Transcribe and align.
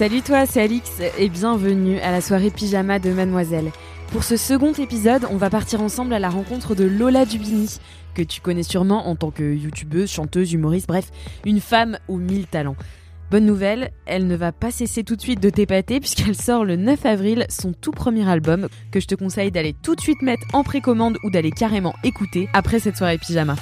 Salut 0.00 0.22
toi, 0.22 0.46
c'est 0.46 0.62
Alix 0.62 0.90
et 1.18 1.28
bienvenue 1.28 1.98
à 1.98 2.10
la 2.10 2.22
soirée 2.22 2.48
pyjama 2.48 2.98
de 2.98 3.10
Mademoiselle. 3.10 3.70
Pour 4.12 4.24
ce 4.24 4.38
second 4.38 4.72
épisode, 4.72 5.26
on 5.30 5.36
va 5.36 5.50
partir 5.50 5.82
ensemble 5.82 6.14
à 6.14 6.18
la 6.18 6.30
rencontre 6.30 6.74
de 6.74 6.84
Lola 6.84 7.26
Dubini, 7.26 7.76
que 8.14 8.22
tu 8.22 8.40
connais 8.40 8.62
sûrement 8.62 9.08
en 9.08 9.14
tant 9.14 9.30
que 9.30 9.42
youtubeuse, 9.42 10.10
chanteuse, 10.10 10.54
humoriste, 10.54 10.88
bref, 10.88 11.10
une 11.44 11.60
femme 11.60 11.98
aux 12.08 12.16
mille 12.16 12.46
talents. 12.46 12.76
Bonne 13.30 13.44
nouvelle, 13.44 13.90
elle 14.06 14.26
ne 14.26 14.36
va 14.36 14.52
pas 14.52 14.70
cesser 14.70 15.04
tout 15.04 15.16
de 15.16 15.20
suite 15.20 15.40
de 15.40 15.50
t'épater 15.50 16.00
puisqu'elle 16.00 16.34
sort 16.34 16.64
le 16.64 16.76
9 16.76 17.04
avril 17.04 17.44
son 17.50 17.74
tout 17.74 17.92
premier 17.92 18.26
album 18.26 18.68
que 18.90 19.00
je 19.00 19.06
te 19.06 19.14
conseille 19.14 19.50
d'aller 19.50 19.74
tout 19.82 19.96
de 19.96 20.00
suite 20.00 20.22
mettre 20.22 20.46
en 20.54 20.64
précommande 20.64 21.18
ou 21.24 21.30
d'aller 21.30 21.50
carrément 21.50 21.94
écouter 22.04 22.48
après 22.54 22.80
cette 22.80 22.96
soirée 22.96 23.18
pyjama. 23.18 23.56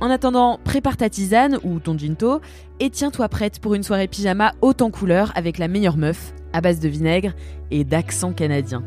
En 0.00 0.10
attendant, 0.10 0.60
prépare 0.62 0.96
ta 0.96 1.10
tisane 1.10 1.58
ou 1.64 1.80
ton 1.80 1.98
ginto 1.98 2.40
et 2.78 2.88
tiens-toi 2.90 3.28
prête 3.28 3.58
pour 3.58 3.74
une 3.74 3.82
soirée 3.82 4.06
pyjama 4.06 4.52
haute 4.60 4.80
en 4.80 4.90
couleur 4.90 5.32
avec 5.34 5.58
la 5.58 5.66
meilleure 5.66 5.96
meuf, 5.96 6.32
à 6.52 6.60
base 6.60 6.78
de 6.78 6.88
vinaigre 6.88 7.32
et 7.72 7.82
d'accent 7.84 8.32
canadien. 8.32 8.82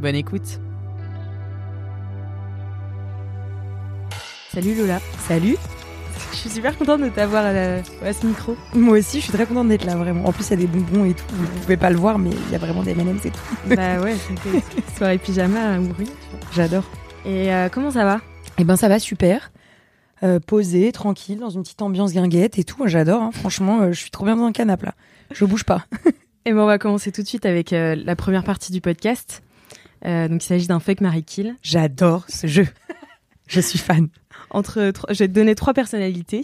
Bonne 0.00 0.14
écoute. 0.14 0.58
Salut 4.54 4.74
Lola. 4.74 5.00
Salut. 5.26 5.56
Je 6.32 6.36
suis 6.36 6.50
super 6.50 6.76
contente 6.78 7.02
de 7.02 7.08
t'avoir 7.08 7.44
à, 7.44 7.52
la- 7.52 7.76
à 8.02 8.12
ce 8.12 8.26
micro. 8.26 8.56
Moi 8.74 8.98
aussi, 8.98 9.18
je 9.18 9.24
suis 9.24 9.32
très 9.32 9.46
contente 9.46 9.68
d'être 9.68 9.84
là, 9.84 9.96
vraiment. 9.96 10.24
En 10.26 10.32
plus, 10.32 10.46
il 10.48 10.50
y 10.50 10.52
a 10.54 10.56
des 10.56 10.66
bonbons 10.66 11.04
et 11.04 11.14
tout. 11.14 11.24
Vous 11.32 11.46
pouvez 11.60 11.76
pas 11.76 11.90
le 11.90 11.96
voir, 11.96 12.18
mais 12.18 12.30
il 12.30 12.52
y 12.52 12.54
a 12.54 12.58
vraiment 12.58 12.82
des 12.82 12.92
M&M's 12.92 13.26
et 13.26 13.30
tout. 13.30 13.38
bah 13.76 14.00
ouais, 14.00 14.14
c'était 14.16 14.62
soirée 14.96 15.18
pyjama 15.18 15.74
à 15.74 15.78
mourir. 15.78 16.08
J'adore. 16.54 16.84
Et 17.26 17.52
euh, 17.52 17.68
comment 17.70 17.90
ça 17.90 18.04
va? 18.04 18.20
Eh 18.58 18.64
ben, 18.64 18.76
ça 18.76 18.88
va 18.88 18.98
super. 18.98 19.50
Euh, 20.24 20.40
posé, 20.40 20.90
tranquille, 20.90 21.38
dans 21.38 21.50
une 21.50 21.62
petite 21.62 21.80
ambiance 21.80 22.12
guinguette 22.12 22.58
et 22.58 22.64
tout. 22.64 22.86
J'adore. 22.86 23.22
hein. 23.22 23.30
Franchement, 23.32 23.82
euh, 23.82 23.92
je 23.92 24.00
suis 24.00 24.10
trop 24.10 24.24
bien 24.24 24.34
dans 24.36 24.44
un 24.44 24.52
canapé 24.52 24.86
là. 24.86 24.94
Je 25.32 25.44
bouge 25.44 25.64
pas. 25.64 25.84
Et 26.44 26.52
bon, 26.52 26.62
on 26.62 26.66
va 26.66 26.78
commencer 26.78 27.12
tout 27.12 27.22
de 27.22 27.26
suite 27.26 27.44
avec 27.46 27.72
euh, 27.72 27.94
la 27.94 28.16
première 28.16 28.42
partie 28.42 28.72
du 28.72 28.80
podcast. 28.80 29.42
Donc 30.04 30.42
il 30.44 30.46
s'agit 30.46 30.66
d'un 30.68 30.78
fake 30.80 31.00
Marie 31.00 31.24
Kill. 31.24 31.56
J'adore 31.60 32.24
ce 32.28 32.46
jeu. 32.46 32.66
je 33.48 33.60
suis 33.60 33.78
fan. 33.78 34.08
Entre, 34.50 34.92
je 35.10 35.18
vais 35.18 35.28
te 35.28 35.32
donner 35.32 35.54
trois 35.56 35.74
personnalités 35.74 36.42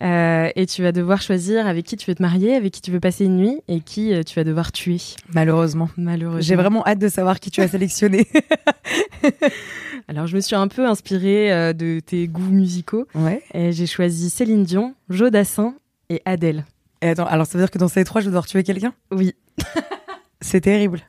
et 0.00 0.66
tu 0.68 0.82
vas 0.82 0.90
devoir 0.92 1.22
choisir 1.22 1.66
avec 1.68 1.86
qui 1.86 1.96
tu 1.96 2.10
veux 2.10 2.16
te 2.16 2.22
marier, 2.22 2.54
avec 2.56 2.72
qui 2.72 2.80
tu 2.82 2.90
veux 2.90 2.98
passer 3.00 3.24
une 3.24 3.36
nuit 3.36 3.60
et 3.68 3.80
qui 3.80 4.12
tu 4.26 4.34
vas 4.34 4.42
devoir 4.44 4.72
tuer. 4.72 4.98
Malheureusement. 5.32 5.88
Malheureusement. 5.96 6.40
J'ai 6.42 6.56
vraiment 6.56 6.84
hâte 6.86 6.98
de 6.98 7.08
savoir 7.08 7.38
qui 7.38 7.52
tu 7.52 7.60
as 7.62 7.68
sélectionné. 7.68 8.26
Alors 10.08 10.26
je 10.26 10.34
me 10.34 10.40
suis 10.40 10.56
un 10.56 10.68
peu 10.68 10.86
inspirée 10.86 11.52
euh, 11.52 11.74
de 11.74 12.00
tes 12.00 12.28
goûts 12.28 12.50
musicaux 12.50 13.06
ouais. 13.14 13.42
et 13.52 13.72
j'ai 13.72 13.86
choisi 13.86 14.30
Céline 14.30 14.64
Dion, 14.64 14.94
Joe 15.10 15.30
Dassin 15.30 15.74
et 16.08 16.22
Adèle. 16.24 16.64
Et 17.02 17.10
attends, 17.10 17.26
alors 17.26 17.46
ça 17.46 17.58
veut 17.58 17.62
dire 17.62 17.70
que 17.70 17.78
dans 17.78 17.88
ces 17.88 18.04
trois, 18.04 18.22
je 18.22 18.26
vais 18.26 18.30
devoir 18.30 18.46
tuer 18.46 18.64
quelqu'un? 18.64 18.94
Oui. 19.12 19.34
C'est 20.40 20.62
terrible. 20.62 21.02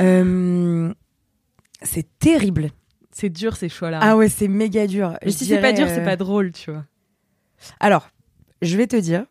Euh, 0.00 0.92
c'est 1.82 2.06
terrible. 2.18 2.70
C'est 3.10 3.28
dur 3.28 3.56
ces 3.56 3.68
choix-là. 3.68 4.00
Ah 4.02 4.16
ouais, 4.16 4.28
c'est 4.28 4.48
méga 4.48 4.86
dur. 4.86 5.16
Mais 5.22 5.30
Je 5.30 5.36
si 5.36 5.46
c'est 5.46 5.60
pas 5.60 5.72
dur, 5.72 5.86
c'est 5.88 6.00
euh, 6.00 6.04
pas 6.04 6.16
drôle, 6.16 6.52
tu 6.52 6.70
vois. 6.70 6.84
Alors, 7.80 8.08
je 8.60 8.76
vais 8.76 8.86
te 8.86 8.96
dire. 8.96 9.24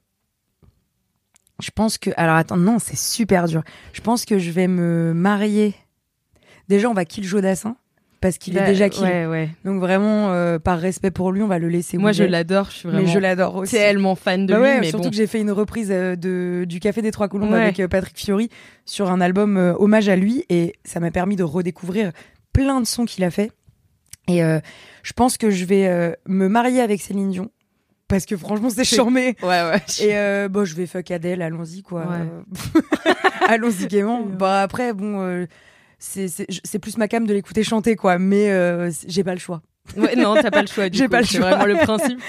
Je 1.62 1.72
pense 1.72 1.98
que. 1.98 2.12
Alors 2.18 2.36
attends, 2.36 2.58
non, 2.58 2.80
c'est 2.80 2.98
super 2.98 3.48
dur. 3.48 3.64
Je 3.94 4.02
pense 4.02 4.26
que 4.26 4.40
je 4.40 4.52
vais 4.52 4.68
me 4.68 5.14
marier. 5.14 5.76
Déjà, 6.68 6.90
on 6.90 6.94
va 6.94 7.06
kill 7.06 7.24
Joe 7.24 7.42
Dassin. 7.42 7.76
Parce 8.22 8.38
qu'il 8.38 8.56
est 8.58 8.66
déjà 8.66 8.88
kill. 8.88 9.04
Ouais, 9.04 9.26
ouais. 9.26 9.50
Donc 9.66 9.80
vraiment, 9.80 10.32
euh, 10.32 10.60
par 10.60 10.78
respect 10.80 11.10
pour 11.10 11.32
lui, 11.32 11.42
on 11.42 11.48
va 11.48 11.58
le 11.58 11.68
laisser. 11.70 11.98
Moi, 11.98 12.12
je 12.12 12.24
l'adore, 12.24 12.68
je 12.70 12.76
suis 12.78 12.88
vraiment 12.88 13.04
Mais 13.06 13.12
je 13.12 13.18
l'adore 13.18 13.56
aussi. 13.56 13.76
tellement 13.76 14.14
fan 14.16 14.46
de 14.46 14.54
Bah 14.54 14.60
lui, 14.60 14.66
ouais, 14.66 14.80
mais 14.80 14.90
surtout 14.90 15.06
bon. 15.06 15.10
que 15.10 15.16
j'ai 15.16 15.26
fait 15.26 15.42
une 15.42 15.50
reprise 15.52 15.90
euh, 15.92 16.16
de, 16.16 16.66
du 16.66 16.80
Café 16.80 17.02
des 17.02 17.10
Trois 17.12 17.28
Colombes 17.28 17.54
avec 17.56 17.80
euh, 17.80 17.88
Patrick 17.88 18.16
Fiori 18.18 18.50
sur 18.86 19.10
un 19.12 19.22
album 19.22 19.58
hommage 19.80 20.08
à 20.08 20.16
lui 20.16 20.46
et 20.50 20.76
ça 20.86 21.00
m'a 21.00 21.10
permis 21.12 21.36
de 21.36 21.44
redécouvrir 21.44 22.12
plein 22.54 22.80
de 22.80 22.86
sons 22.86 23.06
qu'il 23.06 23.24
a 23.24 23.32
fait. 23.32 23.52
Et 24.28 24.42
je 24.42 25.14
pense 25.14 25.38
que 25.38 25.50
je 25.50 25.66
vais 25.66 26.16
me 26.28 26.48
marier 26.48 26.80
avec 26.82 27.02
Céline 27.02 27.32
Dion 27.32 27.50
parce 28.08 28.26
que 28.26 28.36
franchement 28.38 28.70
c'est 28.70 28.84
charmé. 28.84 29.36
Ouais, 29.42 29.48
ouais. 29.64 29.82
Et 30.02 30.16
euh, 30.18 30.48
bon, 30.48 30.64
je 30.66 30.76
vais 30.76 30.86
fuck 30.86 31.10
Adèle, 31.12 31.42
allons-y 31.42 31.82
quoi. 31.82 32.02
Ouais. 32.06 33.12
Allons-y 33.48 33.88
gaiement. 33.88 34.22
Bah 34.26 34.62
après, 34.62 34.94
bon, 34.94 35.22
euh, 35.22 35.46
c'est 36.04 36.28
c'est 36.28 36.48
c'est 36.64 36.80
plus 36.80 36.98
ma 36.98 37.08
cam 37.08 37.26
de 37.28 37.34
l'écouter 37.34 37.64
chanter 37.64 37.96
quoi, 37.96 38.18
mais 38.18 38.50
euh, 38.52 38.90
j'ai 39.08 39.24
pas 39.24 39.34
le 39.34 39.40
choix. 39.40 39.62
Ouais, 39.96 40.16
non, 40.16 40.34
t'as 40.36 40.52
pas 40.52 40.62
le 40.62 40.68
choix. 40.68 40.86
J'ai 40.92 41.08
pas 41.08 41.22
le 41.22 41.26
C'est 41.28 41.38
choix. 41.38 41.50
vraiment 41.56 41.66
le 41.66 41.76
principe. 41.86 42.20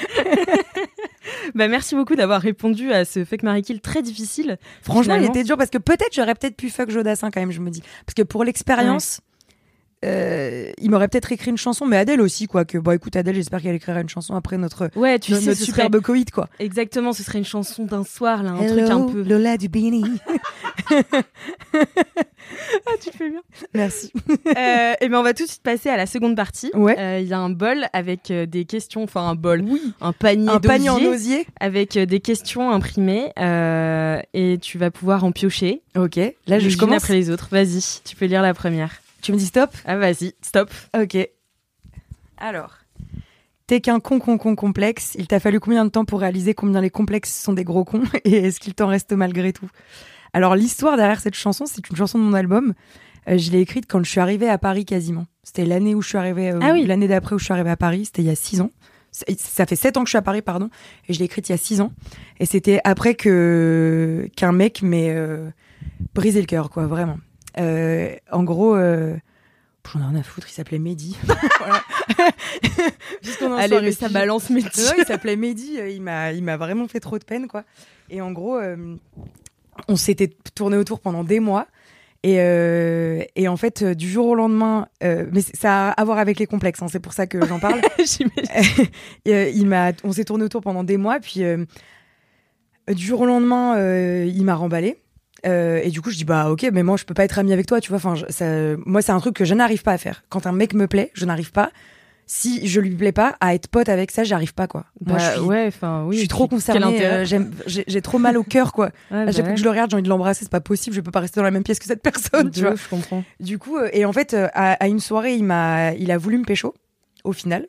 bah, 1.55 1.69
merci 1.69 1.95
beaucoup 1.95 2.17
d'avoir 2.17 2.41
répondu 2.41 2.93
à 2.93 3.05
ce 3.05 3.25
fake 3.25 3.43
Marie 3.43 3.63
Kill 3.63 3.81
très 3.81 4.03
difficile. 4.03 4.59
Franchement, 4.83 5.15
il 5.17 5.25
était 5.25 5.45
dur 5.45 5.57
parce 5.57 5.71
que 5.71 5.79
peut-être 5.79 6.13
j'aurais 6.15 6.35
peut-être 6.35 6.57
pu 6.57 6.71
fuck 6.71 6.91
Jodassin 6.91 7.31
quand 7.31 7.41
même, 7.41 7.53
je 7.53 7.61
me 7.61 7.71
dis. 7.71 7.83
Parce 8.07 8.15
que 8.15 8.23
pour 8.23 8.45
l'expérience, 8.45 9.21
euh, 10.05 10.71
il 10.79 10.91
m'aurait 10.91 11.09
peut-être 11.09 11.33
écrit 11.33 11.51
une 11.51 11.57
chanson, 11.57 11.87
mais 11.87 11.97
Adèle 11.97 12.21
aussi, 12.21 12.47
quoi. 12.47 12.65
Que 12.65 12.79
bon, 12.79 12.91
écoute, 12.93 13.17
Adèle, 13.17 13.35
j'espère 13.35 13.63
qu'elle 13.63 13.75
écrira 13.77 14.01
une 14.01 14.09
chanson 14.09 14.35
après 14.35 14.59
notre, 14.59 14.91
Ouais, 14.97 15.19
tu 15.19 15.33
notre 15.33 15.45
sais, 15.45 15.51
ce 15.55 15.61
serait... 15.61 15.65
superbe 15.67 16.01
Covid, 16.01 16.25
quoi. 16.27 16.49
exactement, 16.59 17.13
ce 17.13 17.23
serait 17.23 17.39
une 17.39 17.45
chanson 17.45 17.85
d'un 17.85 18.05
soir, 18.05 18.43
là, 18.43 18.51
un 18.51 18.67
truc 18.67 18.81
un 18.91 19.03
peu. 19.07 19.23
Lola 19.23 19.57
du 19.57 19.69
Bini. 19.69 20.05
Ah, 22.87 22.93
tu 23.01 23.11
fais 23.17 23.31
bien. 23.31 23.41
Merci. 23.75 24.13
euh, 24.57 24.93
et 25.01 25.09
ben, 25.09 25.19
on 25.19 25.23
va 25.23 25.33
tout 25.33 25.45
de 25.45 25.49
suite 25.49 25.63
passer 25.63 25.89
à 25.89 25.97
la 25.97 26.07
seconde 26.07 26.37
partie. 26.37 26.71
Ouais. 26.75 26.99
Euh, 26.99 27.21
Il 27.21 27.29
y 27.29 27.33
a 27.33 27.39
un 27.39 27.51
bol 27.51 27.87
avec 27.93 28.31
euh, 28.31 28.47
des 28.47 28.65
questions, 28.65 29.05
enfin 29.05 29.23
un 29.29 29.35
bol, 29.35 29.63
Oui. 29.67 29.81
un 30.01 30.13
panier, 30.13 30.49
Un 30.51 30.61
panier 30.61 30.91
en 30.91 30.99
osier. 31.03 31.47
avec 31.61 31.97
des 31.97 32.21
questions 32.21 32.71
imprimées 32.71 33.33
et 34.35 34.59
tu 34.61 34.79
vas 34.79 34.91
pouvoir 34.91 35.25
en 35.25 35.33
piocher. 35.33 35.83
Ok. 35.97 36.17
Là, 36.17 36.33
je, 36.59 36.65
les 36.65 36.71
je 36.71 36.75
unes 36.75 36.81
commence. 36.81 37.03
après 37.05 37.15
les 37.15 37.31
autres. 37.31 37.49
Vas-y, 37.51 38.01
tu 38.05 38.17
peux 38.17 38.27
lire 38.27 38.43
la 38.43 38.55
première. 38.55 39.01
Tu 39.23 39.33
me 39.33 39.37
dis 39.39 39.47
stop 39.47 39.71
Ah, 39.85 39.97
vas-y, 39.97 40.35
stop. 40.43 40.71
Ok. 41.01 41.17
Alors. 42.37 42.75
T'es 43.69 43.81
qu'un 43.81 44.01
con 44.01 44.19
con 44.19 44.37
con 44.37 44.55
complexe. 44.57 45.15
Il 45.17 45.29
t'a 45.29 45.39
fallu 45.41 45.61
combien 45.61 45.85
de 45.85 45.91
temps 45.91 46.05
pour 46.05 46.21
réaliser 46.21 46.53
combien 46.55 46.81
les 46.81 46.91
complexes 46.91 47.33
sont 47.33 47.53
des 47.53 47.65
gros 47.65 47.85
cons 47.85 48.03
Et 48.25 48.35
est-ce 48.37 48.61
qu'il 48.61 48.75
t'en 48.75 48.89
reste 48.89 49.13
malgré 49.13 49.53
tout? 49.53 49.69
Alors, 50.35 50.57
l'histoire 50.57 50.97
derrière 50.97 51.21
cette 51.21 51.37
chanson, 51.37 51.65
c'est 51.67 51.89
une 51.89 51.97
chanson 51.97 52.19
de 52.19 52.25
mon 52.25 52.35
album. 52.35 52.75
Euh, 53.29 53.39
je 53.39 53.51
l'ai 53.53 53.61
écrite 53.61 53.87
quand 53.89 54.03
je 54.03 54.11
suis 54.11 54.21
arrivée 54.21 54.49
à 54.49 54.59
Paris 54.59 54.85
quasiment. 54.85 55.27
C'était 55.45 55.65
l'année 55.65 55.95
où 55.95 56.03
je 56.03 56.09
suis 56.09 56.19
arrivée, 56.19 56.51
euh, 56.51 56.59
Ah 56.61 56.73
oui. 56.73 56.85
l'année 56.85 57.07
d'après 57.07 57.35
où 57.37 57.39
je 57.39 57.45
suis 57.45 57.53
arrivée 57.53 57.71
à 57.71 57.77
Paris. 57.77 58.07
C'était 58.07 58.23
il 58.23 58.27
y 58.29 58.31
a 58.31 58.35
six 58.35 58.61
ans. 58.61 58.71
Ça 59.13 59.67
fait 59.67 59.77
sept 59.77 59.97
ans 59.97 60.01
que 60.03 60.07
je 60.09 60.13
suis 60.13 60.19
à 60.19 60.23
Paris, 60.23 60.43
pardon. 60.43 60.69
Et 61.07 61.13
je 61.13 61.19
l'ai 61.21 61.27
écrite 61.27 61.49
il 61.49 61.53
y 61.53 61.55
a 61.55 61.59
six 61.59 61.81
ans. 61.81 61.93
Et 62.41 62.47
c'était 62.47 62.81
après 62.83 63.15
que 63.15 64.29
qu'un 64.37 64.53
mec 64.53 64.83
m'ait 64.83 65.11
euh, 65.11 65.51
brisé 66.15 66.41
le 66.41 66.47
cœur, 66.47 66.71
quoi, 66.71 66.87
vraiment. 66.87 67.19
Euh, 67.59 68.17
en 68.31 68.45
gros, 68.45 68.75
euh, 68.77 69.17
j'en 69.93 70.01
ai 70.01 70.05
rien 70.05 70.21
à 70.21 70.23
foutre. 70.23 70.49
Il 70.49 70.53
s'appelait 70.53 70.79
Mehdi. 70.79 71.17
Puisqu'on 73.23 73.53
en 73.53 73.57
Allez, 73.57 73.81
mais 73.81 73.93
ça 73.93 74.09
balance 74.09 74.51
Ouais, 74.51 74.63
il 74.99 75.05
s'appelait 75.07 75.37
Mehdi, 75.37 75.79
euh, 75.79 75.89
il 75.89 76.03
m'a, 76.03 76.33
il 76.33 76.43
m'a 76.43 76.57
vraiment 76.57 76.89
fait 76.89 77.01
trop 77.01 77.19
de 77.19 77.25
peine, 77.25 77.49
quoi. 77.49 77.65
Et 78.11 78.21
en 78.21 78.33
gros, 78.33 78.57
euh, 78.59 78.97
on 79.89 79.97
s'était 79.97 80.31
tourné 80.55 80.77
autour 80.77 81.01
pendant 81.01 81.25
des 81.25 81.41
mois. 81.41 81.67
Et, 82.25 82.37
euh, 82.39 83.23
et 83.35 83.49
en 83.49 83.57
fait, 83.57 83.83
du 83.83 84.09
jour 84.09 84.27
au 84.29 84.35
lendemain, 84.37 84.87
euh, 85.03 85.27
mais 85.33 85.41
ça 85.41 85.89
a 85.89 85.91
à 85.91 86.05
voir 86.05 86.19
avec 86.19 86.39
les 86.39 86.47
complexes, 86.47 86.81
hein, 86.81 86.87
c'est 86.89 87.01
pour 87.01 87.15
ça 87.15 87.27
que 87.27 87.45
j'en 87.45 87.59
parle. 87.59 87.81
Il 89.27 89.67
m'a, 89.67 89.93
on 90.05 90.13
s'est 90.13 90.25
tourné 90.25 90.45
autour 90.45 90.61
pendant 90.61 90.85
des 90.85 90.99
mois, 90.99 91.19
puis 91.19 91.43
du 92.89 93.05
jour 93.05 93.23
au 93.23 93.27
lendemain, 93.27 93.77
il 94.25 94.45
m'a 94.45 94.55
remballé. 94.55 95.02
Euh, 95.45 95.81
et 95.83 95.91
du 95.91 96.01
coup, 96.01 96.11
je 96.11 96.17
dis 96.17 96.25
bah 96.25 96.51
ok, 96.51 96.69
mais 96.73 96.83
moi 96.83 96.97
je 96.97 97.05
peux 97.05 97.15
pas 97.15 97.25
être 97.25 97.39
amie 97.39 97.53
avec 97.53 97.67
toi, 97.67 97.81
tu 97.81 97.89
vois. 97.89 97.97
Enfin, 97.97 98.15
je- 98.15 98.27
ça- 98.29 98.77
moi 98.87 99.03
c'est 99.03 99.13
un 99.13 99.19
truc 99.21 99.35
que 99.35 99.45
je 99.45 99.55
n'arrive 99.55 99.83
pas 99.83 99.93
à 99.93 99.99
faire. 99.99 100.23
Quand 100.29 100.47
un 100.47 100.53
mec 100.53 100.73
me 100.75 100.87
plaît, 100.87 101.11
je 101.15 101.25
n'arrive 101.25 101.51
pas. 101.53 101.71
si 102.25 102.67
je 102.67 102.81
lui 102.81 102.95
plais 102.95 103.13
pas, 103.13 103.37
à 103.41 103.53
être 103.55 103.67
pote 103.69 103.89
avec 103.91 104.11
ça, 104.13 104.23
j'arrive 104.25 104.55
pas 104.55 104.67
quoi. 104.67 104.87
Moi, 105.05 105.19
Bah, 105.19 105.35
je 105.35 105.39
suis, 105.41 105.47
ouais, 105.49 105.65
enfin, 105.67 106.05
oui. 106.07 106.15
je 106.15 106.21
suis 106.21 106.29
trop 106.29 106.47
concernée. 106.49 107.05
euh, 107.05 107.25
J'ai 107.67 108.01
trop 108.01 108.19
mal 108.19 108.39
au 108.39 108.45
cœur 108.45 108.73
quoi. 108.73 108.87
Ouais, 109.11 109.27
bah 109.27 109.33
que 109.33 109.57
je 109.57 109.65
le 109.65 109.69
regarde, 109.71 109.91
j'ai 109.91 109.97
envie 109.97 110.05
de 110.05 110.09
l'embrasser, 110.09 110.45
c'est 110.45 110.51
pas 110.51 110.61
possible, 110.61 110.95
je 110.97 111.01
peux 111.03 111.11
pas 111.11 111.21
rester 111.21 111.41
dans 111.41 111.45
la 111.45 111.51
même 111.51 111.65
pièce 111.65 111.79
que 111.81 111.85
cette 111.85 112.01
personne, 112.01 112.51
tu 112.51 112.61
vois. 112.61 112.75
je 112.77 112.89
comprends. 112.89 113.23
Du 113.41 113.59
coup, 113.59 113.77
euh, 113.77 113.91
et 113.93 114.05
en 114.07 114.13
fait, 114.15 114.33
euh, 114.33 114.49
à, 114.55 114.75
à 114.75 114.87
une 114.87 115.01
soirée, 115.01 115.35
il 115.35 115.45
m'a, 115.45 115.93
il 115.95 116.11
a 116.13 116.17
voulu 116.17 116.39
me 116.39 116.45
pécho, 116.45 116.73
au 117.25 117.33
final. 117.33 117.67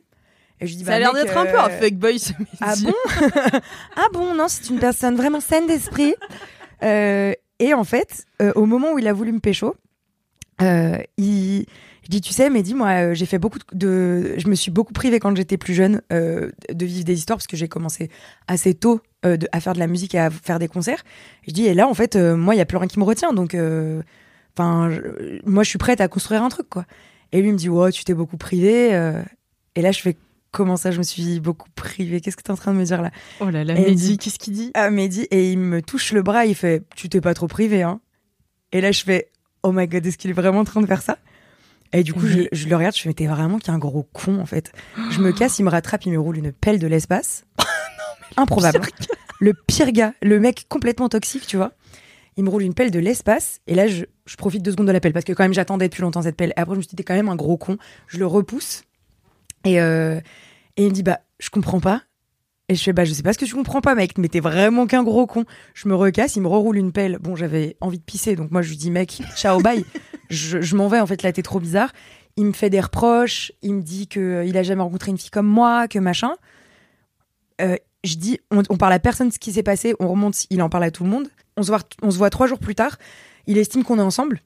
Et 0.60 0.66
je 0.68 0.76
dis, 0.76 0.84
Ça 0.84 0.90
bah, 0.92 0.96
a 0.96 0.98
l'air 1.00 1.12
mec, 1.12 1.24
d'être 1.24 1.36
un 1.36 1.44
peu 1.46 1.58
un 1.58 1.68
euh, 1.68 1.80
fuckboy 1.80 2.18
ce 2.20 2.32
Ah 2.62 2.74
bon? 2.82 2.94
Ah 3.96 4.06
bon, 4.14 4.34
non, 4.34 4.46
c'est 4.48 4.70
une 4.70 4.78
personne 4.78 5.16
vraiment 5.16 5.40
saine 5.40 5.66
d'esprit. 5.66 6.14
Euh, 6.82 7.32
et 7.58 7.74
en 7.74 7.84
fait, 7.84 8.26
euh, 8.42 8.52
au 8.54 8.66
moment 8.66 8.92
où 8.92 8.98
il 8.98 9.06
a 9.06 9.12
voulu 9.12 9.32
me 9.32 9.40
pécho, 9.40 9.76
euh, 10.62 10.98
il, 11.16 11.66
je 12.04 12.08
dis, 12.08 12.20
tu 12.20 12.32
sais, 12.32 12.50
mais 12.50 12.62
dis-moi, 12.62 12.88
euh, 12.88 13.14
j'ai 13.14 13.26
fait 13.26 13.38
beaucoup 13.38 13.58
de, 13.72 14.34
je 14.38 14.48
me 14.48 14.54
suis 14.54 14.70
beaucoup 14.70 14.92
privée 14.92 15.18
quand 15.18 15.36
j'étais 15.36 15.56
plus 15.56 15.74
jeune 15.74 16.02
euh, 16.12 16.50
de 16.72 16.86
vivre 16.86 17.04
des 17.04 17.14
histoires 17.18 17.38
parce 17.38 17.46
que 17.46 17.56
j'ai 17.56 17.68
commencé 17.68 18.10
assez 18.46 18.74
tôt 18.74 19.00
à 19.52 19.60
faire 19.60 19.72
de 19.72 19.78
la 19.78 19.86
musique 19.86 20.14
et 20.14 20.18
à 20.18 20.28
faire 20.28 20.58
des 20.58 20.68
concerts. 20.68 21.02
Je 21.48 21.52
dis, 21.52 21.64
et 21.64 21.72
là, 21.72 21.88
en 21.88 21.94
fait, 21.94 22.14
moi, 22.14 22.54
il 22.54 22.58
y 22.58 22.60
a 22.60 22.66
plus 22.66 22.76
rien 22.76 22.88
qui 22.88 22.98
me 22.98 23.04
retient, 23.04 23.32
donc, 23.32 23.56
enfin, 24.54 24.90
moi, 25.46 25.62
je 25.62 25.68
suis 25.70 25.78
prête 25.78 26.02
à 26.02 26.08
construire 26.08 26.42
un 26.42 26.50
truc, 26.50 26.68
quoi. 26.68 26.84
Et 27.32 27.40
lui 27.40 27.48
il 27.48 27.52
me 27.52 27.56
dit, 27.56 27.70
ouais, 27.70 27.90
tu 27.90 28.04
t'es 28.04 28.12
beaucoup 28.12 28.36
privée. 28.36 28.90
et 29.74 29.80
là, 29.80 29.92
je 29.92 30.00
fais, 30.02 30.18
comment 30.54 30.76
ça, 30.76 30.90
je 30.92 30.98
me 30.98 31.02
suis 31.02 31.40
beaucoup 31.40 31.68
privée 31.74 32.20
Qu'est-ce 32.20 32.36
que 32.36 32.42
tu 32.42 32.48
es 32.48 32.52
en 32.52 32.56
train 32.56 32.72
de 32.72 32.78
me 32.78 32.84
dire 32.84 33.02
là? 33.02 33.10
Oh 33.40 33.50
là 33.50 33.64
là, 33.64 33.74
Et 33.76 33.90
Mehdi, 33.90 34.16
qu'est-ce 34.16 34.38
qu'il 34.38 34.54
dit? 34.54 34.70
Ah, 34.74 34.88
Mehdi, 34.90 35.22
et 35.30 35.50
il 35.52 35.58
me 35.58 35.82
touche 35.82 36.12
le 36.12 36.22
bras, 36.22 36.46
il 36.46 36.54
fait 36.54 36.82
Tu 36.96 37.08
t'es 37.08 37.20
pas 37.20 37.34
trop 37.34 37.48
privé, 37.48 37.82
hein 37.82 38.00
Et 38.72 38.80
là, 38.80 38.92
je 38.92 39.02
fais 39.02 39.30
Oh 39.62 39.72
my 39.72 39.88
god, 39.88 40.06
est-ce 40.06 40.16
qu'il 40.16 40.30
est 40.30 40.34
vraiment 40.34 40.60
en 40.60 40.64
train 40.64 40.80
de 40.80 40.86
faire 40.86 41.02
ça? 41.02 41.18
Et 41.92 42.02
du 42.02 42.12
coup, 42.14 42.26
je, 42.26 42.68
le 42.68 42.76
regarde, 42.76 42.94
je 42.96 43.02
fais 43.02 43.08
Mais 43.08 43.14
t'es 43.14 43.26
vraiment 43.26 43.58
qu'un 43.58 43.78
gros 43.78 44.08
con, 44.12 44.38
en 44.40 44.46
fait. 44.46 44.72
Je 45.10 45.20
me 45.20 45.32
casse, 45.38 45.58
il 45.58 45.64
me 45.64 45.70
rattrape, 45.70 46.04
il 46.06 46.12
me 46.12 46.18
roule 46.20 46.38
une 46.38 46.52
pelle 46.52 46.78
de 46.78 46.86
l'espace. 46.86 47.44
Improbable. 48.36 48.80
hein. 48.82 49.14
Le 49.40 49.52
pire 49.54 49.92
gars, 49.92 50.14
le 50.22 50.40
mec 50.40 50.66
complètement 50.68 51.08
toxique, 51.08 51.46
tu 51.46 51.56
vois. 51.56 51.72
Il 52.36 52.44
me 52.44 52.50
roule 52.50 52.62
une 52.62 52.74
pelle 52.74 52.90
de 52.90 52.98
l'espace, 52.98 53.60
et 53.68 53.74
là, 53.74 53.86
je, 53.86 54.04
je 54.26 54.36
profite 54.36 54.62
deux 54.62 54.72
secondes 54.72 54.88
de 54.88 54.92
la 54.92 54.98
pelle, 55.00 55.12
parce 55.12 55.24
que 55.24 55.32
quand 55.32 55.44
même, 55.44 55.54
j'attendais 55.54 55.88
depuis 55.88 56.02
longtemps 56.02 56.22
cette 56.22 56.36
pelle. 56.36 56.52
Et 56.56 56.60
après, 56.60 56.74
je 56.74 56.78
me 56.78 56.82
suis 56.82 56.88
dit 56.90 56.96
T'es 56.96 57.04
quand 57.04 57.14
même 57.14 57.28
un 57.28 57.36
gros 57.36 57.56
con. 57.56 57.76
Je 58.08 58.18
le 58.18 58.26
repousse, 58.26 58.82
et, 59.64 59.80
euh, 59.80 60.20
et 60.76 60.84
il 60.84 60.88
me 60.88 60.94
dit 60.94 61.02
Bah, 61.02 61.20
je 61.38 61.50
comprends 61.50 61.80
pas. 61.80 62.02
Et 62.70 62.74
je 62.76 62.82
fais, 62.82 62.94
bah, 62.94 63.04
je 63.04 63.12
sais 63.12 63.22
pas 63.22 63.34
ce 63.34 63.38
que 63.38 63.44
tu 63.44 63.54
comprends 63.54 63.82
pas, 63.82 63.94
mec, 63.94 64.16
mais 64.16 64.28
t'es 64.28 64.40
vraiment 64.40 64.86
qu'un 64.86 65.02
gros 65.02 65.26
con. 65.26 65.44
Je 65.74 65.86
me 65.86 65.94
recasse, 65.94 66.36
il 66.36 66.40
me 66.42 66.48
reroule 66.48 66.78
une 66.78 66.92
pelle. 66.92 67.18
Bon, 67.20 67.36
j'avais 67.36 67.76
envie 67.82 67.98
de 67.98 68.02
pisser, 68.02 68.36
donc 68.36 68.50
moi, 68.50 68.62
je 68.62 68.70
lui 68.70 68.78
dis, 68.78 68.90
mec, 68.90 69.20
ciao, 69.36 69.60
bye. 69.60 69.84
je 70.30 70.62
je 70.62 70.74
m'en 70.76 70.88
vais, 70.88 70.98
en 70.98 71.06
fait, 71.06 71.22
là, 71.22 71.30
t'es 71.30 71.42
trop 71.42 71.60
bizarre. 71.60 71.92
Il 72.36 72.46
me 72.46 72.52
fait 72.52 72.70
des 72.70 72.80
reproches, 72.80 73.52
il 73.60 73.74
me 73.74 73.82
dit 73.82 74.08
que 74.08 74.18
euh, 74.18 74.44
il 74.46 74.56
a 74.56 74.62
jamais 74.62 74.80
rencontré 74.82 75.10
une 75.10 75.18
fille 75.18 75.28
comme 75.30 75.46
moi, 75.46 75.88
que 75.88 75.98
machin. 75.98 76.32
Euh, 77.60 77.76
je 78.02 78.14
dis, 78.16 78.40
on, 78.50 78.62
on 78.70 78.76
parle 78.78 78.94
à 78.94 78.98
personne 78.98 79.28
de 79.28 79.32
ce 79.34 79.38
qui 79.38 79.52
s'est 79.52 79.62
passé, 79.62 79.94
on 80.00 80.08
remonte, 80.08 80.46
il 80.48 80.62
en 80.62 80.70
parle 80.70 80.84
à 80.84 80.90
tout 80.90 81.04
le 81.04 81.10
monde. 81.10 81.28
On 81.58 81.62
se 81.62 81.68
voit, 81.68 81.80
on 82.02 82.10
se 82.10 82.16
voit 82.16 82.30
trois 82.30 82.46
jours 82.46 82.58
plus 82.58 82.74
tard. 82.74 82.96
Il 83.46 83.58
estime 83.58 83.84
qu'on 83.84 83.98
est 83.98 84.02
ensemble. 84.02 84.40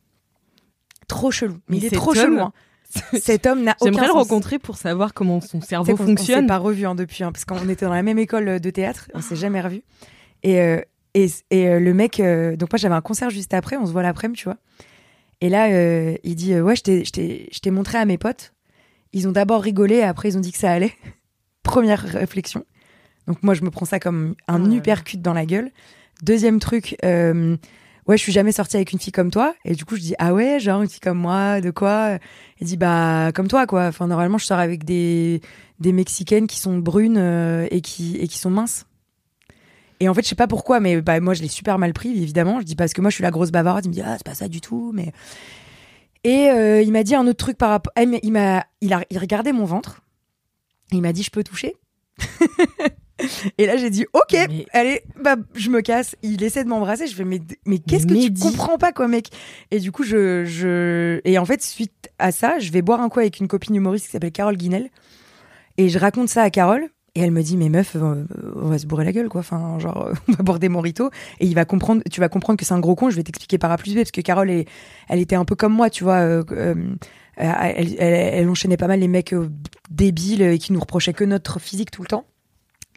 Trop 1.06 1.30
chelou. 1.30 1.54
Mais, 1.54 1.60
Mais 1.68 1.76
il 1.78 1.84
est 1.86 1.88
cet 1.90 1.98
trop 1.98 2.14
chelou. 2.14 2.40
hein. 2.40 2.52
Cet 3.20 3.46
homme 3.46 3.62
n'a 3.64 3.76
aucun 3.80 3.92
J'aimerais 3.92 4.06
le 4.06 4.12
rencontrer 4.12 4.58
pour 4.58 4.76
savoir 4.76 5.12
comment 5.14 5.40
son 5.40 5.60
cerveau 5.60 5.94
qu'on- 5.96 6.02
On 6.04 6.06
fonctionne. 6.06 6.40
s'est 6.42 6.46
pas 6.46 6.58
revu 6.58 6.86
hein, 6.86 6.94
depuis, 6.94 7.22
hein, 7.24 7.32
parce 7.32 7.44
qu'on 7.44 7.68
était 7.68 7.84
dans 7.86 7.92
la 7.92 8.02
même 8.02 8.18
école 8.18 8.60
de 8.60 8.70
théâtre, 8.70 9.08
on 9.14 9.20
s'est 9.20 9.36
jamais 9.36 9.60
revu. 9.60 9.82
Et, 10.42 10.60
euh, 10.60 10.80
et, 11.14 11.26
et 11.50 11.68
euh, 11.68 11.80
le 11.80 11.92
mec, 11.94 12.20
euh, 12.20 12.56
donc 12.56 12.72
moi 12.72 12.78
j'avais 12.78 12.94
un 12.94 13.00
concert 13.00 13.28
juste 13.30 13.52
après, 13.54 13.76
on 13.76 13.86
se 13.86 13.92
voit 13.92 14.02
l'après-midi, 14.02 14.38
tu 14.38 14.44
vois. 14.44 14.56
Et 15.40 15.48
là, 15.50 15.68
euh, 15.70 16.14
il 16.24 16.34
dit 16.34 16.54
euh, 16.54 16.62
ouais, 16.62 16.76
je 16.76 16.82
t'ai- 17.10 17.70
montré 17.70 17.98
à 17.98 18.04
mes 18.04 18.18
potes. 18.18 18.52
Ils 19.12 19.28
ont 19.28 19.32
d'abord 19.32 19.62
rigolé, 19.62 20.02
après 20.02 20.30
ils 20.30 20.36
ont 20.36 20.40
dit 20.40 20.52
que 20.52 20.58
ça 20.58 20.70
allait. 20.72 20.92
Première 21.62 22.00
réflexion. 22.02 22.64
Donc 23.26 23.42
moi 23.42 23.52
je 23.54 23.62
me 23.62 23.70
prends 23.70 23.84
ça 23.86 24.00
comme 24.00 24.34
un 24.48 24.70
uppercut 24.72 25.18
dans 25.20 25.34
la 25.34 25.44
gueule. 25.44 25.70
Deuxième 26.22 26.58
truc, 26.58 26.96
euh, 27.04 27.56
ouais, 28.08 28.16
je 28.16 28.22
suis 28.22 28.32
jamais 28.32 28.52
sortie 28.52 28.76
avec 28.76 28.92
une 28.92 28.98
fille 28.98 29.12
comme 29.12 29.30
toi. 29.30 29.54
Et 29.64 29.74
du 29.74 29.84
coup 29.84 29.96
je 29.96 30.00
dis 30.00 30.14
ah 30.18 30.34
ouais, 30.34 30.58
genre 30.60 30.82
une 30.82 30.88
fille 30.88 31.00
comme 31.00 31.18
moi, 31.18 31.60
de 31.60 31.70
quoi? 31.70 32.18
Il 32.60 32.66
dit 32.66 32.76
bah 32.76 33.30
comme 33.34 33.48
toi 33.48 33.66
quoi. 33.66 33.86
Enfin 33.86 34.06
normalement 34.06 34.38
je 34.38 34.46
sors 34.46 34.58
avec 34.58 34.84
des 34.84 35.40
des 35.80 35.92
mexicaines 35.92 36.46
qui 36.46 36.58
sont 36.58 36.78
brunes 36.78 37.18
euh, 37.18 37.68
et 37.70 37.80
qui 37.80 38.16
et 38.16 38.26
qui 38.28 38.38
sont 38.38 38.50
minces. 38.50 38.84
Et 40.00 40.08
en 40.08 40.14
fait 40.14 40.22
je 40.22 40.28
sais 40.28 40.34
pas 40.34 40.46
pourquoi, 40.46 40.80
mais 40.80 41.00
bah 41.00 41.18
moi 41.20 41.34
je 41.34 41.42
l'ai 41.42 41.48
super 41.48 41.78
mal 41.78 41.92
pris 41.92 42.10
évidemment. 42.10 42.60
Je 42.60 42.64
dis 42.64 42.76
parce 42.76 42.92
que 42.92 43.00
moi 43.00 43.10
je 43.10 43.14
suis 43.16 43.22
la 43.22 43.30
grosse 43.30 43.50
bavarde. 43.50 43.84
Il 43.84 43.88
me 43.88 43.94
dit 43.94 44.02
ah 44.02 44.14
c'est 44.16 44.24
pas 44.26 44.34
ça 44.34 44.48
du 44.48 44.60
tout, 44.60 44.92
mais 44.94 45.12
et 46.24 46.50
euh, 46.50 46.82
il 46.82 46.92
m'a 46.92 47.04
dit 47.04 47.14
un 47.14 47.26
autre 47.26 47.38
truc 47.38 47.56
par 47.58 47.70
rapport. 47.70 47.92
M'a- 47.96 48.18
il 48.22 48.62
il 48.80 48.92
a 48.92 49.04
il 49.10 49.18
regardait 49.18 49.52
mon 49.52 49.64
ventre. 49.64 50.02
Il 50.92 51.02
m'a 51.02 51.12
dit 51.12 51.22
je 51.22 51.30
peux 51.30 51.44
toucher. 51.44 51.74
Et 53.58 53.66
là, 53.66 53.76
j'ai 53.76 53.90
dit, 53.90 54.06
OK, 54.12 54.32
Mais- 54.32 54.66
allez, 54.72 55.02
bah, 55.20 55.36
je 55.54 55.70
me 55.70 55.80
casse. 55.80 56.14
Il 56.22 56.42
essaie 56.42 56.62
de 56.64 56.68
m'embrasser. 56.68 57.06
Je 57.06 57.14
fais, 57.14 57.24
mais, 57.24 57.40
mais 57.66 57.78
qu'est-ce 57.78 58.06
que 58.06 58.14
tu 58.14 58.32
comprends 58.40 58.78
pas, 58.78 58.92
quoi, 58.92 59.08
mec? 59.08 59.28
Et 59.70 59.80
du 59.80 59.90
coup, 59.92 60.04
je, 60.04 60.44
je, 60.44 61.20
et 61.24 61.38
en 61.38 61.44
fait, 61.44 61.62
suite 61.62 62.10
à 62.18 62.30
ça, 62.32 62.58
je 62.58 62.70
vais 62.70 62.82
boire 62.82 63.00
un 63.00 63.08
coup 63.08 63.18
avec 63.20 63.40
une 63.40 63.48
copine 63.48 63.74
humoriste 63.74 64.06
qui 64.06 64.12
s'appelle 64.12 64.32
Carole 64.32 64.56
Guinel. 64.56 64.88
Et 65.76 65.88
je 65.88 65.98
raconte 65.98 66.28
ça 66.28 66.42
à 66.42 66.50
Carole. 66.50 66.88
Et 67.14 67.20
elle 67.22 67.30
me 67.32 67.42
dit, 67.42 67.56
mais 67.56 67.68
meuf, 67.68 67.96
euh, 67.96 68.24
on 68.54 68.68
va 68.68 68.78
se 68.78 68.86
bourrer 68.86 69.04
la 69.04 69.10
gueule, 69.12 69.28
quoi. 69.28 69.40
Enfin, 69.40 69.78
genre, 69.80 70.06
euh, 70.06 70.12
on 70.28 70.32
va 70.32 70.42
boire 70.44 70.58
des 70.60 70.68
moritos. 70.68 71.10
Et 71.40 71.46
il 71.46 71.54
va 71.54 71.64
comprendre, 71.64 72.02
tu 72.10 72.20
vas 72.20 72.28
comprendre 72.28 72.56
que 72.58 72.64
c'est 72.64 72.74
un 72.74 72.80
gros 72.80 72.94
con. 72.94 73.10
Je 73.10 73.16
vais 73.16 73.24
t'expliquer 73.24 73.58
par 73.58 73.72
A 73.72 73.76
plus 73.78 73.94
B, 73.94 73.96
parce 73.96 74.12
que 74.12 74.20
Carole, 74.20 74.50
est, 74.50 74.66
elle 75.08 75.18
était 75.18 75.34
un 75.34 75.44
peu 75.44 75.56
comme 75.56 75.72
moi, 75.72 75.90
tu 75.90 76.04
vois. 76.04 76.20
euh, 76.20 76.44
euh, 76.52 76.74
elle, 77.36 77.94
elle, 77.98 78.12
elle 78.34 78.48
enchaînait 78.48 78.76
pas 78.76 78.86
mal 78.88 79.00
les 79.00 79.08
mecs 79.08 79.32
euh, 79.32 79.48
débiles 79.90 80.42
et 80.42 80.58
qui 80.58 80.72
nous 80.72 80.80
reprochaient 80.80 81.12
que 81.12 81.24
notre 81.24 81.58
physique 81.60 81.90
tout 81.90 82.02
le 82.02 82.08
temps. 82.08 82.24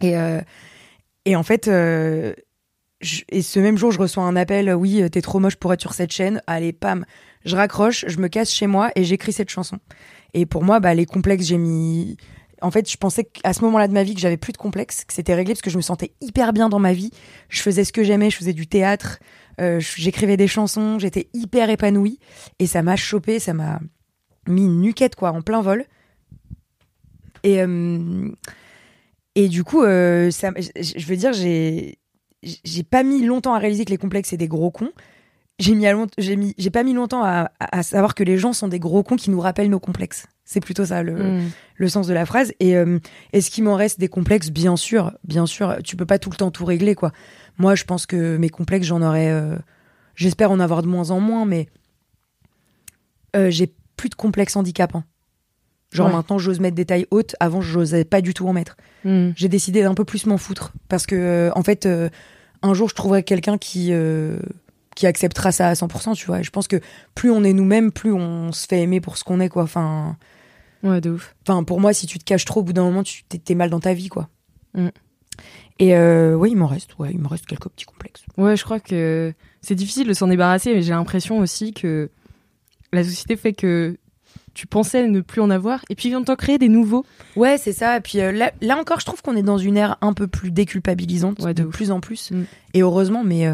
Et, 0.01 0.17
euh, 0.17 0.41
et 1.25 1.35
en 1.35 1.43
fait, 1.43 1.67
euh, 1.67 2.33
je- 3.01 3.21
et 3.29 3.41
ce 3.41 3.59
même 3.59 3.77
jour, 3.77 3.91
je 3.91 3.99
reçois 3.99 4.23
un 4.23 4.35
appel. 4.35 4.69
euh, 4.69 4.73
Oui, 4.73 5.03
t'es 5.11 5.21
trop 5.21 5.39
moche 5.39 5.55
pour 5.55 5.71
être 5.73 5.81
sur 5.81 5.93
cette 5.93 6.11
chaîne. 6.11 6.41
Allez, 6.47 6.73
pam, 6.73 7.05
je 7.45 7.55
raccroche, 7.55 8.05
je 8.07 8.17
me 8.19 8.27
casse 8.27 8.51
chez 8.51 8.67
moi 8.67 8.91
et 8.95 9.03
j'écris 9.03 9.33
cette 9.33 9.49
chanson. 9.49 9.77
Et 10.33 10.45
pour 10.45 10.63
moi, 10.63 10.79
bah, 10.79 10.93
les 10.93 11.05
complexes, 11.05 11.45
j'ai 11.45 11.57
mis. 11.57 12.17
En 12.61 12.69
fait, 12.69 12.89
je 12.89 12.95
pensais 12.97 13.23
qu'à 13.23 13.53
ce 13.53 13.61
moment-là 13.61 13.87
de 13.87 13.93
ma 13.93 14.03
vie, 14.03 14.13
que 14.13 14.21
j'avais 14.21 14.37
plus 14.37 14.53
de 14.53 14.57
complexes, 14.57 15.03
que 15.03 15.13
c'était 15.13 15.33
réglé 15.33 15.53
parce 15.53 15.61
que 15.63 15.71
je 15.71 15.77
me 15.77 15.81
sentais 15.81 16.13
hyper 16.21 16.53
bien 16.53 16.69
dans 16.69 16.77
ma 16.79 16.93
vie. 16.93 17.09
Je 17.49 17.61
faisais 17.61 17.83
ce 17.83 17.91
que 17.91 18.03
j'aimais, 18.03 18.29
je 18.29 18.37
faisais 18.37 18.53
du 18.53 18.67
théâtre, 18.67 19.17
euh, 19.59 19.79
j'écrivais 19.79 20.37
des 20.37 20.47
chansons, 20.47 20.99
j'étais 20.99 21.27
hyper 21.33 21.71
épanouie. 21.71 22.19
Et 22.59 22.67
ça 22.67 22.83
m'a 22.83 22.95
chopé, 22.95 23.39
ça 23.39 23.53
m'a 23.53 23.79
mis 24.47 24.63
une 24.65 24.79
nuquette, 24.79 25.15
quoi, 25.15 25.31
en 25.31 25.41
plein 25.41 25.61
vol. 25.61 25.85
Et, 27.43 27.61
euh, 27.63 28.29
et 29.35 29.47
du 29.47 29.63
coup, 29.63 29.83
euh, 29.83 30.31
ça, 30.31 30.51
je, 30.57 31.05
veux 31.05 31.15
dire, 31.17 31.33
j'ai 31.33 31.97
j'ai 32.43 32.83
pas 32.83 33.03
mis 33.03 33.23
longtemps 33.23 33.53
à 33.53 33.59
réaliser 33.59 33.85
que 33.85 33.91
les 33.91 33.97
complexes 33.97 34.29
c'est 34.29 34.37
des 34.37 34.47
gros 34.47 34.71
cons. 34.71 34.91
J'ai 35.59 35.75
mis 35.75 35.85
à 35.85 35.93
long- 35.93 36.07
j'ai 36.17 36.35
mis 36.35 36.55
j'ai 36.57 36.71
pas 36.71 36.81
mis 36.83 36.93
longtemps 36.93 37.21
à, 37.23 37.83
savoir 37.83 38.15
que 38.15 38.23
les 38.23 38.37
gens 38.39 38.51
sont 38.51 38.67
des 38.67 38.79
gros 38.79 39.03
cons 39.03 39.15
qui 39.15 39.29
nous 39.29 39.39
rappellent 39.39 39.69
nos 39.69 39.79
complexes. 39.79 40.25
C'est 40.43 40.59
plutôt 40.59 40.85
ça 40.85 41.03
le, 41.03 41.13
Mm. 41.37 41.51
le 41.75 41.87
sens 41.87 42.07
de 42.07 42.13
la 42.13 42.25
phrase. 42.25 42.51
Et 42.59 42.75
euh, 42.75 42.99
est-ce 43.31 43.51
qu'il 43.51 43.63
m'en 43.63 43.75
reste 43.75 43.99
des 43.99 44.07
complexes? 44.07 44.49
Bien 44.49 44.75
sûr, 44.75 45.13
bien 45.23 45.45
sûr. 45.45 45.77
Tu 45.83 45.95
peux 45.95 46.05
pas 46.07 46.17
tout 46.19 46.29
le 46.31 46.35
temps 46.35 46.49
tout 46.51 46.65
régler, 46.65 46.95
quoi. 46.95 47.11
Moi, 47.57 47.75
je 47.75 47.83
pense 47.83 48.05
que 48.07 48.37
mes 48.37 48.49
complexes, 48.49 48.87
j'en 48.87 49.01
aurais. 49.01 49.29
euh, 49.29 49.55
J'espère 50.15 50.51
en 50.51 50.59
avoir 50.59 50.81
de 50.81 50.87
moins 50.87 51.11
en 51.11 51.19
moins, 51.21 51.45
mais 51.45 51.69
euh, 53.35 53.49
j'ai 53.49 53.73
plus 53.95 54.09
de 54.09 54.15
complexes 54.15 54.55
handicapants. 54.55 55.03
Genre 55.91 56.07
Ouais. 56.07 56.13
maintenant, 56.13 56.37
j'ose 56.37 56.59
mettre 56.59 56.75
des 56.75 56.85
tailles 56.85 57.05
hautes. 57.11 57.35
Avant, 57.39 57.61
j'osais 57.61 58.05
pas 58.05 58.21
du 58.21 58.33
tout 58.33 58.47
en 58.47 58.53
mettre. 58.53 58.77
Mm. 59.03 59.31
J'ai 59.35 59.49
décidé 59.49 59.83
d'un 59.83 59.93
peu 59.93 60.05
plus 60.05 60.25
m'en 60.25 60.37
foutre 60.37 60.71
parce 60.87 61.05
que 61.05 61.15
euh, 61.15 61.51
en 61.55 61.63
fait, 61.63 61.85
euh, 61.85 62.09
un 62.61 62.73
jour, 62.73 62.87
je 62.89 62.95
trouverai 62.95 63.23
quelqu'un 63.23 63.57
qui 63.57 63.89
euh, 63.91 64.39
qui 64.95 65.05
acceptera 65.05 65.51
ça 65.51 65.67
à 65.67 65.73
100%. 65.73 66.15
Tu 66.15 66.25
vois. 66.27 66.39
Et 66.39 66.43
je 66.43 66.49
pense 66.49 66.67
que 66.67 66.79
plus 67.13 67.29
on 67.29 67.43
est 67.43 67.53
nous-mêmes, 67.53 67.91
plus 67.91 68.13
on 68.13 68.51
se 68.53 68.67
fait 68.67 68.81
aimer 68.81 69.01
pour 69.01 69.17
ce 69.17 69.23
qu'on 69.23 69.39
est, 69.41 69.49
quoi. 69.49 69.63
Enfin. 69.63 70.17
Ouais, 70.83 71.01
de 71.01 71.11
ouf. 71.11 71.35
Enfin, 71.47 71.63
pour 71.63 71.81
moi, 71.81 71.93
si 71.93 72.07
tu 72.07 72.17
te 72.19 72.23
caches 72.23 72.45
trop, 72.45 72.61
au 72.61 72.63
bout 72.63 72.73
d'un 72.73 72.83
moment, 72.83 73.03
tu 73.03 73.23
t'es 73.23 73.55
mal 73.55 73.69
dans 73.69 73.79
ta 73.79 73.93
vie, 73.93 74.09
quoi. 74.09 74.29
Mm. 74.73 74.87
Et 75.79 75.95
oui, 75.97 76.51
il 76.51 76.55
m'en 76.55 76.67
reste. 76.67 76.97
Ouais, 76.99 77.09
il 77.11 77.19
me 77.19 77.27
reste 77.27 77.45
quelques 77.47 77.67
petits 77.69 77.85
complexes. 77.85 78.23
Ouais, 78.37 78.55
je 78.55 78.63
crois 78.63 78.79
que 78.79 79.33
c'est 79.61 79.75
difficile 79.75 80.07
de 80.07 80.13
s'en 80.13 80.27
débarrasser, 80.27 80.73
mais 80.73 80.81
j'ai 80.83 80.91
l'impression 80.91 81.39
aussi 81.39 81.73
que 81.73 82.09
la 82.93 83.03
société 83.03 83.35
fait 83.35 83.53
que 83.53 83.97
tu 84.53 84.67
pensais 84.67 85.07
ne 85.07 85.21
plus 85.21 85.41
en 85.41 85.49
avoir, 85.49 85.83
et 85.89 85.95
puis 85.95 86.09
vient 86.09 86.23
t'en 86.23 86.35
créer 86.35 86.57
des 86.57 86.69
nouveaux. 86.69 87.05
Ouais, 87.35 87.57
c'est 87.57 87.73
ça. 87.73 87.97
Et 87.97 88.01
puis 88.01 88.19
euh, 88.19 88.31
là, 88.31 88.51
là 88.61 88.77
encore, 88.77 88.99
je 88.99 89.05
trouve 89.05 89.21
qu'on 89.21 89.35
est 89.35 89.43
dans 89.43 89.57
une 89.57 89.77
ère 89.77 89.97
un 90.01 90.13
peu 90.13 90.27
plus 90.27 90.51
déculpabilisante, 90.51 91.39
Ouais, 91.39 91.53
de 91.53 91.63
plus 91.63 91.91
en 91.91 91.99
plus. 91.99 92.31
Mm. 92.31 92.43
Et 92.73 92.81
heureusement, 92.81 93.23
mais 93.23 93.47
euh, 93.47 93.53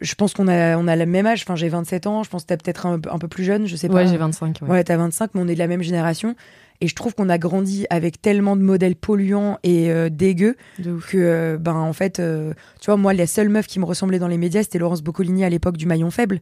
je 0.00 0.14
pense 0.14 0.34
qu'on 0.34 0.48
a, 0.48 0.76
on 0.76 0.86
a 0.88 0.96
le 0.96 1.06
même 1.06 1.26
âge. 1.26 1.42
Enfin, 1.42 1.56
j'ai 1.56 1.68
27 1.68 2.06
ans. 2.06 2.22
Je 2.22 2.30
pense 2.30 2.42
que 2.42 2.48
t'es 2.48 2.56
peut-être 2.56 2.86
un, 2.86 2.94
un 2.94 3.18
peu 3.18 3.28
plus 3.28 3.44
jeune. 3.44 3.66
Je 3.66 3.76
sais 3.76 3.88
pas. 3.88 3.94
Ouais, 3.94 4.06
j'ai 4.06 4.16
25. 4.16 4.58
Ouais. 4.62 4.68
Ouais, 4.68 4.84
t'as 4.84 4.96
25, 4.96 5.34
mais 5.34 5.40
on 5.40 5.48
est 5.48 5.54
de 5.54 5.58
la 5.58 5.68
même 5.68 5.82
génération. 5.82 6.36
Et 6.82 6.88
je 6.88 6.96
trouve 6.96 7.14
qu'on 7.14 7.28
a 7.28 7.38
grandi 7.38 7.86
avec 7.90 8.20
tellement 8.20 8.56
de 8.56 8.62
modèles 8.62 8.96
polluants 8.96 9.56
et 9.62 9.92
euh, 9.92 10.08
dégueux 10.10 10.56
que, 10.82 11.16
euh, 11.16 11.56
ben, 11.56 11.74
en 11.74 11.92
fait, 11.92 12.18
euh, 12.18 12.54
tu 12.80 12.86
vois, 12.86 12.96
moi, 12.96 13.14
la 13.14 13.28
seule 13.28 13.48
meuf 13.48 13.68
qui 13.68 13.78
me 13.78 13.84
ressemblait 13.84 14.18
dans 14.18 14.26
les 14.26 14.36
médias, 14.36 14.64
c'était 14.64 14.78
Laurence 14.80 15.00
Boccolini 15.00 15.44
à 15.44 15.48
l'époque 15.48 15.76
du 15.76 15.86
Maillon 15.86 16.10
Faible, 16.10 16.40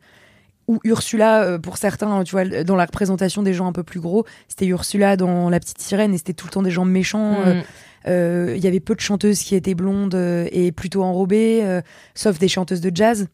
ou 0.70 0.78
Ursula 0.84 1.42
euh, 1.42 1.58
pour 1.58 1.76
certains, 1.76 2.22
tu 2.24 2.32
vois, 2.32 2.44
dans 2.64 2.76
la 2.76 2.84
représentation 2.86 3.42
des 3.42 3.52
gens 3.54 3.66
un 3.66 3.72
peu 3.72 3.82
plus 3.82 4.00
gros, 4.00 4.24
c'était 4.48 4.66
Ursula 4.66 5.16
dans 5.16 5.50
La 5.50 5.58
Petite 5.60 5.80
Sirène 5.80 6.14
et 6.14 6.18
c'était 6.18 6.32
tout 6.32 6.46
le 6.46 6.52
temps 6.52 6.62
des 6.62 6.70
gens 6.70 6.84
méchants. 6.84 7.34
euh, 7.46 7.54
Mm. 7.54 7.62
euh, 8.08 8.54
Il 8.56 8.62
y 8.64 8.66
avait 8.68 8.80
peu 8.80 8.94
de 8.94 9.00
chanteuses 9.00 9.40
qui 9.40 9.54
étaient 9.54 9.74
blondes 9.74 10.14
et 10.52 10.72
plutôt 10.72 11.02
enrobées, 11.02 11.60
euh, 11.64 11.80
sauf 12.14 12.38
des 12.38 12.48
chanteuses 12.48 12.80
de 12.80 12.90
jazz. 12.94 13.26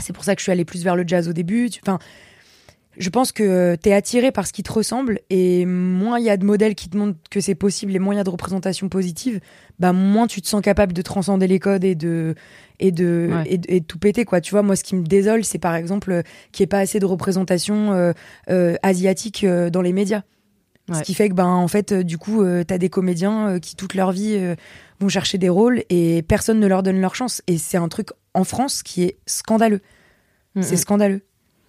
C'est 0.00 0.12
pour 0.14 0.24
ça 0.24 0.34
que 0.34 0.40
je 0.40 0.44
suis 0.44 0.52
allée 0.52 0.64
plus 0.64 0.82
vers 0.82 0.96
le 0.96 1.04
jazz 1.06 1.28
au 1.28 1.32
début. 1.32 1.68
Tu- 1.70 1.80
Enfin, 1.84 1.98
je 2.98 3.08
pense 3.10 3.32
que 3.32 3.74
t'es 3.76 3.92
attiré 3.92 4.32
par 4.32 4.46
ce 4.46 4.52
qui 4.52 4.62
te 4.62 4.70
ressemble 4.72 5.20
et 5.30 5.64
moins 5.66 6.18
il 6.18 6.24
y 6.26 6.30
a 6.30 6.36
de 6.36 6.44
modèles 6.44 6.74
qui 6.74 6.88
te 6.90 6.96
montrent 6.96 7.18
que 7.30 7.40
c'est 7.40 7.54
possible 7.54 7.94
et 7.96 7.98
moins 7.98 8.14
il 8.14 8.18
y 8.18 8.20
a 8.20 8.24
de 8.24 8.30
représentations 8.30 8.88
positives, 8.88 9.40
bah 9.78 9.92
moins 9.92 10.26
tu 10.26 10.42
te 10.42 10.46
sens 10.48 10.60
capable 10.62 10.92
de 10.92 11.00
transcender 11.02 11.46
les 11.46 11.58
codes 11.58 11.84
et 11.84 11.94
de 11.94 12.34
et 12.80 12.90
de 12.92 13.30
Ouais. 13.32 13.44
et, 13.46 13.58
de- 13.58 13.70
et 13.70 13.80
de 13.80 13.84
tout 13.86 13.98
péter 13.98 14.24
quoi. 14.24 14.40
Tu 14.40 14.50
vois, 14.50 14.62
moi 14.62 14.76
ce 14.76 14.84
qui 14.84 14.94
me 14.96 15.04
désole, 15.04 15.44
c'est 15.44 15.58
par 15.58 15.74
exemple 15.74 16.10
euh, 16.12 16.22
qu'il 16.52 16.62
n'y 16.62 16.64
ait 16.64 16.68
pas 16.68 16.80
assez 16.80 16.98
de 17.00 17.06
représentation 17.06 17.92
euh, 17.92 18.12
euh, 18.50 18.74
asiatique 18.82 19.44
euh, 19.44 19.70
dans 19.70 19.82
les 19.82 19.92
médias. 19.92 20.22
Ce 20.92 21.00
qui 21.02 21.14
fait 21.14 21.28
que 21.30 21.34
ben 21.34 21.46
en 21.46 21.68
fait 21.68 21.94
du 21.94 22.18
coup 22.18 22.44
t'as 22.66 22.76
des 22.76 22.90
comédiens 22.90 23.58
qui 23.60 23.76
toute 23.76 23.94
leur 23.94 24.12
vie 24.12 24.38
vont 25.00 25.08
chercher 25.08 25.38
des 25.38 25.48
rôles 25.48 25.84
et 25.88 26.22
personne 26.22 26.60
ne 26.60 26.66
leur 26.66 26.82
donne 26.82 27.00
leur 27.00 27.14
chance 27.14 27.40
et 27.46 27.56
c'est 27.56 27.78
un 27.78 27.88
truc 27.88 28.08
en 28.34 28.44
France 28.44 28.82
qui 28.82 29.04
est 29.04 29.16
scandaleux. 29.24 29.80
Mm, 30.54 30.62
C'est 30.62 30.74
mm. 30.74 30.78
scandaleux. 30.78 31.20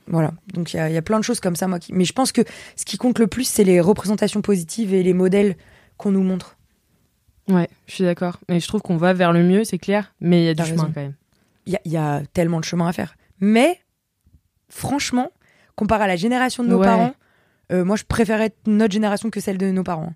Voilà. 0.08 0.34
Donc 0.54 0.74
il 0.74 0.78
y 0.78 0.80
a, 0.80 0.90
y 0.90 0.98
a 0.98 1.02
plein 1.02 1.18
de 1.20 1.24
choses 1.24 1.40
comme 1.40 1.56
ça, 1.56 1.68
moi. 1.68 1.80
Qui... 1.80 1.94
Mais 1.94 2.06
je 2.06 2.14
pense 2.14 2.32
que 2.32 2.42
ce 2.76 2.86
qui 2.86 2.98
compte 2.98 3.20
le 3.20 3.28
plus, 3.28 3.46
c'est 3.46 3.64
les 3.64 3.80
représentations 3.80 4.42
positives 4.42 4.94
et 4.94 5.02
les 5.04 5.14
modèles 5.14 5.56
qu'on 5.98 6.12
nous 6.12 6.24
montre. 6.24 6.58
Ouais, 7.50 7.68
je 7.88 7.94
suis 7.96 8.04
d'accord. 8.04 8.38
Mais 8.50 8.60
je 8.60 8.68
trouve 8.68 8.82
qu'on 8.82 8.98
va 8.98 9.14
vers 9.14 9.32
le 9.34 9.44
mieux, 9.44 9.64
c'est 9.64 9.78
clair. 9.78 10.14
Mais 10.22 10.44
il 10.44 10.46
y 10.46 10.50
a 10.50 10.54
du 10.54 10.64
chemin 10.64 10.84
raison. 10.84 10.92
quand 10.94 11.02
même. 11.02 11.14
Il 11.66 11.78
y 11.86 11.90
y 11.90 11.98
a 11.98 12.22
tellement 12.34 12.60
de 12.60 12.66
chemin 12.66 12.88
à 12.88 12.94
faire. 12.94 13.16
Mais 13.40 13.80
franchement, 14.70 15.32
comparé 15.76 16.04
à 16.04 16.08
la 16.08 16.16
génération 16.16 16.64
de 16.64 16.70
nos 16.70 16.80
Ouais. 16.80 16.86
parents, 16.86 17.14
euh, 17.72 17.84
moi 17.86 17.96
je 17.96 18.04
préférais 18.04 18.46
être 18.48 18.58
notre 18.68 18.94
génération 18.94 19.30
que 19.30 19.40
celle 19.40 19.58
de 19.58 19.72
nos 19.72 19.84
parents. 19.84 20.14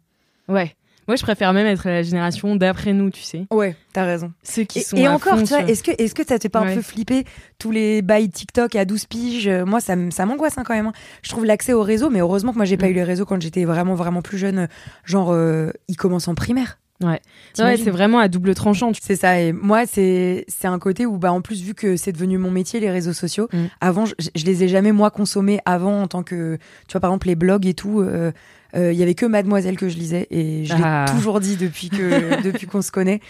Ouais. 0.48 0.76
Moi, 1.08 1.16
je 1.16 1.24
préfère 1.24 1.54
même 1.54 1.66
être 1.68 1.88
la 1.88 2.04
génération 2.04 2.56
d'après 2.56 2.94
nous, 2.94 3.10
tu 3.10 3.22
sais. 3.22 3.46
Ouais, 3.52 3.76
t'as 3.94 4.04
raison. 4.06 4.34
Ceux 4.44 4.64
qui 4.64 4.80
Et, 4.80 4.82
sont. 4.84 4.98
et 4.98 5.08
encore, 5.08 5.38
fond 5.38 5.44
tu 5.44 5.50
vois, 5.54 5.64
est-ce 5.64 5.82
que, 5.84 5.92
est-ce 5.98 6.14
que 6.14 6.26
ça 6.28 6.38
te 6.38 6.44
fait 6.44 6.50
pas 6.50 6.60
un 6.60 6.74
peu 6.76 6.82
flipper 6.82 7.24
tous 7.60 7.72
les 7.72 8.02
bails 8.02 8.30
TikTok 8.30 8.76
à 8.76 8.84
12 8.86 9.06
piges? 9.06 9.48
Euh, 9.48 9.66
Moi, 9.66 9.80
ça, 9.80 9.96
ça 10.12 10.26
m'angoisse 10.26 10.58
hein, 10.58 10.64
quand 10.66 10.74
même. 10.76 10.88
hein. 10.88 10.94
Je 11.24 11.30
trouve 11.30 11.46
l'accès 11.46 11.74
au 11.74 11.82
réseau, 11.82 12.10
mais 12.10 12.20
heureusement 12.20 12.52
que 12.52 12.58
moi, 12.58 12.66
j'ai 12.66 12.78
pas 12.78 12.88
Mm. 12.88 12.92
eu 12.92 12.94
les 12.94 13.04
réseaux 13.04 13.26
quand 13.26 13.42
j'étais 13.42 13.64
vraiment, 13.66 13.96
vraiment 13.96 14.22
plus 14.22 14.38
jeune. 14.38 14.60
euh, 14.60 14.68
Genre, 15.06 15.32
euh, 15.32 15.72
ils 15.88 15.96
commencent 15.96 16.28
en 16.28 16.36
primaire. 16.36 16.78
Ouais. 17.04 17.22
C'est 17.54 17.92
vraiment 17.92 18.18
à 18.20 18.28
double 18.28 18.56
tranchant. 18.56 18.92
tu- 18.92 19.02
C'est 19.04 19.16
ça. 19.16 19.40
Et 19.40 19.52
moi, 19.52 19.86
c'est 19.86 20.46
c'est 20.48 20.68
un 20.68 20.80
côté 20.80 21.06
où, 21.06 21.18
bah, 21.18 21.32
en 21.32 21.42
plus, 21.42 21.62
vu 21.62 21.74
que 21.76 21.96
c'est 21.96 22.12
devenu 22.12 22.38
mon 22.40 22.50
métier, 22.50 22.80
les 22.80 22.90
réseaux 22.90 23.14
sociaux, 23.14 23.48
Mm. 23.54 23.58
avant, 23.82 24.06
je, 24.06 24.14
je 24.36 24.46
les 24.46 24.64
ai 24.64 24.68
jamais, 24.68 24.92
moi, 24.92 25.12
consommés 25.12 25.60
avant 25.66 26.02
en 26.02 26.08
tant 26.08 26.24
que. 26.24 26.58
Tu 26.88 26.94
vois, 26.94 27.02
par 27.02 27.12
exemple, 27.12 27.28
les 27.28 27.36
blogs 27.36 27.68
et 27.68 27.74
tout. 27.76 28.02
euh, 28.02 28.32
euh, 28.76 28.92
Il 28.94 28.98
y 29.00 29.04
avait 29.04 29.14
que 29.16 29.26
Mademoiselle 29.28 29.78
que 29.78 29.90
je 29.90 29.98
lisais. 29.98 30.28
Et 30.32 30.66
je 30.66 30.74
Ah. 30.84 31.06
l'ai 31.08 31.14
toujours 31.18 31.40
dit 31.40 31.56
depuis 31.56 31.90
que 31.90 31.98
depuis 32.44 32.66
qu'on 32.68 32.82
se 32.82 32.92
connaît. 32.92 33.22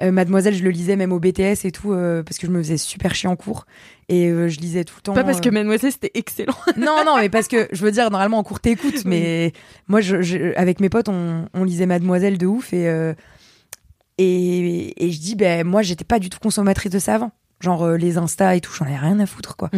Euh, 0.00 0.10
Mademoiselle, 0.10 0.54
je 0.54 0.64
le 0.64 0.70
lisais 0.70 0.96
même 0.96 1.12
au 1.12 1.20
BTS 1.20 1.64
et 1.64 1.70
tout, 1.72 1.92
euh, 1.92 2.22
parce 2.22 2.38
que 2.38 2.46
je 2.46 2.52
me 2.52 2.58
faisais 2.62 2.76
super 2.78 3.14
chier 3.14 3.28
en 3.28 3.36
cours. 3.36 3.66
Et 4.08 4.28
euh, 4.28 4.48
je 4.48 4.58
lisais 4.58 4.84
tout 4.84 4.94
le 4.96 5.02
temps. 5.02 5.12
Pas 5.12 5.22
parce 5.24 5.40
que 5.40 5.50
Mademoiselle, 5.50 5.92
c'était 5.92 6.10
excellent. 6.14 6.54
non, 6.78 7.04
non, 7.04 7.16
mais 7.18 7.28
parce 7.28 7.46
que 7.48 7.68
je 7.72 7.84
veux 7.84 7.90
dire, 7.92 8.10
normalement 8.10 8.38
en 8.38 8.42
cours 8.42 8.60
t'écoutes, 8.60 9.04
mais 9.04 9.52
moi, 9.88 10.00
je, 10.00 10.22
je- 10.22 10.56
avec 10.56 10.80
mes 10.80 10.88
potes, 10.88 11.08
on, 11.08 11.46
on 11.52 11.64
lisait 11.64 11.86
Mademoiselle 11.86 12.38
de 12.38 12.46
ouf 12.46 12.72
et 12.72 13.12
et, 14.18 15.04
et 15.06 15.10
je 15.10 15.20
dis, 15.20 15.34
ben 15.36 15.66
moi, 15.66 15.82
j'étais 15.82 16.04
pas 16.04 16.18
du 16.18 16.30
tout 16.30 16.38
consommatrice 16.38 16.90
de 16.92 16.98
ça 16.98 17.14
avant, 17.14 17.32
genre 17.60 17.88
les 17.92 18.18
Insta 18.18 18.54
et 18.56 18.60
tout, 18.60 18.72
j'en 18.72 18.84
avais 18.84 18.96
rien 18.98 19.18
à 19.20 19.26
foutre 19.26 19.56
quoi. 19.56 19.70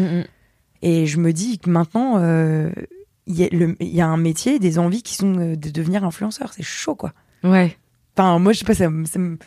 Et 0.83 1.07
je 1.07 1.19
me 1.19 1.33
dis 1.33 1.59
que 1.59 1.71
maintenant, 1.71 2.15
euh, 2.19 2.71
il 3.27 3.37
y, 3.39 3.45
a 3.45 3.49
y 3.81 4.01
un 4.03 4.17
métier, 4.17 4.59
des 4.59 4.79
envies 4.79 5.03
qui 5.03 5.15
sont 5.15 5.33
de 5.33 5.55
devenir 5.71 6.05
influenceur, 6.05 6.53
c'est 6.53 6.63
chaud 6.65 6.95
quoi. 6.95 7.13
Ouais. 7.43 7.77
Enfin, 8.17 8.39
moi, 8.39 8.53
je 8.53 8.59
sais 8.61 8.65
pas, 8.65 8.75
ça, 8.75 8.89
ça 9.07 9.19
me- 9.19 9.39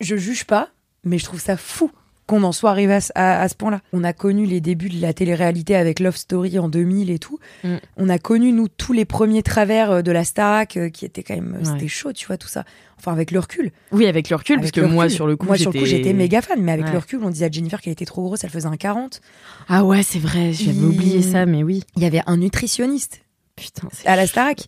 je 0.00 0.16
juge 0.16 0.44
pas, 0.44 0.68
mais 1.04 1.18
je 1.18 1.24
trouve 1.24 1.40
ça 1.40 1.56
fou 1.56 1.90
qu'on 2.26 2.44
en 2.44 2.52
soit 2.52 2.70
arrivé 2.70 2.94
à, 2.94 3.00
ce- 3.00 3.10
à- 3.16 3.42
à 3.42 3.48
ce 3.48 3.54
point-là. 3.56 3.80
On 3.92 4.04
a 4.04 4.12
connu 4.12 4.46
les 4.46 4.60
débuts 4.60 4.88
de 4.88 5.00
la 5.02 5.12
télé-réalité 5.12 5.74
avec 5.74 5.98
Love 5.98 6.16
Story 6.16 6.58
en 6.60 6.68
2000 6.68 7.10
et 7.10 7.18
tout. 7.18 7.38
Mm. 7.64 7.76
On 7.96 8.08
a 8.08 8.18
connu, 8.18 8.52
nous, 8.52 8.68
tous 8.68 8.92
les 8.92 9.04
premiers 9.04 9.42
travers 9.42 9.90
euh, 9.90 10.02
de 10.02 10.12
la 10.12 10.22
Starac, 10.24 10.76
euh, 10.76 10.88
qui 10.88 11.04
étaient 11.04 11.24
quand 11.24 11.34
même, 11.34 11.56
Ouais. 11.58 11.64
c'était 11.64 11.88
chaud, 11.88 12.12
tu 12.12 12.26
vois, 12.28 12.36
tout 12.38 12.46
ça. 12.48 12.64
Enfin, 12.96 13.12
avec 13.12 13.32
le 13.32 13.40
recul. 13.40 13.72
Oui, 13.90 14.06
avec 14.06 14.30
le 14.30 14.36
recul, 14.36 14.54
Avec 14.60 14.72
parce 14.72 14.86
que 14.86 14.88
moi, 14.92 15.04
recul. 15.04 15.16
sur 15.16 15.26
le 15.26 15.36
coup, 15.36 15.46
moi, 15.46 15.58
sur 15.58 15.72
le 15.72 15.80
coup, 15.80 15.84
j'étais 15.84 16.12
méga 16.12 16.40
fan, 16.42 16.62
mais 16.62 16.70
avec 16.70 16.86
Ouais. 16.86 16.92
le 16.92 16.98
recul, 16.98 17.18
on 17.24 17.30
disait 17.30 17.46
à 17.46 17.50
Jennifer 17.50 17.80
qu'elle 17.80 17.92
était 17.92 18.04
trop 18.04 18.22
grosse, 18.22 18.44
elle 18.44 18.50
faisait 18.50 18.68
un 18.68 18.76
40. 18.76 19.20
Ah 19.68 19.84
ouais, 19.84 20.04
c'est 20.04 20.20
vrai, 20.20 20.52
j'avais 20.52 20.76
Il- 20.78 20.84
oublié 20.84 21.22
ça, 21.22 21.44
mais 21.44 21.64
oui. 21.64 21.82
Il 21.96 22.02
y 22.04 22.06
avait 22.06 22.22
un 22.26 22.36
nutritionniste 22.36 23.22
Putain, 23.56 23.88
c'est 23.92 24.06
à 24.06 24.14
la 24.16 24.26
Starac. 24.28 24.64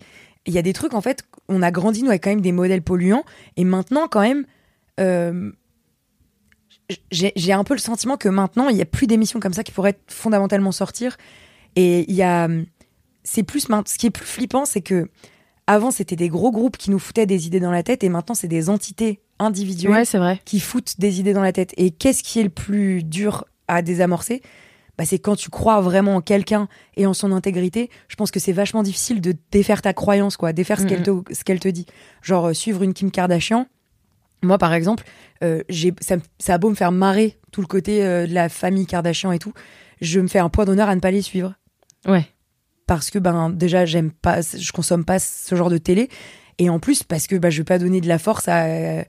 Il 0.47 0.53
y 0.53 0.59
a 0.59 0.63
des 0.63 0.73
trucs, 0.75 0.93
en 0.93 1.01
fait, 1.01 1.23
on 1.49 1.63
a 1.63 1.71
grandi, 1.71 2.03
nous, 2.03 2.11
avec 2.11 2.25
quand 2.25 2.31
même 2.31 2.41
des 2.43 2.53
modèles 2.53 2.83
polluants. 2.83 3.25
Et 3.57 3.65
maintenant, 3.65 4.09
quand 4.11 4.21
même, 4.21 4.41
euh, 4.41 4.45
j'ai 7.11 7.33
j'ai 7.35 7.53
un 7.53 7.65
peu 7.65 7.75
le 7.75 7.81
sentiment 7.81 8.17
que 8.17 8.29
maintenant, 8.29 8.69
il 8.69 8.77
n'y 8.77 8.83
a 8.83 8.87
plus 8.87 9.07
d'émissions 9.07 9.41
comme 9.41 9.53
ça 9.55 9.63
qui 9.63 9.73
pourraient 9.73 9.99
fondamentalement 10.07 10.73
sortir. 10.73 11.17
Et 11.77 12.05
il 12.11 12.15
y 12.15 12.23
a. 12.23 12.49
C'est 13.23 13.43
plus. 13.43 13.67
Ce 13.87 13.99
qui 13.99 14.07
est 14.07 14.11
plus 14.11 14.27
flippant, 14.27 14.65
c'est 14.65 14.83
que. 14.83 15.09
Avant, 15.67 15.91
c'était 15.91 16.15
des 16.17 16.29
gros 16.29 16.51
groupes 16.53 16.77
qui 16.77 16.91
nous 16.91 16.99
foutaient 16.99 17.25
des 17.25 17.47
idées 17.47 17.59
dans 17.61 17.71
la 17.71 17.83
tête. 17.83 18.05
Et 18.05 18.11
maintenant, 18.11 18.35
c'est 18.35 18.49
des 18.49 18.69
entités 18.69 19.23
individuelles 19.39 19.93
Ouais, 19.93 20.05
c'est 20.05 20.19
vrai. 20.19 20.39
qui 20.45 20.61
foutent 20.61 21.01
des 21.01 21.21
idées 21.21 21.33
dans 21.33 21.41
la 21.41 21.53
tête. 21.53 21.73
Et 21.79 21.91
qu'est-ce 21.91 22.23
qui 22.23 22.39
est 22.39 22.43
le 22.43 22.51
plus 22.51 23.03
dur 23.03 23.47
à 23.67 23.81
désamorcer? 23.81 24.43
Bah, 24.99 25.07
C'est 25.07 25.19
quand 25.19 25.37
tu 25.37 25.49
crois 25.49 25.81
vraiment 25.81 26.17
en 26.17 26.21
quelqu'un 26.21 26.69
et 26.99 27.07
en 27.07 27.15
son 27.15 27.33
intégrité. 27.33 27.89
Je 28.09 28.17
pense 28.17 28.31
que 28.31 28.39
c'est 28.41 28.53
vachement 28.53 28.83
difficile 28.83 29.23
de 29.23 29.35
défaire 29.53 29.81
ta 29.81 29.95
croyance, 29.95 30.37
quoi, 30.37 30.53
défaire 30.53 30.79
ce 30.79 30.85
qu'elle 30.85 31.03
te, 31.03 31.11
ce 31.33 31.45
qu'elle 31.45 31.61
te 31.61 31.69
dit. 31.69 31.87
Genre, 32.21 32.49
euh, 32.49 32.53
suivre 32.53 32.83
une 32.83 32.93
Kim 32.93 33.11
Kardashian. 33.11 33.67
Moi, 34.45 34.59
par 34.59 34.73
exemple, 34.75 35.05
euh, 35.43 35.63
ça, 36.01 36.55
a 36.55 36.59
beau 36.59 36.71
me 36.71 36.75
faire 36.75 36.93
marrer 36.93 37.39
tout 37.53 37.61
le 37.61 37.67
côté 37.67 38.05
euh, 38.05 38.27
de 38.27 38.35
la 38.35 38.49
famille 38.49 38.87
Kardashian 38.87 39.33
et 39.33 39.39
tout. 39.39 39.53
Je 40.01 40.21
me 40.21 40.29
fais 40.29 40.39
un 40.39 40.49
point 40.49 40.65
d'honneur 40.65 40.89
à 40.89 40.95
ne 40.95 41.01
pas 41.01 41.11
les 41.11 41.23
suivre. 41.23 41.55
Ouais. 42.07 42.27
Parce 42.87 43.11
que, 43.11 43.19
ben, 43.19 43.49
déjà, 43.51 43.87
j'aime 43.87 44.11
pas, 44.11 44.41
je 44.43 44.73
consomme 44.73 45.05
pas 45.05 45.19
ce 45.19 45.55
genre 45.55 45.71
de 45.71 45.79
télé. 45.79 46.09
Et 46.59 46.69
en 46.71 46.79
plus, 46.79 47.03
parce 47.03 47.27
que 47.27 47.37
bah, 47.37 47.51
je 47.51 47.59
vais 47.59 47.65
pas 47.65 47.79
donner 47.79 48.01
de 48.01 48.09
la 48.09 48.19
force 48.19 48.47
à, 48.49 49.05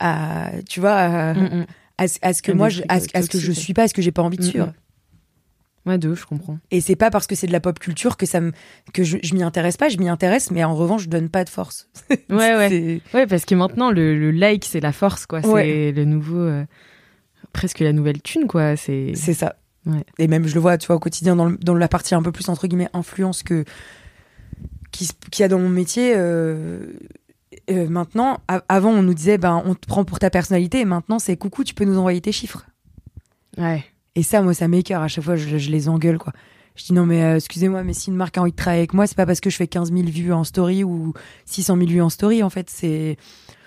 à 0.00 0.50
tu 0.68 0.80
vois, 0.80 0.94
à, 0.94 1.34
Mm, 1.34 1.42
mm. 1.60 1.66
à, 1.98 2.08
ce- 2.08 2.18
à 2.22 2.32
ce 2.32 2.42
que 2.42 2.52
moi 2.52 2.68
je, 2.68 2.78
trucs, 2.78 2.90
à, 2.92 3.00
ce- 3.00 3.06
à 3.14 3.22
ce 3.22 3.28
que 3.28 3.38
je 3.38 3.52
suis 3.52 3.74
pas 3.74 3.82
à 3.84 3.88
ce 3.88 3.94
que 3.94 4.02
j'ai 4.02 4.12
pas 4.12 4.22
envie 4.22 4.36
de 4.38 4.42
Mm, 4.42 4.46
suivre 4.50 4.66
mm. 4.68 4.72
Ouais, 5.86 5.96
de 5.98 6.08
ouf, 6.10 6.20
je 6.20 6.26
comprends. 6.26 6.58
et 6.70 6.80
c'est 6.82 6.96
pas 6.96 7.10
parce 7.10 7.26
que 7.26 7.34
c'est 7.34 7.46
de 7.46 7.52
la 7.52 7.60
pop 7.60 7.78
culture 7.78 8.16
que 8.18 8.26
ça 8.26 8.40
me 8.40 8.52
que 8.92 9.04
je, 9.04 9.16
je 9.22 9.34
m'y 9.34 9.42
intéresse 9.42 9.76
pas 9.78 9.88
je 9.88 9.96
m'y 9.96 10.08
intéresse 10.08 10.50
mais 10.50 10.62
en 10.64 10.74
revanche 10.76 11.04
je 11.04 11.08
donne 11.08 11.28
pas 11.30 11.44
de 11.44 11.48
force 11.48 11.88
Ouais, 12.10 12.54
ouais. 12.56 13.00
Ouais, 13.14 13.26
parce 13.26 13.44
que 13.46 13.54
maintenant, 13.54 13.90
le, 13.90 14.18
le 14.18 14.30
like, 14.30 14.64
c'est 14.66 14.80
la 14.80 14.92
force, 14.92 15.24
quoi. 15.26 15.40
C'est 15.42 15.48
Ouais. 15.48 15.92
le 15.92 16.04
nouveau. 16.04 16.38
euh, 16.40 16.64
presque 17.52 17.78
la 17.80 17.92
nouvelle 17.92 18.20
thune, 18.20 18.46
quoi. 18.46 18.76
C'est. 18.76 19.12
c'est 19.14 19.34
ça 19.34 19.56
Ouais. 19.86 20.04
et 20.18 20.26
même 20.28 20.46
je 20.46 20.54
le 20.54 20.60
vois 20.60 20.76
tu 20.76 20.86
vois 20.88 20.96
au 20.96 20.98
quotidien 20.98 21.34
dans, 21.36 21.46
le- 21.46 21.56
dans 21.56 21.74
la 21.74 21.88
partie 21.88 22.14
un 22.14 22.20
peu 22.22 22.32
plus 22.32 22.48
entre 22.50 22.66
guillemets 22.66 22.90
influence 22.92 23.42
que 23.42 23.64
qu'il 24.90 25.08
y 25.38 25.42
a 25.42 25.48
dans 25.48 25.58
mon 25.58 25.68
métier 25.70 26.12
euh, 26.16 26.92
euh, 27.70 27.88
maintenant 27.88 28.38
avant 28.68 28.90
on 28.90 29.02
nous 29.02 29.14
disait 29.14 29.38
ben 29.38 29.62
on 29.64 29.74
te 29.74 29.86
prend 29.86 30.04
pour 30.04 30.18
ta 30.18 30.28
personnalité 30.30 30.80
et 30.80 30.84
maintenant 30.84 31.18
c'est 31.18 31.36
coucou 31.38 31.64
tu 31.64 31.72
peux 31.74 31.84
nous 31.84 31.96
envoyer 31.96 32.20
tes 32.20 32.32
chiffres 32.32 32.66
Ouais. 33.56 33.84
Et 34.18 34.22
ça, 34.24 34.42
moi, 34.42 34.52
ça 34.52 34.66
m'écœure. 34.66 35.02
À 35.02 35.06
chaque 35.08 35.22
fois, 35.22 35.36
je, 35.36 35.58
je 35.58 35.70
les 35.70 35.88
engueule, 35.88 36.18
quoi. 36.18 36.32
Je 36.74 36.84
dis 36.84 36.92
non, 36.92 37.06
mais 37.06 37.22
euh, 37.22 37.36
excusez-moi, 37.36 37.84
mais 37.84 37.92
si 37.92 38.10
une 38.10 38.16
marque 38.16 38.36
a 38.36 38.40
envie 38.42 38.50
de 38.50 38.56
travailler 38.56 38.80
avec 38.80 38.94
moi, 38.94 39.06
c'est 39.06 39.16
pas 39.16 39.26
parce 39.26 39.40
que 39.40 39.48
je 39.48 39.56
fais 39.56 39.68
15 39.68 39.92
000 39.92 40.08
vues 40.08 40.32
en 40.32 40.42
story 40.42 40.82
ou 40.82 41.12
600 41.46 41.76
000 41.76 41.88
vues 41.88 42.02
en 42.02 42.08
story. 42.10 42.42
En 42.42 42.50
fait, 42.50 42.68
c'est. 42.68 43.16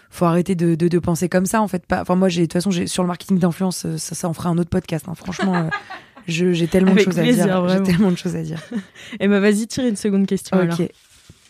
Faut 0.10 0.25
arrêter 0.25 0.55
de, 0.55 0.75
de, 0.75 0.89
de 0.89 1.00
penser 1.00 1.29
comme 1.29 1.46
ça, 1.46 1.62
en 1.62 1.70
fait. 1.70 1.86
Pas... 1.86 2.01
Enfin, 2.01 2.15
moi, 2.15 2.27
j'ai, 2.27 2.41
de 2.41 2.46
toute 2.48 2.53
façon, 2.53 2.70
j'ai, 2.70 2.86
sur 2.88 3.01
le 3.01 3.08
marketing 3.08 3.39
d'influence, 3.39 3.86
euh, 3.86 3.98
ça, 3.98 4.13
ça 4.13 4.27
en 4.27 4.34
fera 4.34 4.50
un 4.50 4.58
autre 4.58 4.70
podcast. 4.70 5.05
hein. 5.08 5.15
Franchement, 5.15 5.55
euh, 5.55 5.70
j'ai 6.27 6.67
tellement 6.67 6.93
de 6.93 7.00
choses 7.00 7.15
plaisir, 7.15 7.43
à 7.43 7.48
dire. 7.48 7.70
J'ai 7.70 7.84
tellement 7.84 8.12
de 8.12 8.17
choses 8.17 8.36
à 8.36 8.43
dire. 8.43 8.62
Et 9.22 9.29
bah, 9.29 9.39
vas-y, 9.39 9.67
tire 9.67 9.86
une 9.86 9.96
seconde 9.96 10.25
question, 10.27 10.58
alors. 10.58 10.77
ok. 10.79 10.89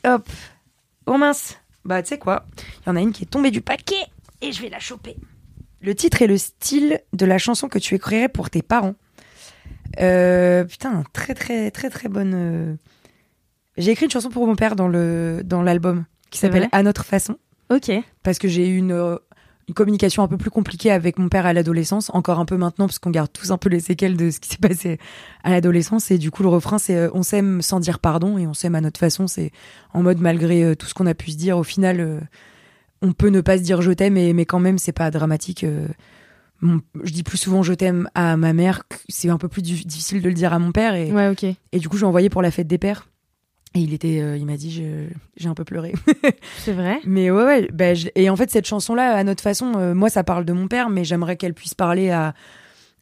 Hop. 0.06 0.30
Oh 1.08 1.18
mince. 1.18 1.58
Bah, 1.86 2.04
tu 2.04 2.10
sais 2.10 2.20
quoi? 2.20 2.46
Il 2.86 2.90
y 2.90 2.92
en 2.92 2.96
a 2.96 3.02
une 3.02 3.12
qui 3.12 3.24
est 3.24 3.28
tombée 3.28 3.50
du 3.50 3.62
paquet 3.62 3.96
et 4.42 4.52
je 4.52 4.62
vais 4.62 4.70
la 4.70 4.80
choper. 4.80 5.16
Le 5.82 5.96
titre 5.96 6.22
et 6.22 6.28
le 6.28 6.38
style 6.38 7.00
de 7.14 7.26
la 7.26 7.38
chanson 7.38 7.68
que 7.68 7.80
tu 7.80 7.96
écrirais 7.96 8.30
pour 8.30 8.50
tes 8.50 8.62
parents. 8.62 8.96
Euh, 10.00 10.64
putain, 10.64 11.04
très 11.14 11.34
très 11.34 11.72
très 11.72 11.90
très 11.90 12.08
bonne. 12.10 12.34
euh. 12.36 12.76
J'ai 13.78 13.92
écrit 13.92 14.06
une 14.06 14.12
chanson 14.12 14.30
pour 14.30 14.48
mon 14.48 14.56
père 14.56 14.76
dans 14.76 14.88
le 14.88 15.42
dans 15.44 15.62
l'album 15.62 16.06
qui 16.30 16.40
s'appelle 16.40 16.70
À 16.72 16.84
notre 16.84 17.04
façon 17.06 17.38
Ok. 17.70 17.92
parce 18.24 18.38
que 18.38 18.48
j'ai 18.48 18.68
eu 18.70 18.78
une 18.78 18.92
euh, 18.92 19.18
une 19.68 19.74
communication 19.74 20.24
un 20.24 20.28
peu 20.28 20.38
plus 20.38 20.50
compliquée 20.50 20.92
avec 20.92 21.18
mon 21.18 21.30
père 21.30 21.46
à 21.46 21.54
l'adolescence, 21.54 22.10
encore 22.14 22.40
un 22.40 22.46
peu 22.46 22.58
maintenant 22.58 22.88
parce 22.88 23.00
qu'on 23.00 23.10
garde 23.12 23.32
tous 23.32 23.52
un 23.52 23.58
peu 23.58 23.70
les 23.70 23.80
séquelles 23.80 24.18
de 24.18 24.30
ce 24.30 24.40
qui 24.40 24.50
s'est 24.50 24.58
passé 24.58 24.98
à 25.44 25.50
l'adolescence 25.52 26.12
et 26.12 26.18
du 26.18 26.32
coup 26.32 26.44
le 26.44 26.50
refrain 26.50 26.78
c'est 26.78 27.10
on 27.14 27.24
s'aime 27.24 27.62
sans 27.62 27.80
dire 27.80 28.00
pardon 28.00 28.38
et 28.38 28.48
on 28.48 28.54
s'aime 28.54 28.76
à 28.76 28.82
notre 28.82 29.00
façon, 29.00 29.28
c'est 29.28 29.52
en 29.94 30.04
mode 30.04 30.20
malgré 30.20 30.76
tout 30.76 30.86
ce 30.88 30.94
qu'on 30.94 31.06
a 31.08 31.14
pu 31.14 31.32
se 31.32 31.38
dire 31.38 31.58
au 31.58 31.64
final 31.64 32.28
on 33.02 33.14
peut 33.14 33.30
ne 33.30 33.42
pas 33.42 33.58
se 33.58 33.64
dire 33.64 33.82
je 33.82 33.92
t'aime 33.92 34.14
mais, 34.14 34.34
mais 34.34 34.46
quand 34.46 34.60
même 34.60 34.78
c'est 34.78 34.92
pas 34.92 35.10
dramatique 35.12 35.64
euh. 35.64 35.88
mon- 36.62 36.82
je 37.04 37.12
dis 37.12 37.24
plus 37.24 37.38
souvent 37.38 37.64
je 37.64 37.74
t'aime 37.74 38.10
à 38.16 38.38
ma 38.38 38.54
mère. 38.54 38.84
C'est 39.10 39.30
un 39.30 39.38
peu 39.38 39.48
plus 39.48 39.62
difficile 39.64 40.22
de 40.22 40.28
le 40.30 40.36
dire 40.36 40.54
à 40.54 40.60
mon 40.60 40.72
père. 40.72 40.94
Et, 40.96 41.12
Ouais, 41.12 41.28
ok. 41.30 41.44
et 41.44 41.80
du 41.80 41.90
coup, 41.90 41.98
je 41.98 42.02
l'ai 42.04 42.08
envoyé 42.08 42.30
pour 42.30 42.42
la 42.42 42.52
fête 42.52 42.68
des 42.68 42.78
pères. 42.78 43.08
Et 43.74 43.80
il 43.80 43.94
était, 43.94 44.20
euh, 44.22 44.36
il 44.38 44.46
m'a 44.46 44.58
dit, 44.58 44.70
j'ai 45.38 45.48
un 45.50 45.54
peu 45.54 45.64
pleuré. 45.64 45.94
C'est 46.60 46.74
vrai? 46.74 47.00
Mais 47.06 47.32
ouais, 47.32 47.44
ouais. 47.46 47.70
bah, 47.72 47.94
je- 47.94 48.10
et 48.16 48.30
en 48.30 48.36
fait, 48.36 48.52
cette 48.52 48.68
chanson-là, 48.68 49.14
à 49.16 49.24
notre 49.24 49.42
façon, 49.42 49.74
euh, 49.78 49.94
moi, 49.94 50.10
ça 50.10 50.24
parle 50.26 50.44
de 50.44 50.52
mon 50.52 50.68
père, 50.68 50.90
mais 50.90 51.06
j'aimerais 51.06 51.38
qu'elle 51.38 51.54
puisse 51.54 51.74
parler 51.74 52.10
à, 52.12 52.34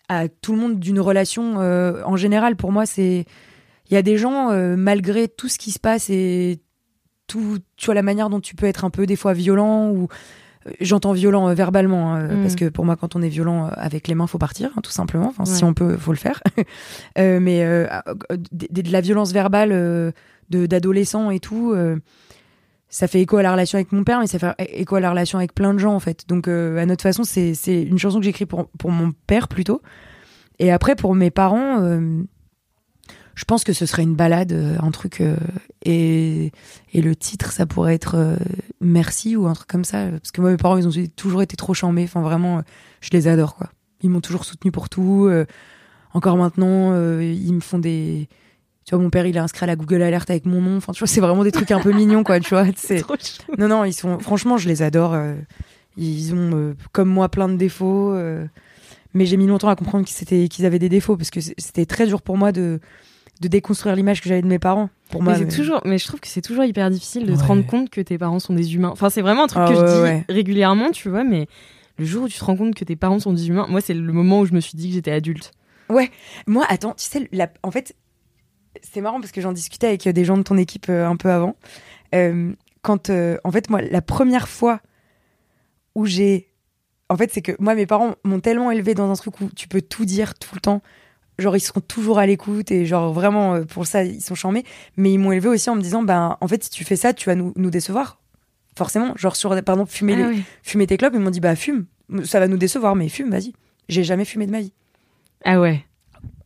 à 0.10 0.28
tout 0.28 0.54
le 0.54 0.60
monde 0.60 0.80
d'une 0.80 1.00
relation 1.00 1.56
euh, 1.60 2.04
en 2.06 2.16
général. 2.18 2.56
Pour 2.56 2.72
moi, 2.72 2.86
c'est. 2.86 3.26
Il 3.90 3.96
y 3.96 3.98
a 3.98 4.04
des 4.04 4.18
gens, 4.18 4.52
malgré 4.78 5.28
tout 5.28 5.48
ce 5.50 5.58
qui 5.58 5.72
se 5.72 5.80
passe 5.80 6.12
et 6.12 6.60
tout, 7.30 7.60
tu 7.78 7.86
vois, 7.86 7.96
la 7.96 8.02
manière 8.02 8.30
dont 8.30 8.42
tu 8.42 8.56
peux 8.56 8.66
être 8.66 8.84
un 8.84 8.90
peu 8.90 9.06
des 9.06 9.16
fois 9.16 9.32
violent 9.34 9.90
ou. 9.92 10.08
euh, 10.68 10.72
J'entends 10.82 11.14
violent 11.14 11.48
euh, 11.48 11.54
verbalement, 11.54 12.14
hein, 12.14 12.28
Mm. 12.36 12.42
parce 12.42 12.56
que 12.56 12.68
pour 12.70 12.84
moi, 12.86 12.98
quand 12.98 13.16
on 13.16 13.22
est 13.22 13.30
violent 13.30 13.68
euh, 13.68 13.70
avec 13.76 14.08
les 14.10 14.16
mains, 14.16 14.28
faut 14.28 14.38
partir, 14.38 14.72
hein, 14.76 14.82
tout 14.84 14.92
simplement. 14.92 15.28
Enfin, 15.30 15.46
Si 15.46 15.64
on 15.64 15.74
peut, 15.74 15.96
faut 15.98 16.12
le 16.12 16.18
faire. 16.18 16.42
Euh, 17.18 17.40
mais 17.40 17.64
euh, 17.64 17.88
euh, 18.32 18.38
de, 18.52 18.82
de 18.82 18.92
la 18.92 19.00
violence 19.02 19.32
verbale 19.32 19.72
euh, 19.72 20.12
d'adolescents 20.50 21.32
et 21.32 21.40
tout, 21.40 21.72
euh, 21.74 21.98
ça 22.90 23.08
fait 23.08 23.22
écho 23.22 23.38
à 23.38 23.44
la 23.44 23.52
relation 23.52 23.78
avec 23.78 23.92
mon 23.92 24.04
père, 24.04 24.20
mais 24.20 24.28
ça 24.28 24.40
fait 24.40 24.54
écho 24.82 24.96
à 24.96 25.00
la 25.00 25.10
relation 25.12 25.38
avec 25.38 25.54
plein 25.54 25.74
de 25.74 25.80
gens 25.80 25.94
en 25.94 26.00
fait. 26.00 26.26
Donc 26.28 26.48
euh, 26.48 26.78
à 26.78 26.86
notre 26.86 27.04
façon, 27.04 27.24
c'est 27.24 27.54
c'est 27.54 27.82
une 27.84 28.00
chanson 28.00 28.18
que 28.20 28.26
j'écris 28.26 28.46
pour 28.48 28.68
pour 28.80 28.92
mon 28.92 29.12
père 29.28 29.48
plutôt. 29.48 29.82
Et 30.60 30.72
après 30.72 30.96
pour 30.96 31.14
mes 31.16 31.30
parents, 31.32 31.82
euh, 31.84 32.24
je 33.40 33.46
pense 33.46 33.64
que 33.64 33.72
ce 33.72 33.86
serait 33.86 34.04
une 34.04 34.16
balade, 34.16 34.52
euh, 34.52 34.76
un 34.82 34.92
truc 34.92 35.22
euh, 35.22 35.38
et 35.86 36.52
et 36.92 37.02
le 37.02 37.16
titre 37.16 37.54
ça 37.54 37.66
pourrait 37.66 37.96
être 37.96 38.16
euh, 38.16 38.36
merci 38.82 39.38
ou 39.38 39.48
un 39.48 39.54
truc 39.54 39.70
comme 39.70 39.86
ça. 39.86 40.08
Parce 40.10 40.32
que 40.32 40.42
moi 40.42 40.52
mes 40.52 40.58
parents 40.58 40.76
ils 40.76 40.86
ont 40.86 41.08
toujours 41.16 41.42
été 41.42 41.56
trop 41.56 41.74
chambés. 41.74 42.04
Enfin 42.04 42.22
vraiment, 42.22 42.62
je 43.00 43.12
les 43.14 43.30
adore 43.30 43.56
quoi. 43.56 43.70
Ils 44.02 44.10
m'ont 44.10 44.20
toujours 44.20 44.44
soutenu 44.44 44.74
pour 44.74 44.90
tout. 44.90 45.32
encore 46.14 46.36
maintenant, 46.36 46.94
ils 47.22 47.54
me 47.54 47.62
font 47.62 47.80
des 47.80 48.28
tu 48.86 48.96
vois, 48.96 49.04
mon 49.04 49.10
père, 49.10 49.26
il 49.26 49.38
est 49.38 49.40
inscrit 49.40 49.66
à 49.66 49.68
la 49.68 49.76
Google 49.76 50.02
Alert 50.02 50.30
avec 50.30 50.46
mon 50.46 50.62
nom. 50.62 50.78
Enfin, 50.78 50.94
tu 50.94 51.00
vois, 51.00 51.08
c'est 51.08 51.22
vraiment 51.22 51.44
des 51.44 51.52
trucs 51.52 51.70
un 51.70 51.80
peu 51.80 51.92
mignons, 51.94 52.24
quoi, 52.24 52.40
tu 52.40 52.50
vois. 52.50 52.66
C'est... 52.76 53.06
Non, 53.60 53.68
non, 53.68 53.86
ils 53.86 53.94
sont. 53.94 54.18
Franchement, 54.18 54.58
je 54.58 54.68
les 54.68 54.82
adore. 54.82 55.16
Ils 55.96 56.34
ont, 56.34 56.76
comme 56.92 57.10
moi, 57.10 57.30
plein 57.30 57.48
de 57.48 57.56
défauts. 57.56 58.18
Mais 59.14 59.26
j'ai 59.26 59.38
mis 59.38 59.48
longtemps 59.48 59.70
à 59.70 59.76
comprendre 59.76 60.06
qu'ils, 60.06 60.66
avaient 60.66 60.80
des 60.80 60.90
défauts 60.90 61.18
parce 61.18 61.30
que 61.30 61.40
c'était 61.40 61.86
très 61.86 62.08
dur 62.08 62.22
pour 62.22 62.38
moi 62.38 62.52
de, 62.52 62.80
de 63.40 63.48
déconstruire 63.48 63.96
l'image 63.96 64.22
que 64.22 64.30
j'avais 64.30 64.42
de 64.42 64.48
mes 64.48 64.60
parents. 64.60 64.90
Pour 65.10 65.24
moi, 65.24 65.38
mais, 65.38 65.48
toujours, 65.48 65.82
mais 65.86 65.98
je 65.98 66.06
trouve 66.08 66.20
que 66.20 66.28
c'est 66.28 66.42
toujours 66.42 66.66
hyper 66.66 66.90
difficile 66.90 67.26
de 67.26 67.34
te 67.36 67.40
Ouais. 67.42 67.46
rendre 67.46 67.66
compte 67.66 67.90
que 67.90 68.02
tes 68.02 68.18
parents 68.18 68.40
sont 68.40 68.54
des 68.54 68.76
humains. 68.76 68.90
Enfin, 68.90 69.10
c'est 69.10 69.22
vraiment 69.22 69.46
un 69.46 69.48
truc 69.48 69.62
Ah 69.66 69.70
que 69.70 69.74
ouais, 69.74 69.80
je 69.88 69.94
dis 69.96 70.02
ouais. 70.02 70.26
régulièrement, 70.30 70.92
tu 70.92 71.10
vois, 71.10 71.24
mais 71.24 71.48
le 71.98 72.06
jour 72.06 72.24
où 72.24 72.28
tu 72.28 72.38
te 72.38 72.44
rends 72.46 72.56
compte 72.58 72.76
que 72.76 72.84
tes 72.84 72.96
parents 72.96 73.20
sont 73.20 73.34
des 73.34 73.48
humains, 73.48 73.66
moi, 73.70 73.82
c'est 73.82 73.94
le 73.94 74.14
moment 74.14 74.42
où 74.42 74.46
je 74.46 74.54
me 74.54 74.60
suis 74.60 74.78
dit 74.78 74.90
que 74.90 74.96
j'étais 74.96 75.12
adulte. 75.12 75.52
Moi, 76.48 76.66
attends, 76.70 76.94
tu 76.94 77.06
sais, 77.06 77.28
la- 77.32 77.50
en 77.64 77.72
fait, 77.72 77.96
c'est 78.84 79.02
marrant 79.02 79.20
parce 79.20 79.32
que 79.32 79.42
j'en 79.42 79.52
discutais 79.54 79.88
avec 79.88 80.08
des 80.08 80.26
gens 80.26 80.38
de 80.38 80.44
ton 80.44 80.58
équipe 80.58 80.88
euh, 80.90 81.08
un 81.08 81.16
peu 81.16 81.32
avant. 81.32 81.56
Euh, 82.14 82.52
quand, 82.82 83.10
euh, 83.10 83.38
en 83.44 83.52
fait, 83.52 83.70
moi, 83.70 83.82
la 83.82 84.02
première 84.02 84.48
fois 84.48 84.80
où 85.96 86.06
j'ai. 86.06 86.48
En 87.10 87.18
fait, 87.18 87.32
c'est 87.34 87.42
que 87.42 87.54
moi, 87.60 87.74
mes 87.74 87.88
parents 87.88 88.14
m'ont 88.24 88.40
tellement 88.40 88.70
élevé 88.70 88.94
dans 88.94 89.10
un 89.10 89.16
truc 89.16 89.42
où 89.42 89.50
tu 89.56 89.68
peux 89.68 89.82
tout 89.82 90.06
dire 90.06 90.36
tout 90.36 90.54
le 90.54 90.62
temps. 90.62 90.82
Genre, 91.40 91.56
ils 91.56 91.62
seront 91.62 91.80
toujours 91.82 92.20
à 92.20 92.26
l'écoute 92.26 92.70
et, 92.72 92.86
genre, 92.86 93.12
vraiment, 93.14 93.56
euh, 93.56 93.64
pour 93.64 93.88
ça, 93.88 94.04
ils 94.04 94.22
sont 94.22 94.36
charmés. 94.36 94.64
Mais 94.98 95.12
ils 95.14 95.18
m'ont 95.18 95.32
élevé 95.32 95.48
aussi 95.50 95.70
en 95.70 95.76
me 95.76 95.82
disant, 95.82 96.04
ben, 96.04 96.38
en 96.40 96.48
fait, 96.48 96.64
si 96.64 96.70
tu 96.70 96.84
fais 96.84 96.96
ça, 96.96 97.14
tu 97.14 97.28
vas 97.30 97.36
nous, 97.36 97.54
nous 97.56 97.70
décevoir. 97.70 98.20
Forcément. 98.78 99.14
Genre, 99.16 99.36
sur, 99.36 99.50
par 99.64 99.76
exemple, 99.76 99.92
fumer, 99.92 100.16
les- 100.16 100.24
Ah 100.24 100.28
ouais. 100.28 100.40
fumer 100.64 100.88
tes 100.88 100.98
clopes, 100.98 101.14
ils 101.16 101.20
m'ont 101.20 101.30
dit, 101.32 101.40
bah, 101.40 101.56
fume. 101.56 101.86
Ça 102.24 102.40
va 102.40 102.48
nous 102.48 102.58
décevoir, 102.58 102.96
mais 102.96 103.10
fume, 103.10 103.30
vas-y. 103.32 103.54
J'ai 103.88 104.04
jamais 104.04 104.26
fumé 104.26 104.46
de 104.48 104.52
ma 104.52 104.60
vie. 104.62 104.74
Ah 105.46 105.60
ouais. 105.60 105.84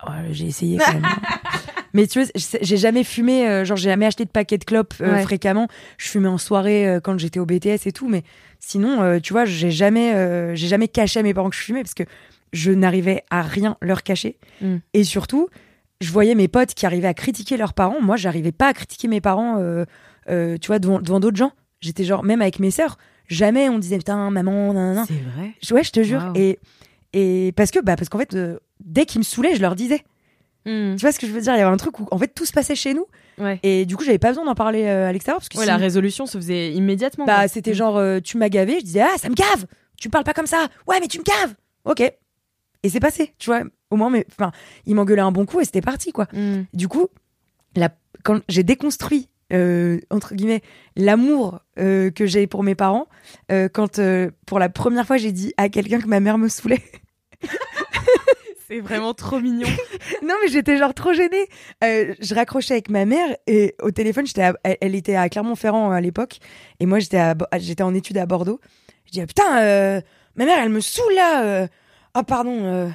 Oh, 0.06 0.12
j'ai 0.32 0.46
essayé 0.48 0.78
quand 0.78 0.94
même. 0.94 1.04
Mais 1.96 2.08
tu 2.08 2.20
vois, 2.20 2.28
j'ai 2.62 2.78
jamais 2.78 3.04
fumé, 3.04 3.48
euh, 3.48 3.66
genre 3.66 3.78
j'ai 3.78 3.90
jamais 3.92 4.08
acheté 4.08 4.26
de 4.26 4.30
paquet 4.32 4.58
de 4.58 4.64
clopes 4.64 4.96
euh, 5.00 5.12
Ouais. 5.14 5.22
fréquemment. 5.22 5.68
Je 6.00 6.08
fumais 6.10 6.28
en 6.28 6.40
soirée 6.40 6.88
euh, 6.88 7.00
quand 7.00 7.20
j'étais 7.20 7.40
au 7.40 7.46
BTS 7.46 7.86
et 7.86 7.92
tout, 7.92 8.10
mais 8.10 8.24
sinon, 8.60 9.20
tu 9.20 9.32
vois, 9.32 9.46
j'ai 9.46 9.70
jamais, 9.70 10.56
j'ai 10.56 10.68
jamais 10.68 10.88
caché 10.88 11.20
à 11.20 11.24
mes 11.24 11.36
parents 11.36 11.52
que 11.52 11.56
je 11.56 11.62
fumais 11.62 11.84
parce 11.84 11.94
que 11.94 12.02
je 12.54 12.72
n'arrivais 12.72 13.24
à 13.30 13.42
rien 13.42 13.78
leur 13.82 14.04
cacher. 14.04 14.38
Mm. 14.62 14.78
Et 14.94 15.04
surtout, 15.04 15.50
je 16.00 16.12
voyais 16.12 16.36
mes 16.36 16.48
potes 16.48 16.74
qui 16.74 16.86
arrivaient 16.86 17.08
à 17.08 17.14
critiquer 17.14 17.58
leurs 17.58 17.74
parents. 17.74 18.02
Moi, 18.02 18.16
j'arrivais 18.16 18.52
pas 18.54 18.68
à 18.68 18.74
critiquer 18.74 19.08
mes 19.10 19.20
parents, 19.22 19.58
euh, 19.60 19.84
euh, 20.30 20.58
tu 20.62 20.68
vois, 20.68 20.80
devant 20.80 21.00
devant 21.02 21.20
d'autres 21.20 21.38
gens. 21.38 21.52
J'étais 21.82 22.04
genre, 22.06 22.24
même 22.24 22.42
avec 22.42 22.60
mes 22.60 22.72
sœurs, 22.72 22.98
jamais 23.28 23.68
on 23.70 23.78
disait 23.80 23.98
putain, 23.98 24.30
maman, 24.30 24.74
nan, 24.74 24.96
nan. 24.96 25.06
C'est 25.08 25.14
vrai. 25.36 25.54
Ouais, 25.72 25.84
je 25.84 25.92
te 25.92 26.02
jure. 26.04 26.32
Et, 26.36 26.60
et 27.14 27.52
parce 27.56 27.72
que, 27.72 27.80
bah, 27.80 27.96
parce 27.98 28.08
qu'en 28.10 28.20
fait, 28.20 28.34
euh, 28.36 28.58
dès 28.84 29.06
qu'ils 29.06 29.20
me 29.20 29.24
saoulaient, 29.24 29.56
je 29.56 29.62
leur 29.62 29.76
disais. 29.76 30.04
Hmm. 30.66 30.96
Tu 30.96 31.02
vois 31.02 31.12
ce 31.12 31.20
que 31.20 31.28
je 31.28 31.34
veux 31.34 31.42
dire? 31.42 31.54
Il 31.56 31.58
y 31.58 31.62
avait 31.62 31.70
un 31.74 31.76
truc 31.78 32.00
où 32.00 32.08
en 32.10 32.18
fait 32.18 32.30
tout 32.34 32.46
se 32.46 32.54
passait 32.54 32.76
chez 32.76 32.94
nous 32.94 33.06
Ouais. 33.40 33.60
et 33.64 33.86
du 33.86 33.98
coup 33.98 34.04
j'avais 34.06 34.20
pas 34.20 34.30
besoin 34.30 34.46
d'en 34.46 34.54
parler 34.56 34.88
à 34.88 35.12
l'extérieur 35.12 35.40
parce 35.40 35.50
que 35.50 35.58
Ouais, 35.58 35.64
si- 35.64 35.68
la 35.68 35.76
résolution 35.78 36.26
se 36.28 36.38
faisait 36.38 36.72
immédiatement. 36.72 37.26
bah 37.26 37.48
c'était 37.48 37.74
genre 37.74 37.98
euh, 37.98 38.20
tu 38.20 38.38
m'as 38.38 38.48
gavé, 38.48 38.78
je 38.80 38.86
disais 38.86 39.02
ah 39.02 39.18
ça 39.18 39.28
me 39.28 39.34
gave, 39.34 39.66
tu 40.00 40.08
me 40.08 40.12
parles 40.12 40.24
pas 40.24 40.36
comme 40.36 40.46
ça, 40.46 40.68
ouais 40.88 41.00
mais 41.02 41.08
tu 41.08 41.18
me 41.18 41.24
gaves, 41.24 41.56
ok 41.86 42.14
et 42.84 42.90
c'est 42.90 43.00
passé, 43.00 43.34
tu 43.40 43.50
vois 43.50 43.64
au 43.90 43.96
moins 43.96 44.10
mais 44.10 44.26
enfin 44.32 44.52
il 44.86 44.96
m'engueulait 44.96 45.22
un 45.22 45.32
bon 45.32 45.46
coup 45.46 45.60
et 45.62 45.66
c'était 45.66 45.82
parti 45.82 46.12
quoi. 46.12 46.28
Hmm. 46.34 46.64
Du 46.74 46.88
coup 46.88 47.08
la, 47.76 47.90
quand 48.24 48.42
j'ai 48.50 48.64
déconstruit 48.64 49.30
euh, 49.52 50.00
entre 50.10 50.34
guillemets 50.36 50.62
l'amour 50.96 51.60
euh, 51.80 52.10
que 52.12 52.26
j'ai 52.26 52.48
pour 52.48 52.64
mes 52.64 52.76
parents 52.76 53.08
euh, 53.52 53.68
quand 53.72 54.00
pour 54.46 54.60
la 54.60 54.70
première 54.70 55.06
fois 55.06 55.18
j'ai 55.18 55.32
dit 55.32 55.54
à 55.58 55.70
quelqu'un 55.70 56.00
que 56.00 56.08
ma 56.08 56.20
mère 56.20 56.38
me 56.38 56.48
saoulait. 56.48 56.82
C'est 58.68 58.80
vraiment 58.80 59.14
trop 59.14 59.40
mignon. 59.40 59.68
Non, 60.24 60.36
mais 60.42 60.48
j'étais 60.50 60.78
genre 60.78 60.94
trop 60.94 61.12
gênée. 61.14 61.48
Euh, 61.84 62.14
je 62.20 62.34
raccrochais 62.34 62.76
avec 62.76 62.90
ma 62.90 63.04
mère 63.06 63.36
et 63.46 63.76
au 63.82 63.92
téléphone, 63.92 64.26
j'étais 64.26 64.42
à- 64.44 64.54
elle, 64.64 64.78
elle 64.80 64.96
était 64.96 65.16
à 65.16 65.28
Clermont-Ferrand 65.28 65.92
à 65.92 66.00
l'époque 66.00 66.40
et 66.80 66.86
moi 66.86 67.00
j'étais 67.00 67.84
en 67.84 67.94
études 67.94 68.18
à 68.18 68.26
Bordeaux. 68.26 68.62
Je 69.06 69.12
dis 69.12 69.22
ah, 69.22 69.28
putain, 69.28 69.58
euh, 69.62 70.02
ma 70.36 70.46
mère 70.46 70.60
elle 70.60 70.70
me 70.70 70.80
saoule 70.80 71.14
là. 71.14 71.44
euh. 71.44 71.68
Ah 72.14 72.24
pardon. 72.24 72.64
euh. 72.66 72.90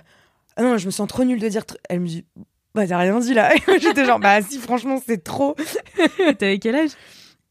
Ah 0.57 0.63
non, 0.63 0.77
je 0.79 0.87
me 0.87 0.91
sens 0.91 1.09
trop 1.09 1.25
nulle 1.25 1.41
de 1.41 1.49
dire. 1.49 1.63
tr- 1.63 1.77
Elle 1.89 2.01
me 2.01 2.07
dit 2.07 2.25
bah 2.75 2.87
t'as 2.87 2.99
rien 2.99 3.19
dit 3.19 3.35
là. 3.35 3.53
j'étais 3.81 4.05
genre 4.05 4.21
bah 4.21 4.41
si 4.43 4.59
franchement 4.59 5.01
c'est 5.05 5.23
trop. 5.25 5.57
T'avais 6.39 6.59
quel 6.59 6.75
âge? 6.77 6.91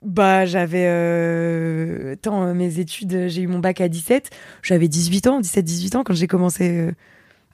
Bah 0.03 0.45
j'avais 0.45 0.86
euh... 0.88 2.13
attends 2.13 2.43
euh, 2.43 2.53
mes 2.53 2.80
études, 2.80 3.27
j'ai 3.27 3.41
eu 3.41 3.47
mon 3.47 3.60
bac 3.60 3.82
à 3.82 3.88
17, 3.89 4.30
j'avais 4.62 4.88
18 4.88 5.27
ans, 5.27 5.39
17 5.39 5.65
18 5.65 5.95
ans 5.95 6.03
quand 6.03 6.13
j'ai 6.13 6.27
commencé 6.27 6.69
euh, 6.69 6.91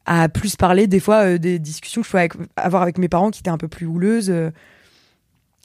à 0.06 0.28
plus 0.28 0.58
parler 0.58 0.86
des 0.88 1.00
fois 1.00 1.24
euh, 1.24 1.38
des 1.38 1.58
discussions 1.58 2.02
que 2.02 2.06
je 2.08 2.12
pouvais 2.12 2.30
avoir 2.58 2.82
avec 2.82 2.98
mes 2.98 3.08
parents 3.08 3.32
qui 3.32 3.40
étaient 3.40 3.50
un 3.50 3.58
peu 3.58 3.70
plus 3.70 3.86
houleuses. 3.86 4.30
euh. 4.30 4.52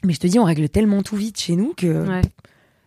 Mais 0.05 0.13
je 0.13 0.19
te 0.19 0.27
dis 0.27 0.39
on 0.39 0.45
règle 0.45 0.69
tellement 0.69 1.03
tout 1.03 1.17
vite 1.17 1.37
chez 1.39 1.57
nous 1.57 1.73
que 1.75 2.07
Ouais. 2.07 2.21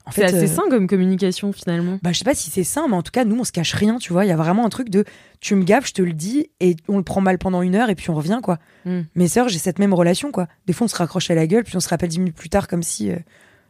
En 0.07 0.11
C'est 0.11 0.23
fait 0.23 0.37
assez 0.37 0.45
euh, 0.53 0.57
sain 0.57 0.63
comme 0.71 0.87
communication 0.89 1.53
finalement. 1.53 1.99
bah 2.03 2.11
je 2.13 2.19
sais 2.19 2.25
pas 2.25 2.35
si 2.35 2.51
c'est 2.51 2.65
ça 2.65 2.85
mais 2.89 2.97
en 2.97 3.03
tout 3.03 3.13
cas 3.13 3.25
nous 3.25 3.39
on 3.39 3.45
se 3.45 3.53
cache 3.53 3.73
rien, 3.75 3.99
tu 3.99 4.13
vois, 4.13 4.25
il 4.25 4.29
y 4.29 4.33
a 4.33 4.37
vraiment 4.37 4.67
un 4.67 4.69
truc 4.69 4.89
de 4.91 5.05
tu 5.41 5.55
me 5.55 5.63
gaves, 5.65 5.87
je 5.87 5.93
te 5.93 6.03
le 6.03 6.13
dis 6.13 6.51
et 6.61 6.77
on 6.89 6.97
le 6.99 7.05
prend 7.05 7.21
mal 7.21 7.39
pendant 7.39 7.63
une 7.63 7.75
heure 7.77 7.89
et 7.91 7.95
puis 7.95 8.11
on 8.11 8.15
revient 8.15 8.41
quoi. 8.43 8.59
Hmm. 8.85 9.03
Mes 9.15 9.29
sœurs, 9.29 9.49
j'ai 9.49 9.59
cette 9.59 9.79
même 9.79 9.95
relation 9.95 10.33
quoi. 10.33 10.49
Des 10.67 10.73
fois 10.73 10.85
on 10.87 10.89
se 10.89 10.97
raccroche 10.97 11.31
à 11.31 11.35
la 11.35 11.47
gueule 11.47 11.65
puis 11.65 11.77
on 11.77 11.81
se 11.81 11.89
rappelle 11.89 12.09
10 12.09 12.19
minutes 12.19 12.37
plus 12.37 12.49
tard 12.49 12.67
comme 12.69 12.83
si 12.83 13.11
euh, 13.13 13.17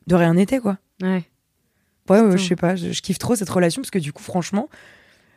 de 0.07 0.15
rien 0.15 0.35
n'était 0.35 0.59
quoi. 0.59 0.79
Ouais. 1.03 1.25
Ouais, 2.11 2.21
ouais, 2.21 2.37
je 2.37 2.45
sais 2.45 2.57
pas, 2.57 2.75
je, 2.77 2.91
je 2.93 3.01
kiffe 3.03 3.19
trop 3.19 3.37
cette 3.37 3.49
relation 3.51 3.81
parce 3.81 3.91
que 3.93 3.99
du 4.01 4.13
coup, 4.13 4.23
franchement, 4.25 4.69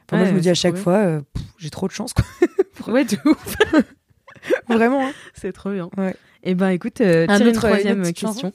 enfin, 0.07 0.17
moi 0.17 0.21
Ouais, 0.23 0.29
je 0.31 0.35
me 0.35 0.39
dis 0.39 0.49
à 0.49 0.55
chaque 0.55 0.75
fois, 0.77 0.95
euh, 0.97 1.21
j'ai 1.59 1.69
trop 1.69 1.87
de 1.87 1.91
chance, 1.93 2.13
quoi. 2.13 2.25
Ouais, 2.91 3.05
de 3.05 3.17
ouf. 3.25 3.55
Vraiment. 4.67 5.07
hein. 5.07 5.11
C'est 5.33 5.51
trop 5.51 5.71
bien. 5.71 5.89
Ouais. 5.97 6.15
Et 6.43 6.55
ben 6.55 6.69
écoute, 6.69 7.01
euh, 7.01 7.25
Un 7.29 7.37
une 7.39 7.47
autre- 7.47 7.47
une 7.47 7.53
troisième 7.53 8.03
question. 8.13 8.51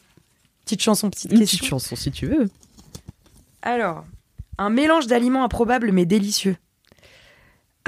Petite 0.64 0.82
chanson, 0.82 1.10
petite 1.10 1.32
Une 1.32 1.38
question. 1.40 1.58
petite 1.58 1.68
chanson 1.68 1.96
si 1.96 2.10
tu 2.10 2.26
veux. 2.26 2.48
Alors, 3.62 4.04
un 4.58 4.70
mélange 4.70 5.06
d'aliments 5.06 5.44
improbables 5.44 5.92
mais 5.92 6.06
délicieux. 6.06 6.56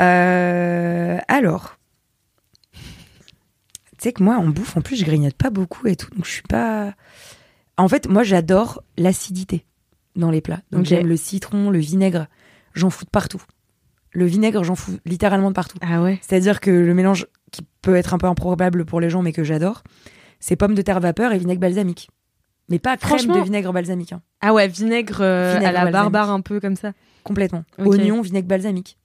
Euh, 0.01 1.19
alors, 1.29 1.77
tu 2.73 2.81
sais 3.99 4.13
que 4.13 4.23
moi, 4.23 4.37
en 4.37 4.49
bouffe, 4.49 4.77
en 4.77 4.81
plus, 4.81 4.97
je 4.97 5.05
grignote 5.05 5.35
pas 5.35 5.51
beaucoup 5.51 5.87
et 5.87 5.97
tout, 5.97 6.11
donc 6.15 6.25
je 6.25 6.31
suis 6.31 6.43
pas. 6.43 6.95
En 7.77 7.89
fait, 7.89 8.09
moi, 8.09 8.23
j'adore 8.23 8.83
l'acidité 8.97 9.65
dans 10.17 10.31
les 10.31 10.41
plats. 10.41 10.61
Donc 10.71 10.85
j'aime 10.85 11.07
le 11.07 11.17
citron, 11.17 11.71
le 11.71 11.79
vinaigre. 11.79 12.27
J'en 12.75 12.91
fous 12.91 13.05
de 13.05 13.11
partout. 13.11 13.43
Le 14.13 14.27
vinaigre, 14.27 14.63
j'en 14.63 14.75
fous 14.75 14.99
littéralement 15.07 15.49
de 15.51 15.55
partout. 15.55 15.79
Ah 15.81 16.03
ouais. 16.03 16.19
C'est-à-dire 16.23 16.61
que 16.61 16.71
le 16.71 16.95
mélange 16.95 17.27
qui 17.51 17.67
peut 17.81 17.97
être 17.97 18.13
un 18.13 18.19
peu 18.19 18.27
improbable 18.27 18.85
pour 18.85 19.01
les 19.01 19.09
gens, 19.09 19.23
mais 19.23 19.33
que 19.33 19.45
j'adore, 19.45 19.83
c'est 20.41 20.57
pommes 20.57 20.75
de 20.75 20.83
terre 20.83 21.01
vapeur 21.01 21.33
et 21.33 21.39
vinaigre 21.39 21.61
balsamique. 21.61 22.11
Mais 22.68 22.79
pas 22.79 22.96
crème 22.96 23.27
de 23.29 23.40
vinaigre 23.40 23.72
balsamique, 23.72 24.12
hein. 24.12 24.22
Ah 24.40 24.53
ouais, 24.55 24.66
vinaigre, 24.68 25.18
euh, 25.20 25.53
Vinaigre 25.55 25.68
à 25.68 25.72
la 25.72 25.85
balsamique. 25.85 26.12
barbare 26.12 26.31
un 26.31 26.40
peu 26.40 26.61
comme 26.61 26.77
ça. 26.77 26.92
complètement. 27.25 27.64
Oignon, 27.79 28.20
vinaigre 28.22 28.48
balsamique. 28.48 28.98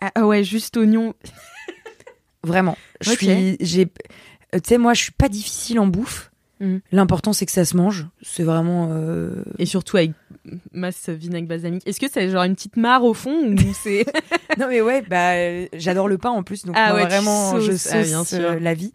Ah, 0.00 0.10
ah 0.14 0.26
ouais, 0.26 0.44
juste 0.44 0.76
oignon. 0.76 1.14
Vraiment. 2.44 2.76
Je 3.00 3.10
Ok. 3.12 3.18
suis, 3.18 3.56
j'ai, 3.60 3.82
euh, 4.54 4.58
tu 4.58 4.68
sais, 4.68 4.78
moi, 4.78 4.94
je 4.94 5.02
suis 5.02 5.12
pas 5.12 5.28
difficile 5.28 5.78
en 5.80 5.86
bouffe, 5.86 6.30
Mhm. 6.60 6.80
L'important, 6.92 7.32
c'est 7.32 7.46
que 7.46 7.52
ça 7.52 7.64
se 7.64 7.76
mange. 7.76 8.06
C'est 8.22 8.44
vraiment. 8.44 8.88
euh, 8.92 9.42
Et 9.58 9.66
surtout 9.66 9.96
avec 9.96 10.12
masse 10.72 11.08
vinaigre 11.08 11.48
balsamique. 11.48 11.82
Est-ce 11.84 11.98
que 11.98 12.06
c'est 12.08 12.30
genre 12.30 12.44
une 12.44 12.54
petite 12.54 12.76
mare 12.76 13.02
au 13.02 13.12
fond 13.12 13.34
ou 13.48 13.56
c'est 13.82 14.06
Non, 14.56 14.68
mais 14.68 14.80
ouais, 14.80 15.02
bah, 15.02 15.66
j'adore 15.76 16.06
le 16.06 16.16
pain 16.16 16.30
en 16.30 16.44
plus. 16.44 16.64
Donc, 16.64 16.76
Ah 16.78 16.94
ouais, 16.94 17.06
vraiment, 17.06 17.58
je 17.58 17.72
sauces. 17.72 17.88
Ah, 17.92 17.98
sauce 18.04 18.06
bien 18.08 18.24
sûr. 18.24 18.60
la 18.60 18.72
vie. 18.74 18.92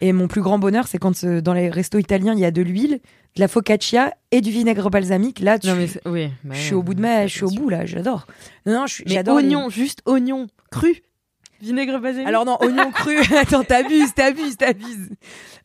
Et 0.00 0.12
mon 0.12 0.28
plus 0.28 0.42
grand 0.42 0.58
bonheur, 0.58 0.86
c'est 0.88 0.98
quand 0.98 1.24
euh, 1.24 1.40
dans 1.40 1.52
les 1.54 1.70
restos 1.70 1.98
italiens, 1.98 2.32
il 2.34 2.38
y 2.40 2.44
a 2.44 2.50
de 2.50 2.62
l'huile, 2.62 3.00
de 3.36 3.40
la 3.40 3.48
focaccia 3.48 4.14
et 4.30 4.40
du 4.40 4.50
vinaigre 4.50 4.90
balsamique. 4.90 5.40
Là, 5.40 5.58
tu- 5.58 5.66
Non 5.68 5.74
mais 5.76 5.86
c'est- 5.86 6.06
oui. 6.06 6.28
bah 6.44 6.54
je 6.54 6.60
suis 6.60 6.74
au 6.74 6.82
bout 6.82 6.94
de 6.94 7.00
ma, 7.00 7.26
je 7.26 7.32
suis 7.32 7.44
au 7.44 7.50
bout 7.50 7.68
là, 7.68 7.86
j'adore. 7.86 8.26
Non, 8.66 8.72
non, 8.80 8.84
j'adore. 8.86 9.38
les- 9.38 9.44
oignon, 9.46 9.68
juste 9.70 10.00
oignon 10.06 10.46
cru. 10.70 11.02
Vinaigre 11.62 11.98
balsamique. 12.00 12.28
Alors 12.28 12.44
non, 12.44 12.58
oignon 12.60 12.90
cru. 12.90 13.16
Attends, 13.40 13.64
t'abuses, 13.64 14.12
t'abuses, 14.14 14.56
t'abuses. 14.58 15.08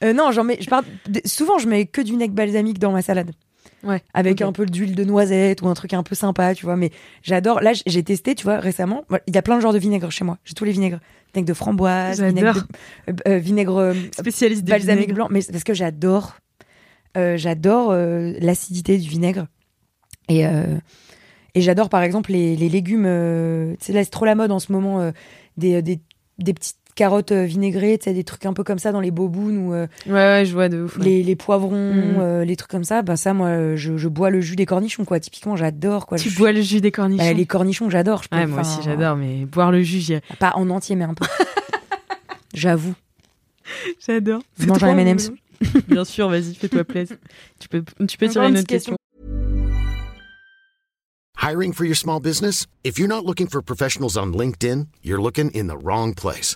Euh, 0.04 0.14
non, 0.14 0.32
j'en 0.32 0.44
mets. 0.46 0.58
Je 0.62 0.70
parle. 0.70 0.86
Souvent, 1.26 1.58
je 1.58 1.68
mets 1.68 1.86
que 1.86 2.00
du 2.02 2.12
vinaigre 2.12 2.34
balsamique 2.34 2.80
dans 2.80 2.92
ma 2.94 3.02
salade. 3.02 3.32
Ouais. 3.84 4.02
Avec 4.14 4.42
un 4.42 4.52
peu 4.52 4.66
d'huile 4.66 4.94
de 4.96 5.04
noisette 5.04 5.62
ou 5.62 5.68
un 5.68 5.74
truc 5.74 5.94
un 5.94 6.04
peu 6.04 6.14
sympa, 6.16 6.54
tu 6.54 6.66
vois. 6.66 6.76
Mais 6.76 6.92
j'adore. 7.24 7.62
Là, 7.62 7.72
j'ai 7.86 8.04
testé, 8.04 8.36
tu 8.36 8.44
vois, 8.44 8.60
récemment. 8.60 9.04
Il 9.28 9.34
y 9.36 9.38
a 9.38 9.42
plein 9.42 9.56
de 9.58 9.62
genres 9.62 9.74
de 9.74 9.80
vinaigre 9.80 10.12
chez 10.12 10.24
moi. 10.24 10.38
J'ai 10.44 10.54
tous 10.54 10.66
les 10.66 10.72
vinaigres. 10.72 11.00
Vinaigre 11.34 11.48
de 11.48 11.54
framboise, 11.54 12.22
vinaigre, 12.22 12.68
de- 13.08 13.14
euh, 13.14 13.16
euh, 13.36 13.38
vinaigre 13.38 13.78
euh, 13.78 13.94
spécialiste 14.12 14.64
des 14.64 14.72
balsamique 14.72 15.02
vinaigres. 15.06 15.16
blanc. 15.16 15.28
Mais 15.32 15.42
c'est 15.42 15.52
parce 15.52 15.64
que 15.64 15.74
j'adore. 15.74 16.36
euh, 17.18 17.38
j'adore 17.38 17.92
euh, 17.92 18.34
l'acidité 18.40 18.98
du 18.98 19.10
vinaigre. 19.10 19.48
Et, 20.30 20.44
et 21.56 21.62
j'adore, 21.62 21.90
par 21.90 22.04
exemple, 22.04 22.32
les, 22.32 22.56
les 22.56 22.70
légumes. 22.70 23.04
tu 23.80 23.86
sais, 23.86 23.92
là, 23.94 24.04
c'est 24.04 24.10
trop 24.10 24.26
la 24.26 24.36
mode 24.36 24.52
en 24.52 24.60
ce 24.60 24.72
moment. 24.72 25.12
des, 25.58 25.82
des, 25.82 26.00
des 26.38 26.54
petites 26.54 26.78
carottes 27.02 27.32
euh, 27.32 27.44
vinaigrées, 27.46 27.98
tu 27.98 28.06
sais, 28.06 28.14
des 28.14 28.24
trucs 28.24 28.46
un 28.46 28.54
peu 28.54 28.64
comme 28.64 28.80
ça 28.80 28.92
dans 28.92 29.00
les 29.02 29.12
bobounes 29.12 29.58
ou 29.58 29.74
euh, 29.74 29.88
Ouais 30.08 30.14
ouais, 30.14 30.44
je 30.46 30.54
vois 30.54 30.70
de 30.70 30.84
ouf. 30.84 30.98
ouais. 30.98 31.04
les, 31.06 31.24
les 31.24 31.36
poivrons, 31.36 31.94
Mhm. 31.94 32.16
euh, 32.20 32.46
les 32.46 32.56
trucs 32.56 32.70
comme 32.72 32.84
ça. 32.84 33.02
Bah 33.02 33.18
ça, 33.18 33.34
moi, 33.34 33.76
je, 33.76 33.98
je 33.98 34.08
bois 34.08 34.30
le 34.30 34.42
jus 34.42 34.56
des 34.56 34.66
cornichons, 34.66 35.04
quoi. 35.06 35.20
Typiquement, 35.20 35.56
j'adore, 35.56 36.06
quoi. 36.06 36.18
Tu 36.18 36.30
Je- 36.30 36.38
bois 36.38 36.52
le 36.52 36.62
jus 36.62 36.80
des 36.82 36.92
cornichons? 36.92 37.24
Bah, 37.24 37.34
les 37.34 37.46
cornichons, 37.46 37.90
j'adore. 37.90 38.22
Ouais, 38.32 38.46
moi 38.46 38.62
aussi 38.62 38.80
j'adore, 38.84 39.16
mais 39.18 39.46
boire 39.46 39.72
le 39.72 39.82
jus, 39.82 40.00
j'irais. 40.00 40.22
Pas 40.40 40.52
en 40.56 40.70
entier, 40.70 40.96
mais 40.96 41.06
un 41.06 41.14
peu. 41.14 41.26
J'avoue. 42.54 42.94
J'adore. 44.06 44.42
Je 44.60 44.68
mange 44.68 44.84
un 44.84 44.98
M&M's. 44.98 45.32
Bien 45.88 46.04
sûr, 46.06 46.28
vas-y, 46.30 46.54
fais-toi 46.56 46.84
plaisir. 46.84 47.18
Tu 47.60 47.70
peux, 47.70 47.84
tu 48.08 48.18
peux 48.18 48.28
tirer 48.28 48.48
une 48.50 48.58
autre 48.58 48.68
question. 48.68 48.96
Hiring 51.38 51.74
for 51.74 51.86
your 51.86 51.96
small 51.96 52.20
business? 52.20 52.68
If 52.84 53.00
you're 53.00 53.08
not 53.08 53.26
looking 53.26 53.48
for 53.48 53.62
professionals 53.64 54.16
on 54.18 54.32
LinkedIn, 54.34 54.88
you're 55.04 55.22
looking 55.22 55.50
in 55.56 55.68
the 55.68 55.78
wrong 55.82 56.14
place. 56.14 56.56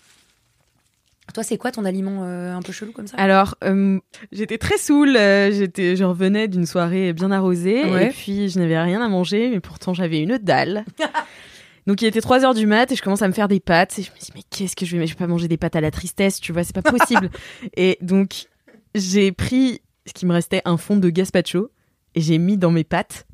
Toi, 1.33 1.43
c'est 1.43 1.57
quoi 1.57 1.71
ton 1.71 1.85
aliment 1.85 2.23
euh, 2.23 2.53
un 2.53 2.61
peu 2.61 2.71
chelou 2.73 2.91
comme 2.91 3.07
ça? 3.07 3.15
Alors, 3.17 3.55
euh, 3.63 3.99
j'étais 4.31 4.57
très 4.57 4.77
saoule. 4.77 5.15
euh, 5.15 5.51
j'étais, 5.51 5.95
je 5.95 6.03
revenais 6.03 6.47
d'une 6.47 6.65
soirée 6.65 7.13
bien 7.13 7.31
arrosée 7.31 7.85
Ouais. 7.85 8.07
et 8.07 8.09
puis 8.09 8.49
je 8.49 8.59
n'avais 8.59 8.79
rien 8.79 9.01
à 9.01 9.07
manger, 9.07 9.49
mais 9.49 9.59
pourtant 9.59 9.93
j'avais 9.93 10.21
une 10.21 10.37
dalle. 10.37 10.85
Donc 11.87 12.01
il 12.01 12.05
était 12.05 12.21
3 12.21 12.45
heures 12.45 12.53
du 12.53 12.67
mat 12.67 12.91
et 12.91 12.95
je 12.95 13.01
commence 13.01 13.21
à 13.23 13.27
me 13.27 13.33
faire 13.33 13.47
des 13.47 13.59
pâtes 13.59 13.97
et 13.97 14.03
je 14.03 14.11
me 14.11 14.17
dis 14.19 14.29
mais 14.35 14.41
qu'est-ce 14.51 14.75
que 14.75 14.85
je 14.85 14.95
vais 14.97 15.07
je 15.07 15.13
vais 15.13 15.17
pas 15.17 15.25
manger 15.27 15.47
des 15.47 15.57
pâtes 15.57 15.75
à 15.75 15.81
la 15.81 15.89
tristesse, 15.89 16.39
tu 16.39 16.51
vois, 16.53 16.63
c'est 16.63 16.75
pas 16.75 16.83
possible. 16.83 17.29
et 17.75 17.97
donc 18.01 18.45
j'ai 18.93 19.31
pris 19.31 19.81
ce 20.05 20.13
qui 20.13 20.25
me 20.27 20.33
restait 20.33 20.61
un 20.65 20.77
fond 20.77 20.95
de 20.97 21.09
gazpacho 21.09 21.71
et 22.13 22.21
j'ai 22.21 22.37
mis 22.37 22.57
dans 22.57 22.71
mes 22.71 22.83
pâtes 22.83 23.25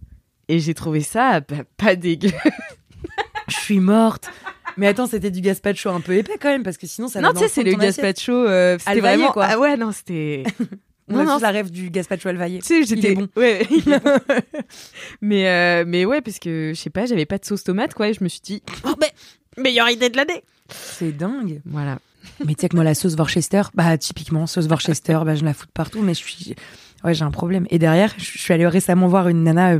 et 0.48 0.60
j'ai 0.60 0.74
trouvé 0.74 1.02
ça 1.02 1.42
bah, 1.42 1.64
pas 1.78 1.96
dégueu. 1.96 2.30
Je 3.50 3.56
suis 3.56 3.80
morte. 3.80 4.30
Mais 4.78 4.88
attends, 4.88 5.08
c'était 5.08 5.32
du 5.32 5.42
gazpacho 5.42 5.90
un 5.90 6.02
peu 6.02 6.14
épais 6.14 6.38
quand 6.40 6.50
même, 6.50 6.64
parce 6.64 6.78
que 6.78 6.88
sinon 6.88 7.08
ça 7.08 7.22
non, 7.22 7.34
tu 7.34 7.40
sais, 7.40 7.48
c'est 7.48 7.64
le 7.64 7.74
gazpacho 7.74 8.32
euh, 8.32 8.78
c'était 8.80 9.00
vraiment 9.00 9.32
quoi. 9.32 9.46
Ah 9.50 9.60
ouais, 9.60 9.78
non, 9.78 9.92
c'était 9.92 10.44
On 11.10 11.16
Non, 11.16 11.24
non, 11.24 11.38
la 11.38 11.52
rêve 11.52 11.72
du 11.72 11.90
gazpacho 11.90 12.28
alvaillé. 12.28 12.60
Tu 12.60 12.66
sais, 12.66 12.84
j'étais 12.84 13.16
bon. 13.16 13.30
Ouais, 13.38 13.66
mais 15.22 15.48
euh, 15.48 15.86
mais 15.88 16.06
ouais, 16.06 16.22
parce 16.22 16.38
que 16.40 16.74
je 16.76 16.80
sais 16.80 16.90
pas, 16.90 17.06
j'avais 17.06 17.26
pas 17.26 17.38
de 17.38 17.46
sauce 17.46 17.64
tomate 17.64 17.94
quoi, 17.94 18.10
et 18.10 18.14
je 18.14 18.24
me 18.24 18.30
suis 18.30 18.42
dit 18.42 18.62
oh 18.84 18.94
ben 19.00 19.10
meilleure 19.58 19.90
idée 19.90 20.10
de 20.10 20.18
l'année. 20.18 20.44
C'est 20.70 21.12
dingue. 21.12 21.62
Voilà. 21.66 22.00
Mais 22.46 22.56
tu 22.56 22.62
sais 22.62 22.70
que 22.70 22.76
moi, 22.76 22.84
la 22.84 22.94
sauce 22.94 23.16
Worcester, 23.16 23.64
bah 23.74 23.98
typiquement, 23.98 24.48
sauce 24.48 24.68
Worcester, 24.68 25.20
bah, 25.26 25.36
je 25.36 25.46
la 25.46 25.54
fous 25.54 25.66
de 25.66 25.72
partout, 25.72 26.02
mais 26.02 26.14
je 26.14 26.20
suis. 26.20 26.56
Ouais, 27.04 27.14
j'ai 27.14 27.24
un 27.24 27.32
problème. 27.32 27.66
Et 27.70 27.80
derrière, 27.80 28.14
je 28.18 28.26
je 28.26 28.38
suis 28.40 28.54
allée 28.54 28.68
récemment 28.68 29.08
voir 29.08 29.30
une 29.30 29.44
nana 29.44 29.76
euh, 29.76 29.80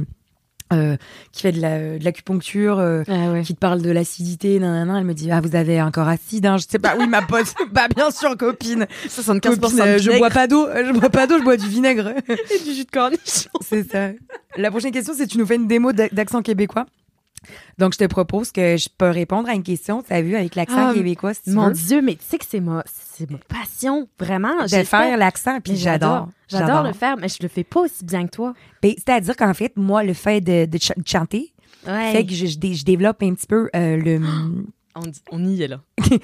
euh, 0.74 0.98
qui 1.32 1.42
fait 1.44 1.52
de 1.52 1.62
la- 1.62 1.98
de 1.98 2.04
l'acupuncture. 2.04 2.80
euh, 2.80 3.04
Ah 3.08 3.32
ouais. 3.32 3.42
qui 3.44 3.54
te 3.56 3.60
parle 3.60 3.82
de 3.82 3.90
l'acidité, 3.92 4.60
nanana, 4.60 5.00
elle 5.00 5.06
me 5.06 5.14
dit 5.14 5.32
ah 5.32 5.40
vous 5.42 5.56
avez 5.56 5.80
un 5.80 5.92
corps 5.92 6.08
acide, 6.08 6.46
hein. 6.46 6.58
je 6.58 6.66
sais 6.68 6.80
pas, 6.80 6.96
oui 6.98 7.08
ma 7.08 7.22
pote, 7.22 7.54
bah 7.72 7.88
bien 7.96 8.12
sûr 8.12 8.36
copine, 8.38 8.86
75% 9.08 9.42
copine, 9.60 9.80
euh, 9.82 9.98
je 9.98 10.18
bois 10.18 10.30
pas 10.30 10.48
d'eau, 10.48 10.68
je 10.76 10.92
bois 11.00 11.10
pas 11.10 11.28
d'eau, 11.28 11.38
je 11.40 11.44
bois 11.44 11.58
du 11.58 11.68
vinaigre, 11.68 12.14
et 12.30 12.64
du 12.64 12.74
jus 12.74 12.86
de 12.86 12.92
cornichon. 12.92 13.50
c'est 13.62 13.90
ça. 13.90 14.10
La 14.58 14.70
prochaine 14.72 14.92
question 14.92 15.14
c'est 15.16 15.28
tu 15.28 15.38
nous 15.38 15.46
fais 15.46 15.56
une 15.56 15.68
démo 15.68 15.92
d'a- 15.94 16.10
d'accent 16.10 16.42
québécois, 16.42 16.86
donc 17.78 17.94
je 17.94 18.00
te 18.00 18.06
propose 18.06 18.52
que 18.52 18.76
je 18.78 18.90
peux 18.98 19.10
répondre 19.10 19.48
à 19.50 19.54
une 19.54 19.64
question, 19.64 20.02
t'as 20.02 20.22
vu 20.22 20.36
avec 20.36 20.56
l'accent 20.56 20.90
Ah, 20.90 20.94
québécois, 20.94 21.34
si 21.34 21.44
tu 21.44 21.52
Mon 21.52 21.68
veux, 21.68 21.74
dieu, 21.74 22.02
mais 22.02 22.16
tu 22.16 22.24
sais 22.28 22.38
que 22.38 22.46
c'est 22.48 22.60
ma 22.60 22.84
c'est 23.18 23.30
ma 23.32 23.38
passion, 23.40 24.08
vraiment. 24.20 24.64
de 24.64 24.84
faire 24.84 25.18
l'accent, 25.18 25.60
puis 25.62 25.76
j'adore, 25.76 26.30
J'adore 26.50 26.84
le 26.84 26.94
faire, 26.94 27.18
mais 27.18 27.28
je 27.28 27.38
le 27.42 27.48
fais 27.48 27.64
pas 27.64 27.82
aussi 27.82 28.06
bien 28.06 28.26
que 28.26 28.32
toi. 28.32 28.54
Ben, 28.82 28.94
C'est-à-dire 28.98 29.36
qu'en 29.36 29.54
fait, 29.54 29.74
moi, 29.76 30.04
le 30.04 30.14
fait 30.14 30.40
de, 30.42 30.66
de 30.66 30.78
ch- 30.78 30.98
de 30.98 31.08
chanter 31.08 31.54
Ouais. 31.88 32.12
fait 32.12 32.26
que 32.26 32.34
je, 32.34 32.48
je 32.48 32.58
dé- 32.58 32.74
je 32.74 32.84
développe 32.84 33.22
un 33.24 33.34
petit 33.34 33.48
peu 33.48 33.70
euh, 33.76 33.96
le, 33.98 34.20
on, 35.32 35.46
y 35.46 35.62
est 35.62 35.68
là. 35.68 35.80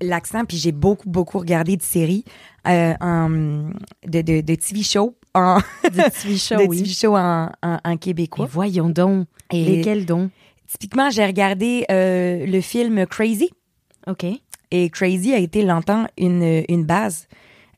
l'accent 0.00 0.44
puis 0.44 0.56
j'ai 0.56 0.72
beaucoup 0.72 1.08
beaucoup 1.08 1.38
regardé 1.38 1.76
de 1.76 1.82
séries 1.82 2.24
euh, 2.68 2.94
en 3.00 3.28
de, 3.28 4.20
de, 4.22 4.40
de 4.40 4.54
TV 4.54 4.82
shows 4.82 5.14
en 5.34 5.58
Des 5.84 5.90
TV 6.22 6.36
shows, 6.36 6.56
de 6.56 6.64
oui. 6.68 6.78
TV 6.82 6.90
shows 6.90 7.16
en, 7.16 7.50
en, 7.62 7.78
en 7.84 7.90
Mais 7.90 7.96
québécois. 7.98 8.46
voyons 8.50 8.88
donc. 8.88 9.26
Et 9.52 9.64
Lesquels 9.64 10.06
donc? 10.06 10.30
typiquement, 10.68 11.10
j'ai 11.10 11.26
regardé 11.26 11.84
euh, 11.90 12.46
le 12.46 12.60
film 12.60 13.04
Crazy 13.06 13.50
Ok. 14.06 14.24
Et 14.72 14.90
Crazy 14.90 15.32
a 15.34 15.38
été 15.38 15.62
longtemps 15.62 16.06
une, 16.18 16.64
une 16.68 16.84
base 16.84 17.28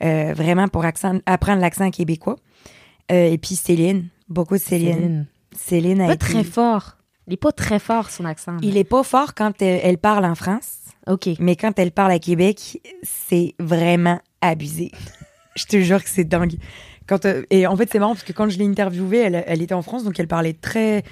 euh, 0.03 0.33
vraiment 0.35 0.69
pour 0.69 0.85
accent, 0.85 1.19
apprendre 1.27 1.61
l'accent 1.61 1.91
québécois. 1.91 2.37
Euh, 3.13 3.27
et 3.27 3.37
puis 3.39 3.55
Céline, 3.57 4.09
beaucoup 4.29 4.55
de 4.55 4.61
Céline. 4.61 5.27
Céline, 5.55 6.01
a 6.01 6.07
Pas 6.07 6.15
été- 6.15 6.25
très 6.27 6.45
fort. 6.45 6.97
Il 7.27 7.35
est 7.35 7.39
pas 7.39 7.53
très 7.53 7.79
fort 7.79 8.11
son 8.11 8.25
accent. 8.25 8.57
Il 8.63 8.77
est 8.77 8.85
pas 8.85 9.03
fort 9.03 9.35
quand 9.35 9.61
elle, 9.63 9.81
elle 9.83 9.99
parle 9.99 10.25
en 10.25 10.35
France. 10.35 10.79
Ok. 11.07 11.29
Mais 11.39 11.57
quand 11.57 11.79
elle 11.79 11.91
parle 11.91 12.13
à 12.13 12.19
Québec, 12.19 12.81
c'est 13.03 13.55
vraiment 13.59 14.21
abusé. 14.41 14.91
je 15.57 15.65
te 15.65 15.81
jure 15.81 16.03
que 16.03 16.09
c'est 16.09 16.25
dingue. 16.25 16.55
Quand, 17.07 17.25
euh, 17.27 17.43
et 17.51 17.67
en 17.67 17.77
fait, 17.77 17.89
c'est 17.91 17.99
marrant 17.99 18.13
parce 18.15 18.25
que 18.25 18.33
quand 18.33 18.49
je 18.49 18.59
l'ai 18.59 18.67
interviewée, 18.67 19.19
elle, 19.19 19.45
elle 19.47 19.61
était 19.63 19.75
en 19.75 19.83
France, 19.83 20.05
donc 20.05 20.19
elle 20.19 20.29
parlait 20.29 20.55
très. 20.55 21.03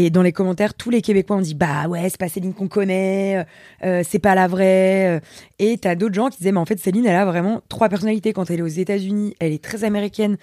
Et 0.00 0.10
dans 0.10 0.22
les 0.22 0.30
commentaires, 0.30 0.74
tous 0.74 0.90
les 0.90 1.02
Québécois 1.02 1.36
ont 1.36 1.40
dit 1.40 1.56
Bah 1.56 1.88
ouais, 1.88 2.08
c'est 2.08 2.18
pas 2.20 2.28
Céline 2.28 2.54
qu'on 2.54 2.68
connaît, 2.68 3.44
euh, 3.84 4.02
c'est 4.08 4.20
pas 4.20 4.36
la 4.36 4.46
vraie. 4.46 5.16
euh. 5.16 5.20
Et 5.58 5.76
t'as 5.76 5.96
d'autres 5.96 6.14
gens 6.14 6.28
qui 6.28 6.38
disaient 6.38 6.52
Mais 6.52 6.58
en 6.60 6.66
fait, 6.66 6.78
Céline, 6.78 7.04
elle 7.04 7.16
a 7.16 7.24
vraiment 7.24 7.62
trois 7.68 7.88
personnalités. 7.88 8.32
Quand 8.32 8.48
elle 8.48 8.60
est 8.60 8.62
aux 8.62 8.66
États-Unis, 8.68 9.34
elle 9.40 9.52
est 9.52 9.62
très 9.62 9.82
américaine, 9.82 10.36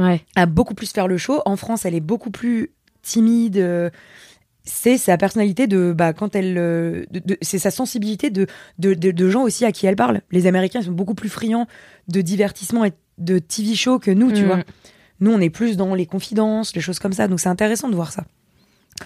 Ouais. 0.00 0.20
à 0.34 0.46
beaucoup 0.46 0.74
plus 0.74 0.90
faire 0.90 1.06
le 1.06 1.16
show. 1.16 1.40
En 1.44 1.54
France, 1.56 1.84
elle 1.84 1.94
est 1.94 2.00
beaucoup 2.00 2.30
plus 2.32 2.72
timide. 3.02 3.58
euh, 3.58 3.88
c'est 4.64 4.98
sa 4.98 5.16
personnalité 5.16 5.66
de 5.66 5.94
bah 5.96 6.12
quand 6.12 6.34
elle 6.36 6.54
de- 6.56 7.06
de- 7.10 7.38
c'est 7.40 7.58
sa 7.58 7.70
sensibilité 7.70 8.28
de, 8.30 8.46
de, 8.78 9.30
gens 9.30 9.42
aussi 9.44 9.64
à 9.64 9.72
qui 9.72 9.86
elle 9.86 9.96
parle 9.96 10.20
les 10.30 10.46
américains 10.46 10.80
ils 10.80 10.84
sont 10.86 10.92
beaucoup 10.92 11.14
plus 11.14 11.30
friands 11.30 11.66
de 12.08 12.20
divertissement 12.20 12.84
et 12.84 12.92
de 13.16 13.38
TV 13.38 13.74
show 13.74 13.98
que 13.98 14.10
nous 14.10 14.30
tu 14.30 14.42
Mm. 14.42 14.46
vois 14.46 14.58
nous 15.20 15.30
on 15.32 15.40
est 15.40 15.48
plus 15.48 15.78
dans 15.78 15.94
les 15.94 16.04
confidences 16.04 16.74
les 16.74 16.82
choses 16.82 16.98
comme 16.98 17.14
ça 17.14 17.28
donc 17.28 17.40
c'est 17.40 17.48
intéressant 17.48 17.88
de 17.88 17.94
voir 17.94 18.12
ça 18.12 18.24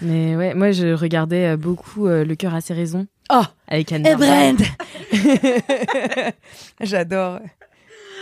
Mais 0.01 0.35
ouais, 0.35 0.53
moi 0.53 0.71
je 0.71 0.93
regardais 0.93 1.53
euh, 1.53 1.57
beaucoup 1.57 2.07
euh, 2.07 2.25
Le 2.25 2.35
cœur 2.35 2.53
a 2.55 2.61
ses 2.61 2.73
raisons 2.73 3.05
oh 3.31 3.43
avec 3.67 3.91
Anne 3.91 4.05
et. 4.05 4.15
Brand 4.15 4.61
j'adore 6.81 7.39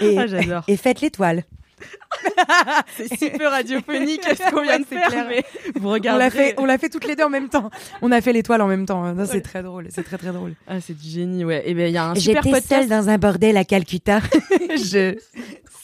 et, 0.01 0.17
Ah, 0.17 0.27
j'adore. 0.27 0.63
et 0.67 0.77
faites 0.77 1.01
l'étoile 1.01 1.43
C'est 2.97 3.17
super 3.17 3.51
radiophonique 3.51 4.23
ce 4.23 4.51
qu'on 4.51 4.61
vient 4.61 4.79
de 4.79 4.85
faire, 4.85 5.07
clair. 5.07 5.25
mais 5.29 5.43
vous 5.75 5.87
on 5.89 5.93
regardez. 5.93 6.19
l'a 6.23 6.29
fait 6.29 6.53
on 6.57 6.65
l'a 6.65 6.77
fait 6.77 6.89
toutes 6.89 7.05
les 7.05 7.15
deux 7.15 7.23
en 7.23 7.29
même 7.29 7.49
temps 7.49 7.69
on 8.01 8.11
a 8.11 8.21
fait 8.21 8.33
l'étoile 8.33 8.61
en 8.61 8.67
même 8.67 8.85
temps 8.85 9.13
Non, 9.13 9.25
c'est 9.25 9.41
très 9.41 9.63
drôle 9.63 9.87
c'est 9.89 10.03
très 10.03 10.17
très 10.17 10.31
drôle 10.31 10.53
Ah, 10.67 10.79
c'est 10.81 10.97
du 10.97 11.07
génie, 11.07 11.43
ouais. 11.45 11.63
Et 11.65 11.73
ben 11.73 11.87
il 11.87 11.93
y 11.93 11.97
a 11.97 12.09
un 12.09 12.15
super 12.15 12.43
J'étais 12.43 12.55
podcast. 12.55 12.81
seule 12.81 12.89
dans 12.89 13.09
un 13.09 13.17
bordel 13.17 13.57
à 13.57 13.63
Calcutta. 13.65 14.19
je... 14.69 15.15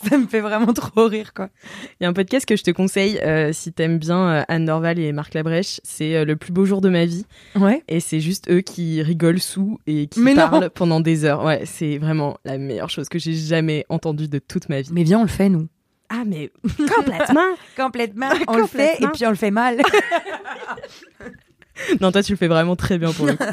ça 0.10 0.17
me 0.17 0.27
fait 0.27 0.41
vraiment 0.41 0.73
trop 0.73 1.07
rire, 1.07 1.33
quoi. 1.33 1.49
Il 1.99 2.03
y 2.03 2.05
a 2.05 2.10
un 2.10 2.13
podcast 2.13 2.45
que 2.45 2.55
je 2.55 2.63
te 2.63 2.71
conseille 2.71 3.17
euh, 3.23 3.51
si 3.53 3.71
t'aimes 3.73 3.97
bien 3.97 4.29
euh, 4.29 4.43
Anne 4.47 4.65
Norval 4.65 4.99
et 4.99 5.12
Marc 5.12 5.33
Labrèche. 5.33 5.79
C'est 5.83 6.15
euh, 6.15 6.25
Le 6.25 6.36
plus 6.36 6.51
beau 6.53 6.65
jour 6.65 6.81
de 6.81 6.89
ma 6.89 7.05
vie. 7.05 7.25
Ouais. 7.55 7.83
Et 7.88 7.99
c'est 7.99 8.19
juste 8.19 8.49
eux 8.51 8.62
qui 8.62 9.01
rigolent 9.01 9.39
sous 9.41 9.79
et 9.88 10.07
qui 10.07 10.19
Mais 10.19 10.33
non. 10.33 10.49
parlent 10.49 10.69
pendant 10.69 10.99
des 10.99 11.25
heures. 11.25 11.43
Ouais, 11.43 11.63
c'est 11.65 11.97
vraiment 11.97 12.38
la 12.45 12.57
meilleure 12.57 12.89
chose 12.89 13.10
que 13.10 13.17
j'ai 13.19 13.33
jamais 13.33 13.86
entendue 13.89 14.27
de 14.27 14.39
toute 14.39 14.69
ma 14.69 14.81
vie. 14.81 14.89
Mais 14.93 15.03
viens, 15.03 15.19
on 15.19 15.23
le 15.23 15.27
fait, 15.29 15.49
nous. 15.49 15.67
Ah, 16.10 16.24
mais 16.26 16.52
complètement 16.96 17.41
Complètement. 17.76 18.30
On 18.48 18.58
le 18.58 18.67
fait 18.67 18.84
et 18.84 18.88
Complètement. 19.06 19.10
puis 19.13 19.26
on 19.26 19.30
le 19.30 19.36
fait 19.36 19.52
mal. 19.52 19.78
Non, 22.02 22.12
toi, 22.12 22.24
tu 22.24 22.32
le 22.32 22.38
fais 22.38 22.48
vraiment 22.48 22.76
très 22.76 22.98
bien 22.98 23.12
pour 23.13 23.28
le 23.28 23.34
coup. 23.36 23.43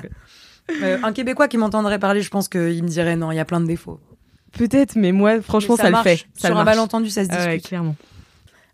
Euh, 0.83 0.99
un 1.03 1.13
Québécois 1.13 1.47
qui 1.47 1.59
m'entendrait 1.59 1.99
parler, 1.99 2.23
je 2.23 2.31
pense 2.31 2.49
qu'il 2.49 2.83
me 2.83 2.89
dirait 2.89 3.17
non, 3.17 3.31
il 3.31 3.37
y 3.37 3.39
a 3.39 3.45
plein 3.45 3.61
de 3.61 3.67
défauts. 3.67 4.01
Peut-être, 4.53 4.97
mais 4.97 5.13
moi, 5.13 5.43
franchement, 5.43 5.75
Mais 5.79 5.85
ça, 5.85 5.91
marche. 5.91 6.05
le 6.07 6.17
fait. 6.17 6.27
Ça 6.35 6.49
Sur 6.49 6.57
un 6.57 6.65
malentendu, 6.65 7.11
ça 7.11 7.23
se 7.25 7.29
Ah 7.31 7.35
discute. 7.37 7.53
ouais, 7.53 7.61
clairement. 7.61 7.97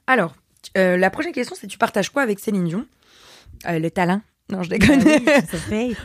Alors, 0.06 0.34
euh, 0.78 0.96
la 0.96 1.10
prochaine 1.10 1.32
question, 1.32 1.56
c'est 1.58 1.66
tu 1.66 1.78
partages 1.78 2.10
quoi 2.10 2.22
avec 2.22 2.38
Céline 2.38 2.64
Dion? 2.64 2.86
Euh, 3.66 3.80
Le 3.80 3.90
talent 3.90 4.20
Non, 4.50 4.62
je 4.62 4.70
déconne. 4.70 5.02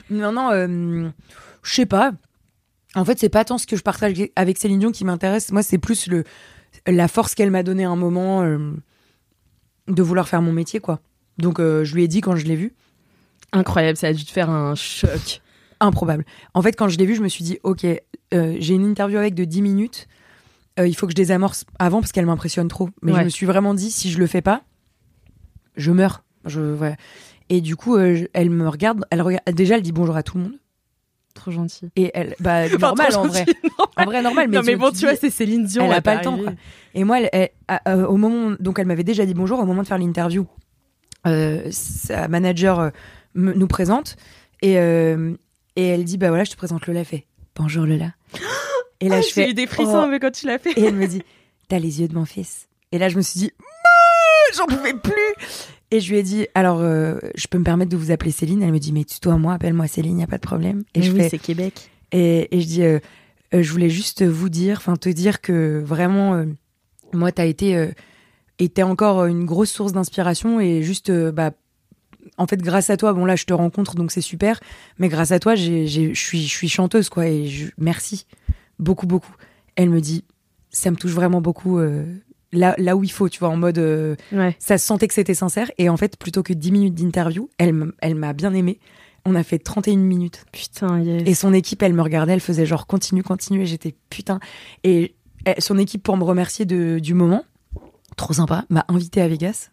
non, 0.10 0.32
non, 0.32 0.50
euh, 0.52 1.08
je 1.62 1.72
sais 1.74 1.86
pas. 1.86 2.14
En 2.96 3.06
fait, 3.06 3.20
c'est 3.20 3.30
pas 3.30 3.46
tant 3.46 3.58
ce 3.60 3.68
que 3.68 3.76
je 3.76 3.84
partage 3.84 4.14
avec 4.36 4.58
Céline 4.58 4.80
Dion 4.80 4.92
qui 4.92 5.06
m'intéresse. 5.06 5.52
Moi, 5.52 5.62
c'est 5.62 5.78
plus 5.78 6.08
le 6.08 6.24
la 6.88 7.08
force 7.08 7.36
qu'elle 7.36 7.52
m'a 7.52 7.63
donnée 7.63 7.86
à 7.86 7.89
un 7.89 7.95
moment 7.95 8.43
euh, 8.43 8.71
de 9.88 10.02
vouloir 10.04 10.28
faire 10.28 10.41
mon 10.41 10.52
métier, 10.52 10.80
quoi. 10.80 11.00
Donc, 11.38 11.60
euh, 11.60 11.84
je 11.84 11.95
lui 11.95 12.04
ai 12.04 12.08
dit 12.08 12.21
quand 12.21 12.36
je 12.36 12.45
l'ai 12.45 12.56
vue. 12.56 12.74
Incroyable, 13.52 13.98
ça 13.98 14.08
a 14.08 14.13
dû 14.13 14.24
te 14.26 14.32
faire 14.32 14.50
un 14.50 14.76
choc. 14.76 15.41
Improbable. 15.80 16.26
En 16.54 16.62
fait, 16.62 16.74
quand 16.74 16.88
je 16.88 16.98
l'ai 16.98 17.06
vue, 17.06 17.15
je 17.15 17.21
me 17.21 17.28
suis 17.28 17.43
dit, 17.43 17.60
ok, 17.63 17.86
euh, 18.34 18.56
j'ai 18.60 18.74
une 18.74 18.86
interview 18.86 19.17
avec 19.17 19.34
de 19.36 19.43
10 19.43 19.62
minutes. 19.62 20.08
Il 20.78 20.93
faut 20.95 21.06
que 21.08 21.12
je 21.12 21.15
désamorce 21.15 21.63
avant 21.80 22.02
parce 22.02 22.12
qu'elle 22.12 22.26
m'impressionne 22.26 22.67
trop. 22.67 22.89
Mais 23.02 23.13
Ouais. 23.13 23.19
je 23.19 23.24
me 23.26 23.30
suis 23.30 23.45
vraiment 23.45 23.74
dit, 23.74 23.91
si 23.91 24.12
je 24.12 24.19
le 24.19 24.28
fais 24.28 24.41
pas, 24.41 24.63
je 25.78 25.91
meurs. 25.91 26.24
Je. 26.45 26.93
Et 27.50 27.62
du 27.62 27.78
coup, 27.78 27.98
elle 27.98 28.50
me 28.50 28.67
regarde, 28.67 29.06
elle 29.10 29.21
regarde. 29.21 29.43
Déjà, 29.54 29.76
elle 29.76 29.82
dit 29.82 29.93
bonjour 29.93 30.17
à 30.17 30.24
tout 30.24 30.38
le 30.38 30.43
monde. 30.43 30.60
Trop 31.36 31.52
gentil. 31.52 31.89
Et 31.95 32.10
elle, 32.15 32.36
bah, 32.39 32.63
Enfin, 32.65 32.78
normal 32.80 33.15
en 33.15 33.28
vrai. 33.28 33.39
gentil, 33.45 33.54
normal. 33.63 33.88
En 33.98 34.06
vrai, 34.06 34.21
normal. 34.24 34.48
Mais 34.50 34.58
non, 34.58 34.63
mais 34.65 34.76
bon, 34.76 34.89
tu 34.89 34.98
tu 35.00 35.06
vois, 35.06 35.15
c'est 35.15 35.30
Céline 35.30 35.63
Dion. 35.65 35.86
elle 35.86 35.93
a 35.93 36.02
pas 36.02 36.15
le 36.15 36.21
temps, 36.21 36.38
quoi. 36.38 36.54
Et 36.95 37.04
moi, 37.04 37.19
elle- 37.19 37.30
elle- 37.34 37.50
à- 37.67 37.82
euh, 37.93 38.08
au 38.08 38.17
moment, 38.17 38.56
donc 38.60 38.80
elle 38.80 38.88
m'avait 38.88 39.04
déjà 39.04 39.26
dit 39.28 39.34
bonjour. 39.36 39.60
Au 39.60 39.65
moment 39.65 39.84
de 39.84 39.88
faire 39.88 39.98
l'interview, 40.00 40.48
euh, 41.28 41.62
sa 41.71 42.28
manager 42.28 42.80
euh, 42.80 42.89
nous 43.36 43.67
présente 43.67 44.15
et 44.63 44.74
et 44.74 45.88
elle 45.88 46.04
dit 46.06 46.17
bah 46.17 46.30
voilà, 46.30 46.45
je 46.45 46.52
te 46.52 46.56
présente 46.58 46.88
Lola. 46.88 47.04
Fait 47.04 47.26
bonjour 47.56 47.86
Lola. 47.86 48.13
Et 49.02 49.10
là, 49.10 49.17
Ah, 49.17 49.21
je 49.21 49.26
J'ai 49.28 49.32
fais 49.34 49.50
eu 49.50 49.54
des 49.54 49.67
frissons 49.67 50.04
oh. 50.06 50.08
mais 50.10 50.19
quand 50.19 50.32
tu 50.32 50.48
l'as 50.48 50.58
fait. 50.58 50.71
Et 50.80 50.86
elle 50.86 50.95
me 50.95 51.06
dit 51.06 51.21
t'as 51.67 51.80
les 51.80 52.00
yeux 52.00 52.08
de 52.08 52.15
mon 52.15 52.24
fils. 52.24 52.69
Et 52.93 52.98
là, 52.98 53.10
je 53.10 53.17
me 53.17 53.21
suis 53.21 53.38
dit 53.39 53.52
j'en 54.56 54.65
pouvais 54.67 54.93
plus. 54.93 55.12
Et 55.96 56.02
je 56.02 56.12
lui 56.12 56.20
ai 56.20 56.24
dit 56.24 56.46
alors 56.56 56.80
euh, 56.82 57.18
je 57.36 57.48
peux 57.48 57.58
me 57.58 57.64
permettre 57.64 57.90
de 57.90 57.96
vous 57.96 58.12
appeler 58.12 58.32
Céline? 58.32 58.62
Elle 58.62 58.74
me 58.74 58.80
dit 58.80 58.92
mais 58.92 59.06
tutoie 59.06 59.38
moi, 59.38 59.54
appelle-moi 59.54 59.88
Céline, 59.88 60.20
y 60.20 60.24
a 60.24 60.28
pas 60.28 60.36
de 60.36 60.42
problème. 60.42 60.84
Et 60.94 61.02
je 61.02 61.12
oui, 61.14 61.22
fais 61.22 61.30
c'est 61.30 61.38
Québec. 61.38 61.90
et, 62.12 62.54
et 62.54 62.60
je 62.60 62.68
dis, 62.68 62.84
euh, 62.84 63.00
euh, 63.54 63.64
je 63.64 63.72
voulais 63.72 63.90
juste 63.90 64.22
vous 64.24 64.50
dire, 64.50 64.78
enfin 64.80 64.98
te 64.98 65.08
dire 65.08 65.40
que 65.40 65.82
vraiment, 65.86 66.34
euh, 66.34 66.46
moi, 67.14 67.32
t'as 67.32 67.46
été, 67.46 67.78
euh, 67.78 67.88
été 68.60 68.84
encore 68.84 69.24
une 69.26 69.46
grosse 69.46 69.72
source 69.72 69.94
d'inspiration 69.94 70.60
et 70.60 70.84
juste, 70.84 71.10
euh, 71.10 71.32
bah, 71.32 71.52
en 72.38 72.46
fait, 72.46 72.62
grâce 72.62 72.90
à 72.90 72.98
toi, 72.98 73.14
bon 73.14 73.24
là, 73.24 73.38
je 73.38 73.46
te 73.46 73.54
rencontre, 73.54 73.96
donc 73.96 74.12
c'est 74.12 74.20
super, 74.20 74.60
mais 75.00 75.08
grâce 75.08 75.32
à 75.32 75.40
toi, 75.40 75.56
je 75.56 75.86
suis 76.14 76.70
chanteuse, 76.70 77.08
quoi, 77.08 77.28
et 77.28 77.48
je, 77.48 77.68
merci 77.78 78.26
beaucoup, 78.80 79.08
beaucoup. 79.08 79.36
Elle 79.78 79.90
me 79.90 80.02
dit, 80.02 80.26
ça 80.72 80.92
me 80.92 80.98
touche 80.98 81.14
vraiment 81.14 81.40
beaucoup. 81.40 81.80
Là, 82.56 82.74
là 82.78 82.96
où 82.96 83.04
il 83.04 83.12
faut, 83.12 83.30
tu 83.30 83.39
vois, 83.39 83.50
en 83.50 83.58
mode, 83.58 83.78
euh, 83.78 84.15
Ouais. 84.32 84.56
ça 84.60 84.78
se 84.78 84.86
sentait 84.86 85.08
que 85.08 85.13
c'était 85.13 85.34
sincère. 85.34 85.70
Et 85.78 85.89
en 85.89 85.98
fait, 85.98 86.18
plutôt 86.18 86.41
que 86.44 86.54
10 86.54 86.72
minutes 86.72 86.96
d'interview, 86.96 87.50
elle, 87.58 87.91
elle 88.02 88.15
m'a 88.15 88.34
bien 88.34 88.54
aimé. 88.54 88.80
On 89.26 89.36
a 89.36 89.44
fait 89.44 89.58
31 89.60 89.98
minutes. 89.98 90.46
Putain, 90.52 91.00
yes. 91.02 91.24
Et 91.26 91.34
son 91.34 91.54
équipe, 91.54 91.82
elle 91.84 91.94
me 91.94 92.02
regardait, 92.02 92.34
elle 92.34 92.39
faisait 92.39 92.65
genre 92.65 92.86
continue, 92.88 93.24
continue, 93.24 93.62
et 93.62 93.65
j'étais 93.65 93.96
putain. 94.10 94.39
Et 94.84 95.15
elle- 95.46 95.62
son 95.62 95.78
équipe, 95.78 96.04
pour 96.04 96.15
me 96.18 96.24
remercier 96.24 96.65
de, 96.65 97.00
du 97.00 97.13
moment, 97.13 97.44
trop 98.18 98.34
sympa, 98.34 98.65
m'a 98.70 98.86
invité 98.88 99.22
à 99.22 99.28
Vegas. 99.28 99.70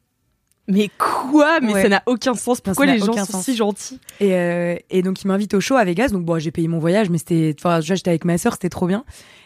Mais 0.68 0.88
quoi? 0.97 1.61
Mais 1.61 1.75
Ouais. 1.75 1.83
ça 1.83 1.88
n'a 1.88 2.03
aucun 2.07 2.35
sens. 2.35 2.61
Pourquoi 2.61 2.87
les 2.87 2.99
gens 3.01 3.12
sont 3.12 3.25
sens. 3.33 3.45
si 3.45 3.57
gentils? 3.57 3.99
Et, 4.21 4.35
euh, 4.35 4.77
et 4.90 5.03
donc, 5.03 5.21
il 5.23 5.27
m'invite 5.27 5.55
au 5.55 5.61
show 5.61 5.75
à 5.75 5.85
Vegas. 5.85 6.09
Donc, 6.11 6.25
bon, 6.25 6.38
j'ai 6.38 6.53
payé 6.53 6.68
mon 6.68 6.79
voyage, 6.79 7.11
mais 7.11 7.18
c'était. 7.18 7.55
Enfin, 7.59 7.81
j'étais 7.81 8.11
avec 8.11 8.25
ma 8.25 8.38
sœur, 8.38 8.53
c'était 8.55 8.68
trop 8.68 8.87
bien. 8.87 9.05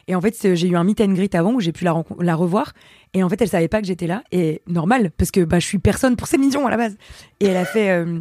Et 0.09 0.15
en 0.15 0.21
fait, 0.21 0.55
j'ai 0.55 0.69
eu 0.69 0.77
un 0.77 0.85
meet 0.85 1.01
and 1.01 1.15
greet 1.15 1.35
avant 1.35 1.53
où 1.55 1.61
j'ai 1.61 1.73
pu 1.73 1.85
la 1.85 2.35
revoir. 2.37 2.75
Et 3.15 3.23
en 3.23 3.29
fait, 3.29 3.41
elle 3.41 3.49
savait 3.49 3.69
pas 3.69 3.81
que 3.81 3.87
j'étais 3.87 4.07
là. 4.07 4.23
Et 4.33 4.63
normal, 4.67 5.11
parce 5.17 5.31
que 5.31 5.41
bah, 5.41 5.59
je 5.59 5.67
suis 5.67 5.79
personne 5.79 6.17
pour 6.17 6.29
Céline 6.29 6.51
Dion 6.51 6.67
à 6.67 6.71
la 6.71 6.77
base. 6.77 6.97
Et 7.41 7.47
elle 7.47 7.57
a 7.57 7.65
fait. 7.65 7.91
euh, 7.91 8.21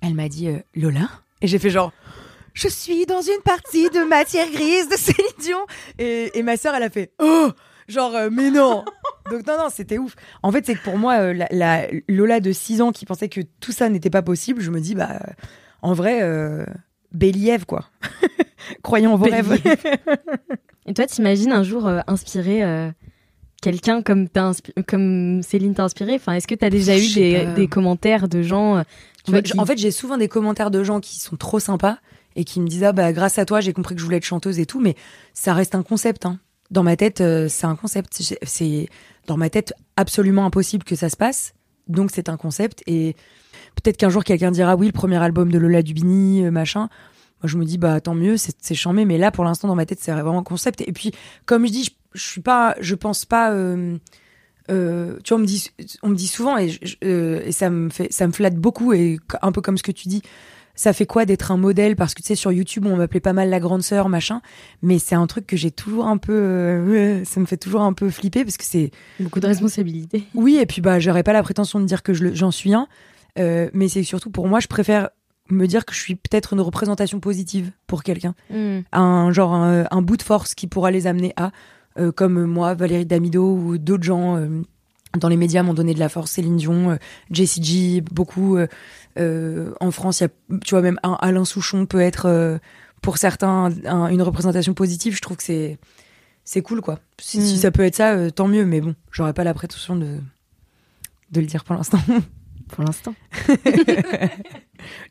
elle 0.00 0.14
m'a 0.14 0.28
dit 0.28 0.48
euh, 0.48 0.58
Lola 0.74 1.08
Et 1.42 1.46
j'ai 1.46 1.58
fait 1.58 1.70
genre. 1.70 1.92
Je 2.54 2.68
suis 2.68 3.06
dans 3.06 3.22
une 3.22 3.40
partie 3.44 3.88
de 3.88 4.06
matière 4.06 4.50
grise 4.50 4.88
de 4.88 4.96
Céline 4.96 5.32
Dion. 5.40 5.60
Et, 5.98 6.36
et 6.38 6.42
ma 6.42 6.56
sœur, 6.56 6.74
elle 6.74 6.82
a 6.82 6.90
fait 6.90 7.12
Oh 7.22 7.50
Genre, 7.88 8.14
euh, 8.14 8.28
mais 8.30 8.50
non 8.50 8.84
Donc, 9.30 9.46
non, 9.46 9.56
non, 9.58 9.68
c'était 9.70 9.98
ouf. 9.98 10.14
En 10.42 10.50
fait, 10.52 10.66
c'est 10.66 10.74
que 10.74 10.82
pour 10.82 10.98
moi, 10.98 11.32
la, 11.32 11.46
la 11.50 11.86
Lola 12.08 12.40
de 12.40 12.52
6 12.52 12.80
ans 12.82 12.92
qui 12.92 13.06
pensait 13.06 13.28
que 13.28 13.40
tout 13.60 13.72
ça 13.72 13.88
n'était 13.88 14.10
pas 14.10 14.22
possible, 14.22 14.60
je 14.60 14.70
me 14.70 14.80
dis, 14.80 14.94
bah, 14.94 15.20
en 15.82 15.92
vrai, 15.94 16.20
Béliève, 17.12 17.66
quoi. 17.66 17.84
Croyons 18.82 19.14
en 19.14 19.16
vos 19.16 19.26
rêves. 19.26 19.58
Et 20.86 20.94
toi, 20.94 21.06
t'imagines 21.06 21.52
un 21.52 21.62
jour 21.62 21.86
euh, 21.86 22.00
quelqu'un 23.62 24.02
comme, 24.02 24.28
comme 24.86 25.42
Céline 25.42 25.72
t'a 25.74 25.84
inspiré 25.84 26.14
Enfin, 26.16 26.34
est-ce 26.34 26.46
que 26.46 26.54
t'as 26.54 26.68
déjà 26.68 26.96
Je 26.98 27.18
eu 27.20 27.54
des, 27.54 27.68
commentaires 27.68 28.28
de 28.28 28.42
gens 28.42 28.76
euh, 28.76 28.82
tu 29.24 29.30
En 29.30 29.32
vois, 29.32 29.36
fait, 29.38 29.42
qui- 29.44 29.58
en 29.58 29.64
fait, 29.64 29.78
j'ai 29.78 29.90
souvent 29.90 30.18
des 30.18 30.28
commentaires 30.28 30.70
de 30.70 30.84
gens 30.84 31.00
qui 31.00 31.18
sont 31.18 31.36
trop 31.36 31.58
sympas 31.60 31.96
et 32.36 32.44
qui 32.44 32.60
me 32.60 32.66
disent 32.68 32.84
ah 32.84 32.92
bah 32.92 33.12
grâce 33.12 33.38
à 33.38 33.44
toi 33.46 33.60
j'ai 33.60 33.72
compris 33.72 33.94
que 33.94 34.00
je 34.00 34.04
voulais 34.04 34.16
être 34.18 34.24
chanteuse 34.24 34.58
et 34.58 34.66
tout, 34.66 34.80
mais 34.80 34.94
ça 35.32 35.54
reste 35.54 35.74
un 35.74 35.82
concept. 35.82 36.26
Hein. 36.26 36.38
Dans 36.70 36.82
ma 36.82 36.96
tête, 36.96 37.20
euh, 37.20 37.46
c'est 37.48 37.66
un 37.66 37.76
concept. 37.76 38.20
C'est- 38.42 38.88
dans 39.26 39.36
ma 39.36 39.48
tête 39.50 39.72
absolument 39.96 40.44
impossible 40.44 40.82
que 40.84 40.96
ça 40.96 41.08
se 41.08 41.16
passe. 41.16 41.54
Donc 41.88 42.10
c'est 42.12 42.28
un 42.28 42.36
concept 42.36 42.82
et 42.86 43.14
peut-être 43.76 43.96
qu'un 43.96 44.08
jour 44.08 44.24
quelqu'un 44.24 44.50
dira 44.50 44.76
oui 44.76 44.86
le 44.86 44.92
premier 44.92 45.16
album 45.22 45.50
de 45.52 45.58
Lola 45.58 45.82
Dubini 45.82 46.44
euh, 46.44 46.50
machin. 46.50 46.88
Moi 47.42 47.48
je 47.48 47.56
me 47.58 47.64
dis 47.64 47.76
bah 47.78 48.00
tant 48.00 48.14
mieux 48.14 48.36
c'est 48.36 48.54
c'est 48.60 48.74
chambé 48.76 49.04
mais 49.04 49.18
là 49.18 49.30
pour 49.32 49.44
l'instant 49.44 49.66
dans 49.68 49.74
ma 49.74 49.84
tête 49.84 49.98
c'est 50.00 50.12
vraiment 50.12 50.38
un 50.38 50.42
concept 50.44 50.80
et 50.80 50.92
puis 50.92 51.10
comme 51.44 51.66
je 51.66 51.72
dis 51.72 51.84
je, 51.84 51.90
je 52.14 52.22
suis 52.22 52.40
pas 52.40 52.74
je 52.80 52.94
pense 52.94 53.24
pas 53.24 53.52
euh, 53.52 53.96
euh, 54.70 55.18
tu 55.24 55.34
vois, 55.34 55.38
on 55.38 55.40
me 55.42 55.46
dit, 55.46 55.70
on 56.02 56.08
me 56.08 56.14
dit 56.14 56.28
souvent 56.28 56.56
et, 56.56 56.68
je- 56.68 56.94
euh, 57.04 57.42
et 57.44 57.52
ça 57.52 57.68
me 57.68 57.90
fait, 57.90 58.12
ça 58.12 58.26
me 58.26 58.32
flatte 58.32 58.54
beaucoup 58.56 58.92
et 58.92 59.18
un 59.42 59.50
peu 59.52 59.60
comme 59.60 59.76
ce 59.76 59.82
que 59.82 59.92
tu 59.92 60.08
dis. 60.08 60.22
Ça 60.74 60.94
fait 60.94 61.04
quoi 61.04 61.26
d'être 61.26 61.50
un 61.50 61.58
modèle? 61.58 61.96
Parce 61.96 62.14
que 62.14 62.22
tu 62.22 62.28
sais, 62.28 62.34
sur 62.34 62.50
YouTube, 62.50 62.86
on 62.86 62.96
m'appelait 62.96 63.20
pas 63.20 63.34
mal 63.34 63.50
la 63.50 63.60
grande 63.60 63.82
sœur, 63.82 64.08
machin. 64.08 64.40
Mais 64.80 64.98
c'est 64.98 65.14
un 65.14 65.26
truc 65.26 65.46
que 65.46 65.56
j'ai 65.56 65.70
toujours 65.70 66.06
un 66.06 66.16
peu, 66.16 67.22
ça 67.24 67.40
me 67.40 67.44
fait 67.46 67.58
toujours 67.58 67.82
un 67.82 67.92
peu 67.92 68.08
flipper 68.08 68.44
parce 68.44 68.56
que 68.56 68.64
c'est, 68.64 68.90
beaucoup 69.20 69.40
de 69.40 69.46
responsabilités. 69.46 70.24
oui, 70.34 70.56
et 70.60 70.64
puis 70.64 70.80
bah, 70.80 70.98
j'aurais 70.98 71.24
pas 71.24 71.34
la 71.34 71.42
prétention 71.42 71.78
de 71.80 71.84
dire 71.84 72.02
que 72.02 72.14
je 72.14 72.32
j'en 72.32 72.50
suis 72.52 72.72
un, 72.72 72.86
mais 73.36 73.88
c'est 73.88 74.02
surtout 74.04 74.30
pour 74.30 74.46
moi, 74.48 74.60
je 74.60 74.68
préfère 74.68 75.10
me 75.50 75.66
dire 75.66 75.84
que 75.84 75.92
je 75.92 76.00
suis 76.00 76.14
peut-être 76.14 76.54
une 76.54 76.60
représentation 76.60 77.20
positive 77.20 77.72
pour 77.86 78.02
quelqu'un 78.04 78.34
un 78.92 79.30
genre 79.32 79.52
un, 79.54 79.84
un 79.90 80.00
bout 80.02 80.16
de 80.16 80.22
force 80.22 80.54
qui 80.54 80.68
pourra 80.68 80.90
les 80.90 81.06
amener 81.06 81.34
à 81.36 81.50
comme 82.14 82.44
moi 82.44 82.74
Valérie 82.74 83.06
Damido 83.06 83.44
ou 83.54 83.78
d'autres 83.78 84.02
gens 84.04 84.36
euh, 84.36 84.48
dans 85.18 85.28
les 85.28 85.36
médias 85.36 85.62
m'ont 85.62 85.74
donné 85.74 85.92
de 85.94 85.98
la 85.98 86.08
force 86.08 86.30
Céline 86.32 86.56
Dion 86.56 86.90
euh, 86.92 86.96
Jessie 87.30 87.62
J 87.62 88.00
beaucoup 88.00 88.56
euh, 88.56 88.66
euh, 89.18 89.72
en 89.80 89.90
France 89.90 90.20
il 90.20 90.24
y 90.24 90.26
a 90.26 90.58
tu 90.64 90.70
vois 90.74 90.80
même 90.82 90.98
un 91.02 91.18
Alain 91.20 91.44
Souchon 91.44 91.84
peut 91.86 92.00
être 92.00 92.26
euh, 92.26 92.58
pour 93.02 93.18
certains 93.18 93.70
un- 93.84 94.06
une 94.08 94.22
représentation 94.22 94.72
positive 94.74 95.14
je 95.14 95.20
trouve 95.20 95.36
que 95.36 95.42
c'est 95.42 95.78
c'est 96.44 96.62
cool 96.62 96.80
quoi 96.80 96.98
si, 97.20 97.38
Mm. 97.38 97.42
si 97.42 97.58
ça 97.58 97.70
peut 97.70 97.82
être 97.84 97.96
ça 97.96 98.12
euh, 98.14 98.30
tant 98.30 98.48
mieux 98.48 98.64
mais 98.64 98.80
bon 98.80 98.94
j'aurais 99.10 99.34
pas 99.34 99.44
la 99.44 99.52
prétention 99.54 99.96
de 99.96 100.16
de 101.30 101.40
le 101.40 101.46
dire 101.46 101.64
pour 101.64 101.74
l'instant 101.76 101.98
Pour 102.68 102.84
l'instant. 102.84 103.14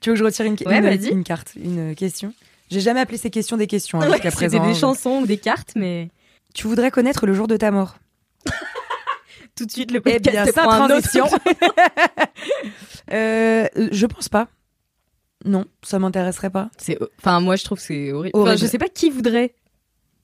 tu 0.02 0.10
veux 0.10 0.14
que 0.14 0.16
je 0.16 0.24
retire 0.24 0.46
une, 0.46 0.56
Ouais, 0.66 0.98
une, 1.12 1.24
carte 1.24 1.54
une 1.64 1.94
question? 1.96 2.34
J'ai 2.72 2.80
jamais 2.80 3.00
appelé 3.02 3.18
ces 3.20 3.30
questions 3.30 3.56
des 3.58 3.68
questions 3.68 4.00
hein, 4.02 4.06
jusqu'à 4.10 4.32
C'était 4.32 4.48
présent 4.48 4.64
des 4.66 4.72
hein. 4.72 4.74
chansons 4.74 5.20
ou 5.22 5.28
des 5.28 5.38
cartes, 5.38 5.74
mais 5.76 6.10
Tu 6.54 6.68
voudrais 6.68 6.92
connaître 6.92 7.26
le 7.26 7.34
jour 7.34 7.48
de 7.48 7.58
ta 7.58 7.72
mort 7.72 7.96
tout 9.56 9.66
de 9.66 9.72
suite 9.72 9.92
le 9.92 10.02
Eh 10.06 10.20
podcast 10.20 10.54
bien, 10.56 10.64
un 10.70 10.86
autre- 10.86 10.88
transition. 10.88 11.26
Euh, 13.12 13.68
je 13.92 14.06
pense 14.06 14.30
pas. 14.30 14.48
Non, 15.44 15.66
ça 15.84 16.00
m'intéresserait 16.00 16.50
pas. 16.50 16.70
C'est, 16.78 16.98
enfin, 17.20 17.40
moi, 17.42 17.56
je 17.56 17.64
trouve 17.66 17.78
que 17.80 17.84
c'est 17.84 18.12
horrible. 18.14 18.38
Enfin, 18.40 18.56
je 18.56 18.66
sais 18.66 18.78
pas 18.78 18.88
qui 18.90 19.10
voudrait. 19.10 19.54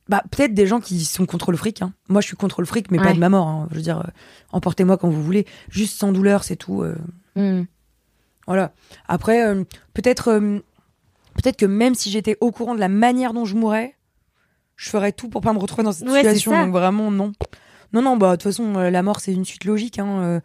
Bah, 0.08 0.24
peut-être 0.32 0.54
des 0.54 0.68
gens 0.68 0.80
qui 0.80 1.04
sont 1.04 1.26
contre 1.26 1.52
le 1.52 1.58
fric. 1.58 1.82
hein. 1.82 1.92
Moi, 2.08 2.22
je 2.22 2.28
suis 2.28 2.38
contre 2.38 2.62
le 2.62 2.68
fric, 2.68 2.92
mais 2.92 2.98
pas 2.98 3.12
de 3.14 3.20
ma 3.20 3.28
mort. 3.30 3.48
hein. 3.48 3.68
Je 3.72 3.76
veux 3.76 3.82
dire, 3.82 4.00
euh, 4.00 4.10
emportez-moi 4.54 4.98
quand 4.98 5.10
vous 5.10 5.22
voulez. 5.24 5.46
Juste 5.70 5.98
sans 6.00 6.12
douleur, 6.14 6.44
c'est 6.44 6.56
tout. 6.56 6.82
euh, 6.84 6.96
Hmm. 7.36 7.66
voilà. 8.48 8.72
Après, 9.08 9.46
euh, 9.46 9.64
peut-être, 9.94 10.40
peut-être 11.34 11.58
que 11.58 11.66
même 11.66 11.94
si 11.94 12.10
j'étais 12.10 12.38
au 12.40 12.52
courant 12.52 12.74
de 12.74 12.80
la 12.80 12.88
manière 12.90 13.34
dont 13.34 13.44
je 13.46 13.56
mourrais, 13.56 13.96
je 14.78 14.90
ferais 14.90 15.12
tout 15.12 15.28
pour 15.28 15.42
pas 15.42 15.52
me 15.54 15.60
retrouver 15.60 15.84
dans 15.84 15.92
cette 15.92 16.08
Ouais, 16.08 16.20
situation. 16.22 16.52
Donc 16.66 16.72
vraiment, 16.72 17.12
non. 17.12 17.34
Non, 17.94 18.02
non, 18.02 18.16
bah 18.18 18.32
de 18.32 18.36
toute 18.36 18.44
façon, 18.44 18.76
euh, 18.76 18.90
la 18.90 19.02
mort 19.04 19.20
c'est 19.20 19.34
une 19.34 19.44
suite 19.46 19.66
logique. 19.66 20.00
Hein. 20.00 20.20
euh, 20.22 20.40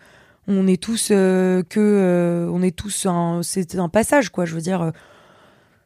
on 0.49 0.67
est 0.67 0.83
tous 0.83 1.09
euh, 1.13 1.63
que, 1.63 1.79
euh, 1.81 2.49
on 2.53 2.63
est 2.63 2.75
tous, 2.77 3.07
un, 3.07 3.41
c'est 3.45 3.77
un 3.77 3.89
passage, 3.89 4.31
quoi. 4.31 4.45
Je 4.45 4.55
veux 4.55 4.61
dire, 4.61 4.91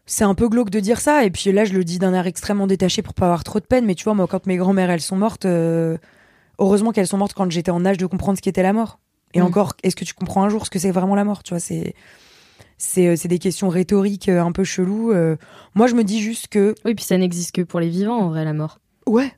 c'est 0.06 0.24
un 0.24 0.34
peu 0.34 0.48
glauque 0.48 0.70
de 0.70 0.80
dire 0.80 1.00
ça. 1.00 1.24
Et 1.24 1.30
puis 1.30 1.52
là, 1.52 1.64
je 1.66 1.74
le 1.74 1.84
dis 1.84 1.98
d'un 1.98 2.14
air 2.14 2.26
extrêmement 2.26 2.66
détaché 2.66 3.02
pour 3.02 3.12
pas 3.14 3.26
avoir 3.26 3.44
trop 3.44 3.60
de 3.60 3.66
peine. 3.66 3.84
Mais 3.84 3.94
tu 3.94 4.04
vois, 4.04 4.14
moi, 4.14 4.26
quand 4.26 4.46
mes 4.46 4.56
grand-mères 4.56 4.90
elles 4.90 5.00
sont 5.02 5.16
mortes, 5.16 5.44
heureusement 6.58 6.92
qu'elles 6.92 7.06
sont 7.06 7.18
mortes 7.18 7.34
quand 7.34 7.50
j'étais 7.50 7.70
en 7.70 7.84
âge 7.84 7.98
de 7.98 8.06
comprendre 8.06 8.38
ce 8.38 8.42
qu'était 8.42 8.62
la 8.62 8.72
mort. 8.72 8.98
Et 9.34 9.40
Mm. 9.40 9.44
encore, 9.44 9.74
est-ce 9.82 9.96
que 9.96 10.04
tu 10.04 10.14
comprends 10.14 10.42
un 10.44 10.48
jour 10.48 10.64
ce 10.64 10.70
que 10.70 10.78
c'est 10.78 10.90
vraiment 10.90 11.14
la 11.16 11.24
mort 11.24 11.42
Tu 11.42 11.50
vois, 11.52 11.60
c'est 11.60 11.94
c'est 12.78 13.06
euh, 13.08 13.16
c'est 13.16 13.28
des 13.28 13.38
questions 13.38 13.68
rhétoriques 13.68 14.28
euh, 14.28 14.42
un 14.42 14.52
peu 14.52 14.64
cheloues. 14.64 15.12
euh. 15.12 15.36
Moi, 15.74 15.86
je 15.86 15.94
me 15.94 16.04
dis 16.04 16.20
juste 16.20 16.48
que 16.48 16.74
Oui, 16.84 16.94
puis 16.94 17.04
ça 17.04 17.16
n'existe 17.18 17.52
que 17.54 17.62
pour 17.62 17.80
les 17.80 17.88
vivants, 17.88 18.18
en 18.18 18.28
vrai, 18.28 18.44
la 18.44 18.52
mort. 18.52 18.78
Ouais. 19.06 19.32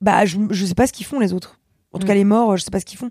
Bah, 0.00 0.24
je, 0.24 0.38
je 0.50 0.66
sais 0.66 0.74
pas 0.74 0.86
ce 0.86 0.92
qu'ils 0.92 1.06
font, 1.06 1.18
les 1.20 1.32
autres. 1.32 1.58
En 1.92 1.98
tout 1.98 2.04
Mm. 2.04 2.08
cas, 2.08 2.14
les 2.14 2.24
morts, 2.24 2.56
je 2.56 2.64
sais 2.64 2.70
pas 2.70 2.80
ce 2.80 2.84
qu'ils 2.84 2.98
font. 2.98 3.10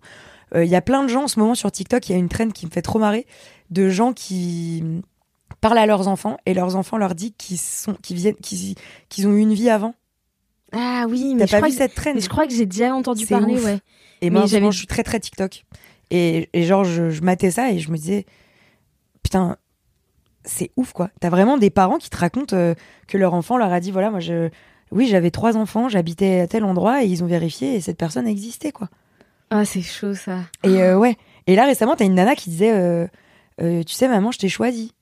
Il 0.55 0.65
y 0.65 0.75
a 0.75 0.81
plein 0.81 1.01
de 1.01 1.07
gens 1.07 1.23
en 1.23 1.27
ce 1.27 1.39
moment 1.39 1.55
sur 1.55 1.71
TikTok, 1.71 2.07
il 2.07 2.11
y 2.11 2.15
a 2.15 2.19
une 2.19 2.29
traîne 2.29 2.53
qui 2.53 2.67
me 2.67 2.71
fait 2.71 2.83
trop 2.83 2.99
marrer, 2.99 3.25
de 3.71 3.89
gens 3.89 4.13
qui 4.13 4.83
parlent 5.61 5.79
à 5.79 5.87
leurs 5.87 6.07
enfants 6.07 6.37
et 6.45 6.53
leurs 6.53 6.75
enfants 6.75 6.97
leur 6.97 7.15
disent 7.15 7.31
qu'ils 7.39 7.57
sont, 7.57 7.95
qu'ils 8.03 8.17
viennent, 8.17 8.35
qu'ils, 8.35 9.27
ont 9.27 9.33
eu 9.33 9.39
une 9.39 9.53
vie 9.55 9.71
avant. 9.71 9.95
Ah 10.71 11.05
oui, 11.09 11.33
mais 11.33 11.47
je, 11.47 11.51
pas 11.51 11.57
crois 11.57 11.69
vu 11.69 11.73
que, 11.75 11.81
cette 11.81 11.95
traîne? 11.95 12.15
mais 12.15 12.21
je 12.21 12.29
crois 12.29 12.45
que 12.45 12.53
j'ai 12.53 12.67
déjà 12.67 12.93
entendu 12.93 13.25
parler, 13.25 13.55
ouf. 13.55 13.65
ouais. 13.65 13.79
Et 14.21 14.29
moi, 14.29 14.45
je 14.45 14.69
suis 14.77 14.85
très 14.85 15.01
très 15.01 15.19
TikTok. 15.19 15.63
Et, 16.11 16.49
et 16.53 16.63
genre, 16.65 16.83
je, 16.83 17.09
je 17.09 17.21
matais 17.23 17.49
ça 17.49 17.71
et 17.71 17.79
je 17.79 17.89
me 17.89 17.97
disais, 17.97 18.27
putain, 19.23 19.57
c'est 20.45 20.71
ouf 20.75 20.93
quoi. 20.93 21.09
T'as 21.19 21.29
vraiment 21.29 21.57
des 21.57 21.69
parents 21.69 21.97
qui 21.97 22.09
te 22.09 22.17
racontent 22.17 22.55
euh, 22.55 22.75
que 23.07 23.17
leur 23.17 23.33
enfant 23.33 23.57
leur 23.57 23.71
a 23.73 23.79
dit, 23.79 23.91
voilà, 23.91 24.11
moi, 24.11 24.19
je, 24.19 24.49
oui, 24.91 25.07
j'avais 25.07 25.31
trois 25.31 25.57
enfants, 25.57 25.89
j'habitais 25.89 26.41
à 26.41 26.47
tel 26.47 26.63
endroit 26.65 27.03
et 27.03 27.07
ils 27.07 27.23
ont 27.23 27.27
vérifié 27.27 27.75
et 27.75 27.81
cette 27.81 27.97
personne 27.97 28.27
existait 28.27 28.71
quoi. 28.71 28.89
Ah, 29.49 29.65
c'est 29.65 29.81
chaud, 29.81 30.13
ça. 30.15 30.39
Et 30.63 30.81
euh, 30.81 30.97
ouais. 30.97 31.15
Et 31.47 31.55
là 31.55 31.65
récemment, 31.65 31.95
t'as 31.95 32.05
une 32.05 32.15
nana 32.15 32.35
qui 32.35 32.49
disait, 32.49 32.71
euh, 32.71 33.07
tu 33.59 33.93
sais, 33.93 34.07
maman, 34.07 34.31
je 34.31 34.39
t'ai 34.39 34.49
choisi. 34.49 34.93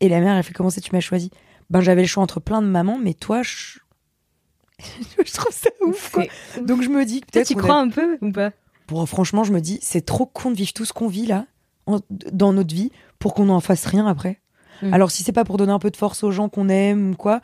Et 0.00 0.08
la 0.08 0.20
mère, 0.20 0.36
elle 0.36 0.42
fait 0.42 0.52
comment 0.52 0.70
ça, 0.70 0.80
tu 0.80 0.90
m'as 0.92 1.00
choisi? 1.00 1.30
Ben, 1.70 1.80
j'avais 1.80 2.02
le 2.02 2.08
choix 2.08 2.22
entre 2.22 2.40
plein 2.40 2.60
de 2.60 2.66
mamans, 2.66 2.98
mais 2.98 3.14
toi, 3.14 3.42
je, 3.42 3.78
je 5.24 5.32
trouve 5.32 5.52
ça 5.52 5.70
ouf 5.80 6.10
quoi. 6.10 6.24
Donc 6.62 6.82
je 6.82 6.88
me 6.88 7.04
dis 7.04 7.20
peut-être 7.20 7.46
tu 7.46 7.56
a- 7.56 7.62
crois 7.62 7.76
un 7.76 7.88
peu 7.88 8.18
ou 8.20 8.32
pas? 8.32 8.50
Bon, 8.88 9.04
franchement, 9.06 9.44
je 9.44 9.52
me 9.52 9.60
dis, 9.60 9.78
c'est 9.80 10.04
trop 10.04 10.26
con 10.26 10.50
de 10.50 10.56
vivre 10.56 10.72
tout 10.72 10.84
ce 10.84 10.92
qu'on 10.92 11.08
vit 11.08 11.26
là, 11.26 11.46
en- 11.86 12.00
dans 12.32 12.52
notre 12.52 12.74
vie, 12.74 12.90
pour 13.18 13.34
qu'on 13.34 13.46
n'en 13.46 13.60
fasse 13.60 13.84
rien 13.86 14.06
après. 14.06 14.40
Mm. 14.82 14.94
Alors, 14.94 15.10
si 15.10 15.22
c'est 15.22 15.32
pas 15.32 15.44
pour 15.44 15.56
donner 15.56 15.72
un 15.72 15.78
peu 15.78 15.90
de 15.90 15.96
force 15.96 16.22
aux 16.24 16.30
gens 16.30 16.48
qu'on 16.48 16.68
aime 16.68 17.12
ou 17.12 17.16
quoi, 17.16 17.40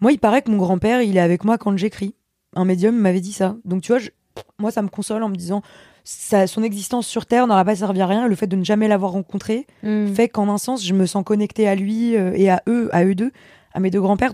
moi, 0.00 0.12
il 0.12 0.18
paraît 0.18 0.42
que 0.42 0.50
mon 0.50 0.56
grand-père, 0.58 1.02
il 1.02 1.16
est 1.16 1.20
avec 1.20 1.44
moi 1.44 1.58
quand 1.58 1.76
j'écris. 1.76 2.14
Un 2.54 2.64
médium 2.64 2.96
m'avait 2.96 3.20
dit 3.20 3.32
ça. 3.32 3.56
Donc, 3.64 3.82
tu 3.82 3.92
vois, 3.92 3.98
je- 3.98 4.10
moi, 4.58 4.70
ça 4.70 4.82
me 4.82 4.88
console 4.88 5.22
en 5.22 5.28
me 5.28 5.36
disant, 5.36 5.62
ça, 6.04 6.46
son 6.46 6.62
existence 6.62 7.06
sur 7.06 7.26
Terre 7.26 7.46
n'aura 7.46 7.64
pas 7.64 7.76
servi 7.76 8.00
à 8.00 8.06
rien. 8.06 8.28
Le 8.28 8.34
fait 8.36 8.46
de 8.46 8.56
ne 8.56 8.64
jamais 8.64 8.88
l'avoir 8.88 9.12
rencontré 9.12 9.66
Hmm. 9.82 10.06
fait 10.14 10.28
qu'en 10.28 10.48
un 10.48 10.58
sens, 10.58 10.84
je 10.84 10.92
me 10.94 11.06
sens 11.06 11.24
connectée 11.24 11.66
à 11.68 11.74
lui 11.74 12.16
euh, 12.16 12.32
et 12.34 12.48
à 12.50 12.62
eux, 12.68 12.88
à 12.92 13.04
eux 13.04 13.14
deux, 13.14 13.32
à 13.72 13.80
mes 13.80 13.90
deux 13.90 14.00
grands-pères. 14.00 14.32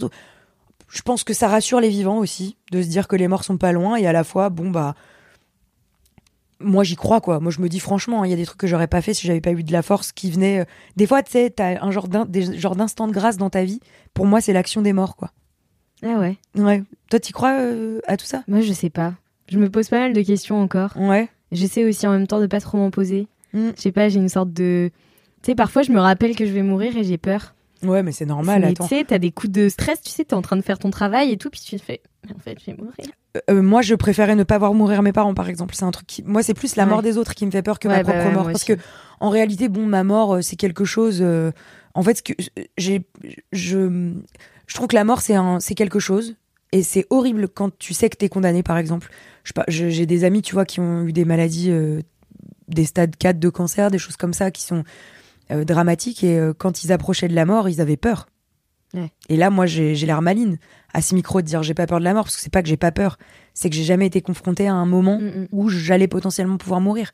Je 0.89 1.03
pense 1.03 1.25
que 1.25 1.33
ça 1.33 1.49
rassure 1.49 1.81
les 1.81 1.89
vivants 1.89 2.19
aussi, 2.19 2.57
de 2.71 2.83
se 2.83 2.89
dire 2.89 3.09
que 3.09 3.17
les 3.17 3.27
morts 3.29 3.45
sont 3.45 3.57
pas 3.57 3.73
loin 3.73 3.97
et 3.97 4.07
à 4.07 4.13
la 4.13 4.25
fois, 4.25 4.51
bon, 4.51 4.71
bah. 4.71 4.95
Moi, 6.63 6.85
j'y 6.85 6.97
crois, 6.97 7.21
quoi. 7.21 7.41
Moi, 7.41 7.51
je 7.53 7.61
me 7.61 7.69
dis 7.69 7.81
franchement, 7.81 8.25
il 8.25 8.31
y 8.31 8.35
a 8.35 8.37
des 8.37 8.47
trucs 8.47 8.59
que 8.59 8.67
j'aurais 8.67 8.87
pas 8.87 9.01
fait 9.03 9.15
si 9.15 9.27
j'avais 9.27 9.41
pas 9.41 9.53
eu 9.53 9.63
de 9.63 9.73
la 9.73 9.83
force 9.83 10.13
qui 10.13 10.31
venait. 10.31 10.61
euh, 10.61 10.65
Des 10.97 11.07
fois, 11.07 11.23
tu 11.23 11.33
sais, 11.33 11.51
t'as 11.51 11.83
un 11.85 11.91
genre 11.91 12.09
des 12.09 12.47
d'instant 12.59 13.07
de 13.09 13.13
grâce 13.13 13.37
dans 13.37 13.51
ta 13.51 13.65
vie. 13.65 13.81
Pour 14.15 14.27
moi, 14.27 14.41
c'est 14.41 14.53
l'action 14.53 14.83
des 14.83 14.93
morts, 14.93 15.17
quoi. 15.17 15.31
Ah 16.05 16.19
ouais. 16.19 16.37
Ouais. 16.57 16.83
Toi, 17.11 17.21
t'y 17.21 17.33
crois 17.33 17.53
euh, 17.61 18.01
à 18.07 18.17
tout 18.17 18.27
ça? 18.27 18.43
Moi, 18.49 18.61
je 18.61 18.73
sais 18.73 18.91
pas. 18.91 19.15
Je 19.49 19.59
me 19.59 19.71
pose 19.71 19.89
pas 19.89 19.99
mal 20.01 20.13
de 20.13 20.23
questions 20.23 20.61
encore. 20.61 20.97
Ouais. 20.97 21.29
J'essaie 21.53 21.85
aussi 21.85 22.07
en 22.07 22.13
même 22.13 22.27
temps 22.27 22.41
de 22.41 22.47
pas 22.47 22.61
trop 22.61 22.79
m'en 22.79 22.91
poser. 22.91 23.29
Mm. 23.53 23.71
Je 23.77 23.81
sais 23.81 23.93
pas, 23.93 24.09
j'ai 24.09 24.19
une 24.19 24.29
sorte 24.29 24.53
de. 24.53 24.91
Tu 25.43 25.51
sais, 25.51 25.55
parfois, 25.55 25.83
je 25.83 25.93
me 25.93 26.01
rappelle 26.01 26.35
que 26.35 26.47
je 26.47 26.53
vais 26.53 26.63
mourir 26.63 26.97
et 26.97 27.05
j'ai 27.05 27.19
peur. 27.19 27.55
Ouais, 27.83 28.03
mais 28.03 28.13
c'est 28.13 28.27
normal, 28.27 28.63
Mais. 28.63 28.75
Tu 28.75 28.87
sais, 28.87 29.05
t'as 29.05 29.19
des 29.19 29.31
coups 29.33 29.53
de 29.53 29.69
stress, 29.69 30.01
tu 30.01 30.11
sais, 30.11 30.25
t'es 30.25 30.35
en 30.35 30.43
train 30.43 30.57
de 30.57 30.63
faire 30.63 30.79
ton 30.79 30.91
travail 30.91 31.33
et 31.33 31.37
tout, 31.37 31.51
puis 31.51 31.61
tu 31.61 31.77
te 31.77 31.83
fais. 31.83 32.01
Mais 32.25 32.35
en 32.35 32.39
fait, 32.39 32.57
je 32.61 32.67
vais 32.71 32.77
mourir. 32.77 32.95
Euh, 33.51 33.63
moi, 33.63 33.81
je 33.83 33.95
préférais 33.95 34.37
ne 34.37 34.45
pas 34.45 34.59
voir 34.59 34.75
mourir 34.75 35.03
mes 35.03 35.13
parents, 35.13 35.33
par 35.35 35.49
exemple. 35.49 35.75
C'est 35.75 35.85
un 35.85 35.91
truc 35.91 36.07
qui. 36.07 36.23
Moi, 36.23 36.43
c'est 36.43 36.53
plus 36.55 36.77
la 36.77 36.85
Ouais. 36.85 36.91
mort 36.91 37.03
des 37.03 37.17
autres 37.17 37.35
qui 37.35 37.47
me 37.47 37.51
fait 37.51 37.63
peur 37.63 37.79
que 37.79 37.89
Ouais, 37.89 37.95
ma 37.97 38.03
bah 38.03 38.13
propre 38.13 38.27
ouais, 38.29 38.35
mort. 38.35 38.45
Parce 38.45 38.57
aussi. 38.57 38.67
que, 38.67 38.83
en 39.21 39.31
réalité, 39.31 39.69
bon, 39.69 39.87
ma 39.87 40.05
mort, 40.05 40.35
euh, 40.37 40.41
c'est 40.43 40.57
quelque 40.57 40.85
chose. 40.85 41.19
euh, 41.23 41.51
En 41.95 42.03
fait, 42.03 42.17
ce 42.19 42.23
que 42.23 42.33
j'ai, 42.79 43.03
je, 43.53 44.13
je 44.67 44.75
trouve 44.75 44.89
que 44.89 44.95
la 44.95 45.05
mort, 45.05 45.21
c'est 45.23 45.35
un, 45.35 45.61
c'est 45.61 45.75
quelque 45.75 45.99
chose. 45.99 46.37
Et 46.73 46.83
c'est 46.83 47.07
horrible 47.11 47.49
quand 47.49 47.71
tu 47.79 47.93
sais 47.95 48.09
que 48.11 48.17
t'es 48.17 48.29
condamné, 48.29 48.63
par 48.63 48.77
exemple. 48.79 49.09
Je 49.69 49.89
j'ai 49.91 50.07
des 50.07 50.25
amis, 50.25 50.43
tu 50.43 50.55
vois, 50.55 50.65
qui 50.65 50.81
ont 50.81 51.03
eu 51.05 51.13
des 51.13 51.25
maladies, 51.25 51.71
euh, 51.71 52.01
des 52.69 52.85
stades 52.85 53.17
4 53.17 53.39
de 53.39 53.49
cancer, 53.49 53.91
des 53.91 53.99
choses 53.99 54.17
comme 54.17 54.33
ça, 54.35 54.51
qui 54.51 54.63
sont 54.63 54.85
dramatiques. 55.51 56.25
Et 56.25 56.41
quand 56.57 56.83
ils 56.85 56.93
approchaient 56.93 57.29
de 57.29 57.35
la 57.35 57.45
mort, 57.45 57.69
ils 57.69 57.81
avaient 57.83 57.97
peur. 57.99 58.27
Et 59.29 59.37
là, 59.37 59.49
moi, 59.51 59.67
j'ai 59.67 59.95
j'ai 59.95 60.07
l'air 60.07 60.21
maline 60.23 60.59
à 60.95 61.03
ce 61.03 61.15
micro 61.15 61.41
de 61.41 61.47
dire 61.47 61.63
j'ai 61.63 61.75
pas 61.75 61.87
peur 61.87 61.99
de 61.99 62.05
la 62.05 62.13
mort, 62.15 62.25
parce 62.25 62.37
que 62.37 62.43
c'est 62.43 62.53
pas 62.53 62.63
que 62.63 62.69
j'ai 62.69 62.77
pas 62.77 62.93
peur, 62.93 63.19
c'est 63.55 63.71
que 63.71 63.77
j'ai 63.77 63.85
jamais 63.85 64.07
été 64.07 64.21
confrontée 64.21 64.69
à 64.69 64.75
un 64.75 64.87
moment 64.87 65.19
Mm, 65.19 65.25
mm. 65.43 65.49
où 65.53 65.69
j'allais 65.69 66.09
potentiellement 66.09 66.57
pouvoir 66.59 66.81
mourir. 66.81 67.13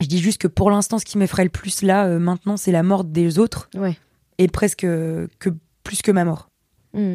Je 0.00 0.06
dis 0.06 0.18
juste 0.18 0.38
que 0.38 0.48
pour 0.48 0.70
l'instant, 0.70 0.98
ce 0.98 1.04
qui 1.04 1.18
m'effraie 1.18 1.44
le 1.44 1.50
plus 1.50 1.82
là, 1.82 2.06
euh, 2.06 2.18
maintenant, 2.18 2.56
c'est 2.56 2.72
la 2.72 2.82
mort 2.82 3.04
des 3.04 3.38
autres, 3.38 3.68
Ouais. 3.74 3.96
et 4.38 4.48
presque 4.48 4.84
euh, 4.84 5.26
que 5.38 5.50
plus 5.84 6.02
que 6.02 6.10
ma 6.12 6.24
mort. 6.24 6.48
Mm. 6.94 7.14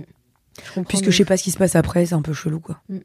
Je 0.76 0.82
Puisque 0.82 1.10
je 1.10 1.18
sais 1.18 1.26
pas 1.26 1.36
ce 1.38 1.44
qui 1.44 1.52
se 1.52 1.58
passe 1.58 1.76
après, 1.76 2.06
c'est 2.06 2.16
un 2.16 2.22
peu 2.22 2.34
chelou, 2.34 2.60
quoi. 2.60 2.82
Mm. 2.90 3.00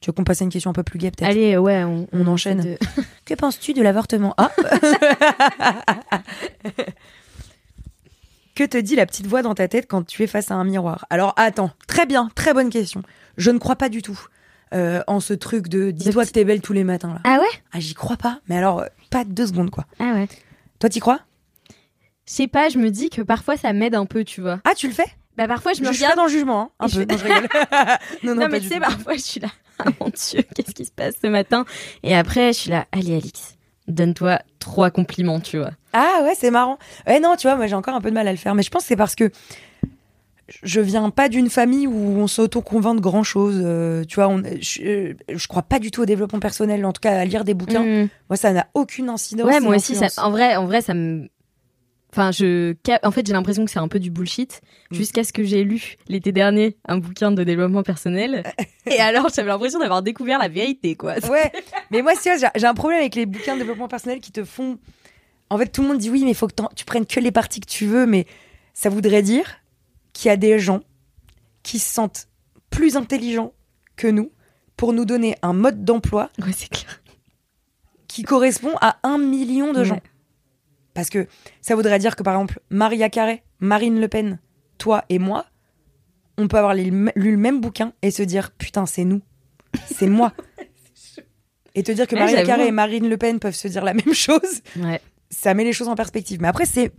Tu 0.00 0.06
veux 0.08 0.12
qu'on 0.14 0.24
passe 0.24 0.40
à 0.40 0.44
une 0.44 0.50
question 0.50 0.70
un 0.70 0.74
peu 0.74 0.82
plus 0.82 0.98
gaie, 0.98 1.10
peut-être? 1.10 1.30
Allez, 1.30 1.56
ouais, 1.58 1.84
on, 1.84 2.06
On 2.12 2.26
enchaîne. 2.26 2.60
de- 2.60 2.78
Que 3.26 3.34
penses-tu 3.34 3.72
de 3.74 3.82
l'avortement? 3.82 4.34
Ah 4.38 4.50
Que 8.60 8.66
te 8.66 8.76
dit 8.76 8.94
la 8.94 9.06
petite 9.06 9.26
voix 9.26 9.40
dans 9.40 9.54
ta 9.54 9.68
tête 9.68 9.86
quand 9.88 10.02
tu 10.06 10.22
es 10.22 10.26
face 10.26 10.50
à 10.50 10.54
un 10.54 10.64
miroir? 10.64 11.06
Alors 11.08 11.32
attends, 11.38 11.70
très 11.88 12.04
bien, 12.04 12.30
très 12.34 12.52
bonne 12.52 12.68
question. 12.68 13.02
Je 13.38 13.50
ne 13.50 13.56
crois 13.56 13.76
pas 13.76 13.88
du 13.88 14.02
tout 14.02 14.20
euh, 14.74 15.02
en 15.06 15.18
ce 15.20 15.32
truc 15.32 15.68
de 15.68 15.90
dis-toi 15.90 16.26
que 16.26 16.30
t'es 16.30 16.44
belle 16.44 16.60
tous 16.60 16.74
les 16.74 16.84
matins 16.84 17.14
là. 17.14 17.20
Ah 17.24 17.38
ouais? 17.40 17.48
Ah 17.72 17.80
j'y 17.80 17.94
crois 17.94 18.18
pas, 18.18 18.40
mais 18.50 18.58
alors 18.58 18.80
euh, 18.80 18.86
pas 19.08 19.24
deux 19.24 19.46
secondes 19.46 19.70
quoi. 19.70 19.86
Ah 19.98 20.12
ouais. 20.12 20.28
Toi 20.78 20.90
t'y 20.90 21.00
crois? 21.00 21.20
Je 22.28 22.34
sais 22.34 22.48
pas, 22.48 22.68
je 22.68 22.76
me 22.76 22.90
dis 22.90 23.08
que 23.08 23.22
parfois 23.22 23.56
ça 23.56 23.72
m'aide 23.72 23.94
un 23.94 24.04
peu, 24.04 24.24
tu 24.24 24.42
vois. 24.42 24.60
Ah 24.66 24.74
tu 24.76 24.88
le 24.88 24.92
fais? 24.92 25.06
Bah 25.38 25.48
parfois 25.48 25.72
je 25.72 25.78
Je, 25.78 25.84
me 25.88 25.92
suis 25.94 26.02
regarde. 26.04 26.18
dans 26.18 26.24
le 26.26 26.30
jugement, 26.30 26.60
hein, 26.64 26.70
un 26.80 26.86
je 26.88 27.00
peu. 27.00 27.00
fais- 27.00 27.06
Non, 27.06 27.16
je 27.16 27.24
rigole. 27.24 27.48
non, 28.24 28.34
non, 28.34 28.48
mais 28.50 28.60
tu 28.60 28.68
sais, 28.68 28.78
parfois 28.78 29.14
je 29.14 29.20
suis 29.22 29.40
là. 29.40 29.48
Ah 29.78 29.84
mon 29.98 30.08
dieu, 30.10 30.42
qu'est-ce 30.54 30.74
qui 30.74 30.84
se 30.84 30.92
passe 30.92 31.14
ce 31.22 31.28
matin? 31.28 31.64
Et 32.02 32.14
après, 32.14 32.52
je 32.52 32.58
suis 32.58 32.70
là. 32.70 32.84
Allez, 32.92 33.16
Alix, 33.16 33.56
donne-toi 33.90 34.40
trois 34.58 34.90
compliments, 34.90 35.40
tu 35.40 35.58
vois. 35.58 35.70
Ah 35.92 36.20
ouais, 36.24 36.34
c'est 36.36 36.50
marrant. 36.50 36.78
Ouais, 37.06 37.20
non, 37.20 37.36
tu 37.36 37.46
vois, 37.46 37.56
moi 37.56 37.66
j'ai 37.66 37.74
encore 37.74 37.94
un 37.94 38.00
peu 38.00 38.10
de 38.10 38.14
mal 38.14 38.28
à 38.28 38.32
le 38.32 38.38
faire, 38.38 38.54
mais 38.54 38.62
je 38.62 38.70
pense 38.70 38.82
que 38.82 38.88
c'est 38.88 38.96
parce 38.96 39.14
que 39.14 39.30
je 40.62 40.80
viens 40.80 41.10
pas 41.10 41.28
d'une 41.28 41.48
famille 41.48 41.86
où 41.86 42.18
on 42.18 42.26
s'auto-convainc 42.26 42.96
de 42.96 43.00
grand 43.00 43.22
chose. 43.22 43.64
tu 44.08 44.14
vois, 44.16 44.28
on, 44.28 44.42
je, 44.60 44.82
euh, 44.82 45.14
je 45.28 45.46
crois 45.46 45.62
pas 45.62 45.78
du 45.78 45.90
tout 45.90 46.02
au 46.02 46.06
développement 46.06 46.40
personnel, 46.40 46.84
en 46.84 46.92
tout 46.92 47.00
cas 47.00 47.18
à 47.18 47.24
lire 47.24 47.44
des 47.44 47.54
bouquins. 47.54 47.84
Mm. 47.84 48.08
Moi, 48.28 48.36
ça 48.36 48.52
n'a 48.52 48.66
aucune 48.74 49.08
incidence. 49.08 49.46
Ouais, 49.46 49.60
moi 49.60 49.76
aussi, 49.76 49.94
ça, 49.94 50.08
en 50.22 50.30
vrai, 50.30 50.56
en 50.56 50.66
vrai, 50.66 50.82
ça 50.82 50.94
me. 50.94 51.28
Enfin, 52.12 52.32
je. 52.32 52.74
En 53.04 53.10
fait, 53.12 53.26
j'ai 53.26 53.32
l'impression 53.32 53.64
que 53.64 53.70
c'est 53.70 53.78
un 53.78 53.86
peu 53.88 54.00
du 54.00 54.10
bullshit, 54.10 54.60
Mm. 54.90 54.94
jusqu'à 54.96 55.22
ce 55.24 55.32
que 55.32 55.44
j'ai 55.44 55.62
lu 55.62 55.94
l'été 56.08 56.32
dernier 56.32 56.76
un 56.88 56.98
bouquin 56.98 57.30
de 57.30 57.44
développement 57.44 57.82
personnel. 57.84 58.42
Et 58.90 58.98
alors, 58.98 59.28
j'avais 59.34 59.48
l'impression 59.48 59.78
d'avoir 59.78 60.02
découvert 60.02 60.38
la 60.40 60.48
vérité, 60.48 60.96
quoi. 60.96 61.14
Ouais, 61.28 61.52
mais 61.92 62.02
moi, 62.02 62.14
vois, 62.14 62.36
j'ai- 62.56 62.66
un 62.66 62.74
problème 62.74 62.98
avec 63.00 63.14
les 63.14 63.26
bouquins 63.26 63.54
de 63.54 63.60
développement 63.60 63.86
personnel 63.88 64.18
qui 64.20 64.32
te 64.32 64.42
font. 64.44 64.78
En 65.50 65.58
fait, 65.58 65.66
tout 65.68 65.82
le 65.82 65.88
monde 65.88 65.98
dit 65.98 66.10
oui, 66.10 66.24
mais 66.24 66.30
il 66.30 66.34
faut 66.36 66.48
que 66.48 66.54
tu 66.74 66.84
prennes 66.84 67.06
que 67.06 67.20
les 67.20 67.30
parties 67.32 67.60
que 67.60 67.68
tu 67.70 67.86
veux, 67.86 68.06
mais 68.06 68.26
ça 68.74 68.88
voudrait 68.88 69.22
dire 69.22 69.46
qu'il 70.12 70.28
y 70.28 70.32
a 70.32 70.36
des 70.36 70.58
gens 70.58 70.80
qui 71.62 71.78
se 71.78 71.92
sentent 71.94 72.26
plus 72.70 72.96
intelligents 72.96 73.52
que 73.96 74.08
nous 74.08 74.30
pour 74.76 74.92
nous 74.92 75.04
donner 75.04 75.36
un 75.42 75.52
mode 75.52 75.84
d'emploi 75.84 76.30
Ouais, 76.40 76.52
c'est 76.52 76.68
clair. 76.70 77.00
qui 78.08 78.22
correspond 78.22 78.74
à 78.80 78.96
un 79.02 79.18
million 79.18 79.72
de 79.72 79.84
gens. 79.84 80.00
Parce 80.94 81.10
que 81.10 81.26
ça 81.60 81.74
voudrait 81.76 81.98
dire 81.98 82.16
que, 82.16 82.22
par 82.22 82.34
exemple, 82.34 82.60
Maria 82.70 83.08
Carré, 83.10 83.42
Marine 83.60 84.00
Le 84.00 84.08
Pen, 84.08 84.38
toi 84.78 85.04
et 85.08 85.18
moi, 85.18 85.46
on 86.38 86.48
peut 86.48 86.56
avoir 86.58 86.74
lu 86.74 86.90
le 87.14 87.36
même 87.36 87.60
bouquin 87.60 87.92
et 88.02 88.10
se 88.10 88.22
dire 88.22 88.50
putain, 88.52 88.86
c'est 88.86 89.04
nous, 89.04 89.20
c'est 89.86 90.08
moi. 90.08 90.32
Et 91.74 91.82
te 91.84 91.92
dire 91.92 92.06
que 92.08 92.16
Maria. 92.16 92.42
Carré 92.44 92.66
et 92.66 92.72
Marine 92.72 93.08
Le 93.08 93.16
Pen 93.16 93.38
peuvent 93.38 93.54
se 93.54 93.68
dire 93.68 93.84
la 93.84 93.94
même 93.94 94.12
chose, 94.12 94.60
Ouais. 94.76 95.00
ça 95.30 95.54
met 95.54 95.62
les 95.64 95.72
choses 95.72 95.86
en 95.88 95.94
perspective. 95.94 96.40
Mais 96.42 96.48
après, 96.48 96.66
c'est. 96.66 96.92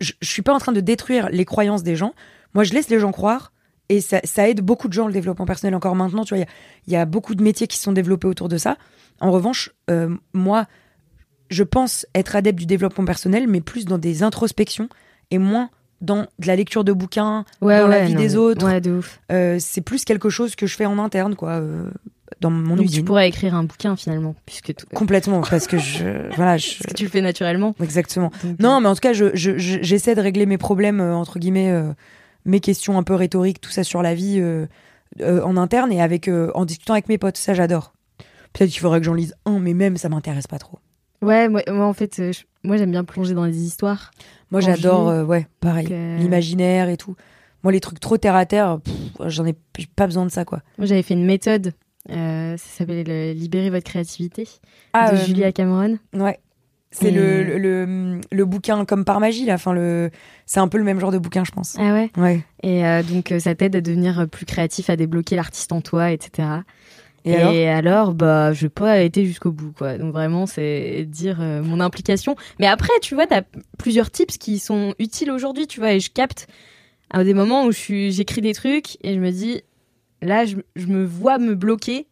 Je, 0.00 0.12
je 0.20 0.28
suis 0.28 0.42
pas 0.42 0.54
en 0.54 0.58
train 0.58 0.70
de 0.72 0.80
détruire 0.80 1.28
les 1.30 1.44
croyances 1.44 1.82
des 1.82 1.96
gens. 1.96 2.14
Moi, 2.54 2.62
je 2.64 2.72
laisse 2.74 2.88
les 2.90 3.00
gens 3.00 3.10
croire. 3.12 3.52
Et 3.88 4.00
ça, 4.00 4.20
ça 4.24 4.48
aide 4.48 4.60
beaucoup 4.60 4.86
de 4.88 4.92
gens, 4.92 5.06
le 5.08 5.12
développement 5.12 5.44
personnel. 5.46 5.74
Encore 5.74 5.96
maintenant, 5.96 6.24
tu 6.24 6.28
vois, 6.34 6.38
il 6.38 6.42
y 6.42 6.44
a- 6.44 6.48
il 6.86 6.92
y, 6.92 6.96
a 6.96 7.04
beaucoup 7.04 7.34
de 7.34 7.42
métiers 7.42 7.66
qui 7.66 7.76
sont 7.78 7.92
développés 7.92 8.26
autour 8.28 8.48
de 8.48 8.56
ça. 8.56 8.78
En 9.20 9.30
revanche, 9.32 9.70
euh, 9.90 10.16
moi, 10.32 10.66
je 11.52 11.62
pense 11.62 12.06
être 12.14 12.34
adepte 12.36 12.58
du 12.58 12.66
développement 12.66 13.04
personnel, 13.04 13.46
mais 13.48 13.60
plus 13.60 13.84
dans 13.84 13.98
des 13.98 14.22
introspections 14.22 14.88
et 15.30 15.38
moins 15.38 15.70
dans 16.00 16.22
de 16.40 16.46
la 16.46 16.56
lecture 16.56 16.82
de 16.82 16.92
bouquins, 16.92 17.44
Ouais, 17.60 17.78
dans 17.78 17.86
la 17.86 18.04
vie 18.04 18.14
non, 18.14 18.20
des 18.20 18.34
autres. 18.36 18.66
Ouais, 18.66 18.80
de 18.80 18.90
ouf. 18.90 19.20
Euh, 19.30 19.58
c'est 19.60 19.80
plus 19.82 20.04
quelque 20.04 20.30
chose 20.30 20.56
que 20.56 20.66
je 20.66 20.74
fais 20.74 20.86
en 20.86 20.98
interne, 20.98 21.36
quoi, 21.36 21.50
euh, 21.60 21.84
dans 22.40 22.50
mon 22.50 22.74
Donc 22.74 22.86
tu 22.86 22.92
usine. 22.94 23.04
pourrais 23.04 23.28
écrire 23.28 23.54
un 23.54 23.62
bouquin 23.62 23.94
finalement, 23.94 24.34
puisque 24.44 24.74
tout- 24.74 24.86
Complètement, 24.94 25.42
parce 25.42 25.68
que 25.68 25.78
je, 25.78 26.04
voilà, 26.36 26.56
je, 26.56 26.78
parce 26.78 26.86
que 26.88 26.94
tu 26.94 27.04
le 27.04 27.10
fais 27.10 27.20
naturellement. 27.20 27.76
exactement. 27.80 28.32
Donc, 28.42 28.58
Non, 28.58 28.80
mais 28.80 28.88
en 28.88 28.94
tout 28.94 29.00
cas, 29.00 29.12
je, 29.12 29.26
je- 29.34 29.58
je- 29.58 29.78
j'essaie 29.82 30.16
de 30.16 30.20
régler 30.20 30.44
mes 30.46 30.58
problèmes, 30.58 31.00
euh, 31.00 31.14
entre 31.14 31.38
guillemets, 31.38 31.70
euh, 31.70 31.92
mes 32.46 32.58
questions 32.58 32.98
un 32.98 33.04
peu 33.04 33.14
rhétoriques, 33.14 33.60
tout 33.60 33.70
ça 33.70 33.84
sur 33.84 34.02
la 34.02 34.14
vie 34.14 34.38
euh, 34.40 34.66
euh, 35.20 35.40
en 35.44 35.56
interne 35.56 35.92
et 35.92 36.02
avec, 36.02 36.26
euh, 36.26 36.50
en 36.56 36.64
discutant 36.64 36.94
avec 36.94 37.08
mes 37.08 37.18
potes. 37.18 37.36
Ça, 37.36 37.54
j'adore. 37.54 37.92
Peut-être 38.52 38.70
qu'il 38.70 38.80
faudrait 38.80 38.98
que 38.98 39.06
j'en 39.06 39.14
lise 39.14 39.34
un, 39.46 39.60
mais 39.60 39.72
même, 39.72 39.96
ça 39.96 40.08
m'intéresse 40.08 40.48
pas 40.48 40.58
trop. 40.58 40.78
Ouais, 41.22 41.48
moi, 41.48 41.62
moi, 41.68 41.86
en 41.86 41.92
fait, 41.92 42.18
euh, 42.18 42.32
je- 42.32 42.42
moi 42.64 42.76
j'aime 42.76 42.90
bien 42.90 43.04
plonger 43.04 43.34
dans 43.34 43.44
les 43.44 43.62
histoires. 43.62 44.10
Moi, 44.50 44.60
j'adore, 44.60 45.08
euh, 45.08 45.24
ouais, 45.24 45.46
pareil, 45.60 45.88
euh, 45.90 46.18
l'imaginaire 46.18 46.88
et 46.88 46.96
tout. 46.96 47.16
Moi, 47.62 47.72
les 47.72 47.80
trucs 47.80 48.00
trop 48.00 48.18
terre 48.18 48.34
à 48.34 48.44
terre, 48.44 48.78
j'en 49.24 49.46
ai 49.46 49.54
pas 49.96 50.06
besoin 50.06 50.26
de 50.26 50.30
ça, 50.30 50.44
quoi. 50.44 50.60
Moi 50.78 50.86
j'avais 50.86 51.02
fait 51.02 51.14
une 51.14 51.24
méthode, 51.24 51.72
euh, 52.10 52.56
ça 52.56 52.78
s'appelait 52.78 53.34
Libérer 53.34 53.70
votre 53.70 53.84
créativité 53.84 54.48
Ah, 54.92 55.12
de 55.12 55.16
Julia 55.16 55.52
Cameron. 55.52 55.98
Ouais. 56.12 56.38
C'est 56.90 57.08
Et- 57.08 57.10
le, 57.12 57.42
le, 57.44 57.56
le, 57.58 58.20
le 58.30 58.44
bouquin 58.44 58.84
comme 58.84 59.04
par 59.06 59.18
magie, 59.20 59.46
là. 59.46 59.54
Enfin, 59.54 59.72
le... 59.72 60.10
C'est 60.44 60.60
un 60.60 60.68
peu 60.68 60.76
le 60.76 60.84
même 60.84 61.00
genre 61.00 61.12
de 61.12 61.18
bouquin, 61.18 61.44
je 61.44 61.52
pense. 61.52 61.76
Ah 61.78 61.92
ouais? 61.94 62.10
Ouais. 62.18 62.44
Et 62.62 62.82
donc 63.04 63.32
ça 63.38 63.54
t'aide 63.54 63.76
à 63.76 63.80
devenir 63.80 64.28
plus 64.28 64.44
créatif, 64.44 64.90
à 64.90 64.96
débloquer 64.96 65.36
l'artiste 65.36 65.72
en 65.72 65.80
toi, 65.80 66.10
etc. 66.10 66.48
Et, 67.24 67.36
alors 67.36 67.52
alors, 67.68 68.14
bah, 68.14 68.52
je 68.52 68.62
vais 68.62 68.68
pas 68.68 69.00
été 69.00 69.24
jusqu'au 69.24 69.52
bout, 69.52 69.72
quoi. 69.72 69.98
Donc 69.98 70.12
vraiment, 70.12 70.46
c'est 70.46 71.04
dire 71.04 71.40
euh, 71.40 71.62
mon 71.62 71.80
implication. 71.80 72.36
Mais 72.58 72.66
après, 72.66 72.92
tu 73.00 73.14
vois, 73.14 73.26
t'as 73.26 73.42
plusieurs 73.78 74.10
tips 74.10 74.38
qui 74.38 74.58
sont 74.58 74.94
utiles 74.98 75.30
aujourd'hui, 75.30 75.66
tu 75.66 75.80
vois, 75.80 75.92
et 75.92 76.00
je 76.00 76.10
capte 76.10 76.48
à 77.10 77.22
des 77.24 77.34
moments 77.34 77.66
où 77.66 77.72
j'écris 77.72 78.40
des 78.40 78.54
trucs 78.54 78.96
et 79.04 79.14
je 79.14 79.20
me 79.20 79.30
dis, 79.30 79.62
là, 80.20 80.44
je, 80.46 80.56
je 80.74 80.86
me 80.86 81.04
vois 81.04 81.38
me 81.38 81.54
bloquer, 81.54 82.06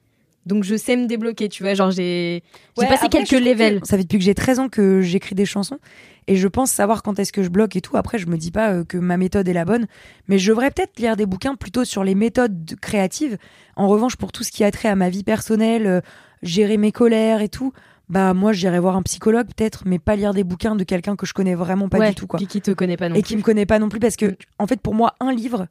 donc 0.46 0.64
je 0.64 0.74
sais 0.76 0.96
me 0.96 1.06
débloquer, 1.06 1.48
tu 1.48 1.62
vois. 1.62 1.74
Genre, 1.74 1.90
j'ai, 1.90 2.42
Ouais, 2.78 2.86
passé 2.88 3.06
après, 3.06 3.24
quelques 3.24 3.44
levels. 3.44 3.80
que 3.80 3.86
Ça 3.86 3.96
fait 3.96 4.02
depuis 4.04 4.18
que 4.18 4.24
j'ai 4.24 4.34
13 4.34 4.58
ans 4.58 4.68
que 4.68 5.00
j'écris 5.00 5.34
des 5.34 5.44
chansons 5.44 5.78
et 6.26 6.36
je 6.36 6.48
pense 6.48 6.70
savoir 6.70 7.02
quand 7.02 7.18
est-ce 7.18 7.32
que 7.32 7.42
je 7.42 7.48
bloque 7.48 7.76
et 7.76 7.80
tout. 7.80 7.96
Après, 7.96 8.18
je 8.18 8.26
me 8.26 8.36
dis 8.36 8.50
pas 8.50 8.72
euh, 8.72 8.84
que 8.84 8.96
ma 8.98 9.16
méthode 9.16 9.48
est 9.48 9.52
la 9.52 9.64
bonne, 9.64 9.86
mais 10.28 10.38
je 10.38 10.50
devrais 10.50 10.70
peut-être 10.70 10.98
lire 10.98 11.16
des 11.16 11.26
bouquins 11.26 11.54
plutôt 11.56 11.84
sur 11.84 12.04
les 12.04 12.14
méthodes 12.14 12.64
de- 12.64 12.74
créatives. 12.74 13.36
En 13.76 13.88
revanche, 13.88 14.16
pour 14.16 14.32
tout 14.32 14.44
ce 14.44 14.50
qui 14.52 14.64
a 14.64 14.70
trait 14.70 14.88
à 14.88 14.96
ma 14.96 15.10
vie 15.10 15.24
personnelle, 15.24 15.86
euh, 15.86 16.00
gérer 16.42 16.76
mes 16.78 16.92
colères 16.92 17.42
et 17.42 17.48
tout, 17.48 17.72
bah 18.08 18.34
moi 18.34 18.52
j'irais 18.52 18.80
voir 18.80 18.96
un 18.96 19.02
psychologue 19.02 19.46
peut-être, 19.46 19.82
mais 19.86 19.98
pas 20.00 20.16
lire 20.16 20.34
des 20.34 20.42
bouquins 20.42 20.74
de 20.74 20.82
quelqu'un 20.84 21.14
que 21.16 21.26
je 21.26 21.32
connais 21.34 21.54
vraiment 21.54 21.88
pas 21.88 21.98
ouais, 21.98 22.08
du 22.08 22.14
tout 22.16 22.26
quoi. 22.26 22.38
Puis 22.38 22.46
qui 22.48 22.60
te 22.60 22.70
connaît 22.72 22.96
pas 22.96 23.08
non 23.08 23.14
et 23.14 23.20
plus. 23.22 23.28
qui 23.28 23.36
me 23.36 23.42
connaît 23.42 23.66
pas 23.66 23.78
non 23.78 23.88
plus 23.88 24.00
parce 24.00 24.16
que 24.16 24.36
en 24.58 24.66
fait 24.66 24.80
pour 24.80 24.94
moi 24.94 25.14
un 25.20 25.32
livre 25.32 25.68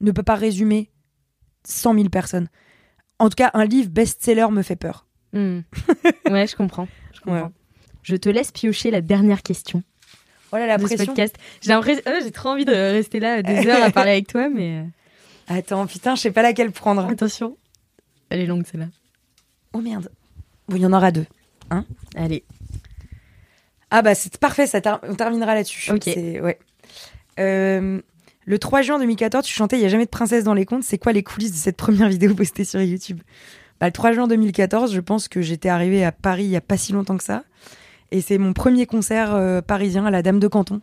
ne 0.00 0.10
peut 0.10 0.22
pas 0.22 0.34
résumer 0.36 0.90
100 1.64 1.94
000 1.94 2.08
personnes. 2.08 2.48
En 3.22 3.28
tout 3.28 3.36
cas, 3.36 3.50
un 3.54 3.64
livre 3.64 3.88
best-seller 3.90 4.48
me 4.50 4.62
fait 4.62 4.76
peur. 4.76 5.06
Hmm. 5.32 5.60
ouais, 6.30 6.46
je 6.46 6.56
comprends. 6.56 6.88
Je 7.14 7.20
comprends. 7.20 7.42
Ouais. 7.46 7.50
Je 8.02 8.16
te 8.16 8.28
laisse 8.28 8.50
piocher 8.52 8.90
la 8.90 9.00
dernière 9.00 9.42
question. 9.42 9.82
Voilà 10.50 10.66
la 10.66 10.76
de 10.76 10.82
ce 10.82 10.88
pression. 10.88 11.06
podcast. 11.06 11.36
J'ai 11.62 11.70
l'impression- 11.70 12.02
oh, 12.06 12.18
j'ai 12.22 12.30
trop 12.32 12.48
envie 12.50 12.64
de 12.64 12.72
rester 12.72 13.20
là 13.20 13.42
des 13.42 13.66
heures 13.68 13.82
à 13.82 13.90
parler 13.90 14.10
avec 14.10 14.26
toi, 14.26 14.48
mais 14.48 14.80
euh, 14.80 14.84
Attends, 15.56 15.86
putain, 15.86 16.14
je 16.16 16.20
sais 16.22 16.30
pas 16.32 16.42
laquelle 16.42 16.72
prendre. 16.72 17.04
attention. 17.06 17.56
Elle 18.28 18.40
est 18.40 18.46
longue 18.46 18.66
celle-là. 18.66 18.86
Oh 19.72 19.78
merde. 19.80 20.10
Bon, 20.68 20.76
il 20.76 20.82
y 20.82 20.86
en 20.86 20.92
aura 20.92 21.10
deux. 21.12 21.26
Allez. 22.16 22.44
Ah 23.90 24.02
bah 24.02 24.14
c'est 24.14 24.36
parfait, 24.38 24.66
ça 24.66 24.80
ter- 24.80 25.00
on 25.08 25.14
terminera 25.14 25.54
là-dessus. 25.54 25.90
Ok. 25.92 26.02
C'est- 26.04 26.40
Ouais. 26.40 26.58
Euh, 27.38 28.00
le 28.44 28.58
3 28.58 28.82
juin 28.82 28.98
2014, 28.98 29.44
tu 29.44 29.52
chantais 29.52 29.78
Il 29.78 29.82
y 29.82 29.84
a 29.84 29.88
jamais 29.88 30.04
de 30.04 30.10
princesse 30.10 30.44
dans 30.44 30.54
les 30.54 30.66
contes. 30.66 30.82
C'est 30.82 30.98
quoi 30.98 31.12
les 31.12 31.22
coulisses 31.22 31.52
de 31.52 31.56
cette 31.56 31.76
première 31.76 32.08
vidéo 32.08 32.34
postée 32.34 32.64
sur 32.64 32.80
YouTube? 32.80 33.20
Bah, 33.80 33.86
Le 33.86 33.92
3 33.92 34.12
juin 34.12 34.26
2014, 34.26 34.92
je 34.92 35.00
pense 35.00 35.28
que 35.28 35.40
j'étais 35.42 35.68
arrivée 35.68 36.04
à 36.04 36.12
Paris 36.12 36.44
il 36.44 36.50
y 36.50 36.56
a 36.56 36.60
pas 36.60 36.76
si 36.76 36.92
longtemps 36.92 37.16
que 37.16 37.24
ça. 37.24 37.44
Et 38.10 38.20
c'est 38.20 38.38
mon 38.38 38.52
premier 38.52 38.86
concert 38.86 39.34
euh, 39.34 39.62
parisien 39.62 40.04
à 40.04 40.10
la 40.10 40.22
Dame 40.22 40.38
de 40.38 40.48
Canton. 40.48 40.80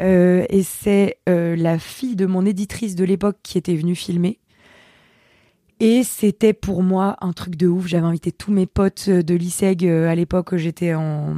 Euh, 0.00 0.44
et 0.48 0.62
c'est 0.62 1.18
euh, 1.28 1.54
la 1.56 1.78
fille 1.78 2.16
de 2.16 2.26
mon 2.26 2.44
éditrice 2.46 2.94
de 2.94 3.04
l'époque 3.04 3.36
qui 3.42 3.58
était 3.58 3.76
venue 3.76 3.94
filmer. 3.94 4.38
Et 5.80 6.04
c'était 6.04 6.52
pour 6.54 6.82
moi 6.82 7.16
un 7.20 7.32
truc 7.32 7.56
de 7.56 7.66
ouf. 7.66 7.86
J'avais 7.86 8.06
invité 8.06 8.32
tous 8.32 8.52
mes 8.52 8.66
potes 8.66 9.10
de 9.10 9.34
l'ISEG 9.34 9.84
à 9.86 10.14
l'époque. 10.14 10.56
J'étais 10.56 10.94
en, 10.94 11.34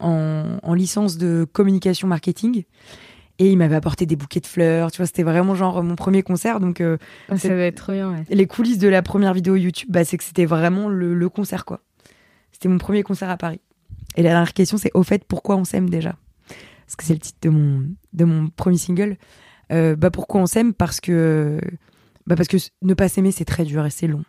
en, 0.00 0.58
en 0.62 0.74
licence 0.74 1.16
de 1.16 1.46
communication 1.50 2.08
marketing. 2.08 2.64
Et 3.38 3.50
il 3.50 3.58
m'avait 3.58 3.74
apporté 3.76 4.06
des 4.06 4.16
bouquets 4.16 4.40
de 4.40 4.46
fleurs. 4.46 4.90
Tu 4.90 4.96
vois, 4.98 5.06
c'était 5.06 5.22
vraiment 5.22 5.54
genre 5.54 5.82
mon 5.82 5.94
premier 5.94 6.22
concert. 6.22 6.58
Donc, 6.58 6.80
euh, 6.80 6.96
ça 7.28 7.36
C'est- 7.36 7.48
va 7.54 7.64
être 7.64 7.76
trop 7.76 7.92
bien. 7.92 8.10
Ouais. 8.12 8.24
les 8.30 8.46
coulisses 8.46 8.78
de 8.78 8.88
la 8.88 9.02
première 9.02 9.34
vidéo 9.34 9.56
YouTube, 9.56 9.88
bah, 9.90 10.04
c'est 10.04 10.16
que 10.16 10.24
c'était 10.24 10.46
vraiment 10.46 10.88
le, 10.88 11.14
le 11.14 11.28
concert, 11.28 11.64
quoi. 11.66 11.80
C'était 12.52 12.68
mon 12.68 12.78
premier 12.78 13.02
concert 13.02 13.28
à 13.28 13.36
Paris. 13.36 13.60
Et 14.16 14.22
la 14.22 14.30
dernière 14.30 14.54
question, 14.54 14.78
c'est 14.78 14.90
au 14.94 15.02
fait, 15.02 15.24
pourquoi 15.26 15.56
on 15.56 15.64
s'aime 15.64 15.90
déjà? 15.90 16.16
Parce 16.86 16.96
que 16.96 17.04
c'est 17.04 17.12
le 17.12 17.18
titre 17.20 17.38
de 17.42 17.50
mon, 17.50 17.86
de 18.14 18.24
mon 18.24 18.48
premier 18.48 18.78
single. 18.78 19.18
Euh, 19.72 19.96
bah, 19.96 20.10
pourquoi 20.10 20.40
on 20.40 20.46
s'aime? 20.46 20.72
Parce 20.72 21.00
que, 21.00 21.60
bah, 22.26 22.36
parce 22.36 22.48
que 22.48 22.56
ne 22.82 22.94
pas 22.94 23.08
s'aimer, 23.08 23.32
c'est 23.32 23.44
très 23.44 23.64
dur 23.64 23.84
et 23.84 23.90
c'est 23.90 24.06
long. 24.06 24.22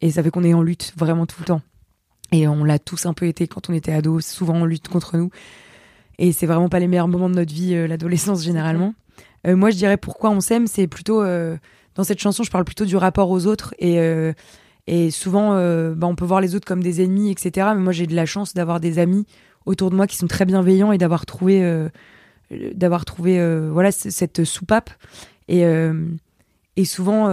Et 0.00 0.10
ça 0.10 0.22
fait 0.22 0.30
qu'on 0.30 0.44
est 0.44 0.54
en 0.54 0.62
lutte 0.62 0.94
vraiment 0.96 1.26
tout 1.26 1.36
le 1.40 1.44
temps. 1.46 1.60
Et 2.32 2.48
on 2.48 2.64
l'a 2.64 2.78
tous 2.78 3.04
un 3.06 3.12
peu 3.12 3.26
été 3.26 3.46
quand 3.48 3.68
on 3.68 3.72
était 3.74 3.92
ado, 3.92 4.20
souvent 4.20 4.60
en 4.60 4.64
lutte 4.64 4.88
contre 4.88 5.16
nous. 5.18 5.30
Et 6.18 6.32
c'est 6.32 6.46
vraiment 6.46 6.68
pas 6.68 6.78
les 6.78 6.88
meilleurs 6.88 7.08
moments 7.08 7.28
de 7.28 7.34
notre 7.34 7.52
vie, 7.52 7.74
euh, 7.74 7.86
l'adolescence 7.86 8.42
généralement. 8.42 8.94
Euh, 9.46 9.56
moi, 9.56 9.70
je 9.70 9.76
dirais 9.76 9.96
pourquoi 9.96 10.30
on 10.30 10.40
s'aime, 10.40 10.66
c'est 10.66 10.86
plutôt 10.86 11.22
euh, 11.22 11.56
dans 11.94 12.04
cette 12.04 12.20
chanson, 12.20 12.42
je 12.42 12.50
parle 12.50 12.64
plutôt 12.64 12.84
du 12.84 12.96
rapport 12.96 13.30
aux 13.30 13.46
autres 13.46 13.74
et 13.78 13.98
et 14.88 15.10
souvent, 15.10 15.50
bah, 15.96 16.06
on 16.06 16.14
peut 16.14 16.24
voir 16.24 16.40
les 16.40 16.54
autres 16.54 16.64
comme 16.64 16.80
des 16.80 17.02
ennemis, 17.02 17.32
etc. 17.32 17.70
Mais 17.74 17.80
moi, 17.80 17.92
j'ai 17.92 18.06
de 18.06 18.14
la 18.14 18.24
chance 18.24 18.54
d'avoir 18.54 18.78
des 18.78 19.00
amis 19.00 19.26
autour 19.64 19.90
de 19.90 19.96
moi 19.96 20.06
qui 20.06 20.16
sont 20.16 20.28
très 20.28 20.44
bienveillants 20.44 20.92
et 20.92 20.98
d'avoir 20.98 21.26
trouvé, 21.26 21.88
d'avoir 22.52 23.04
trouvé, 23.04 23.40
voilà, 23.68 23.90
cette 23.90 24.44
soupape. 24.44 24.90
Et 25.48 25.64
et 26.76 26.84
souvent, 26.84 27.28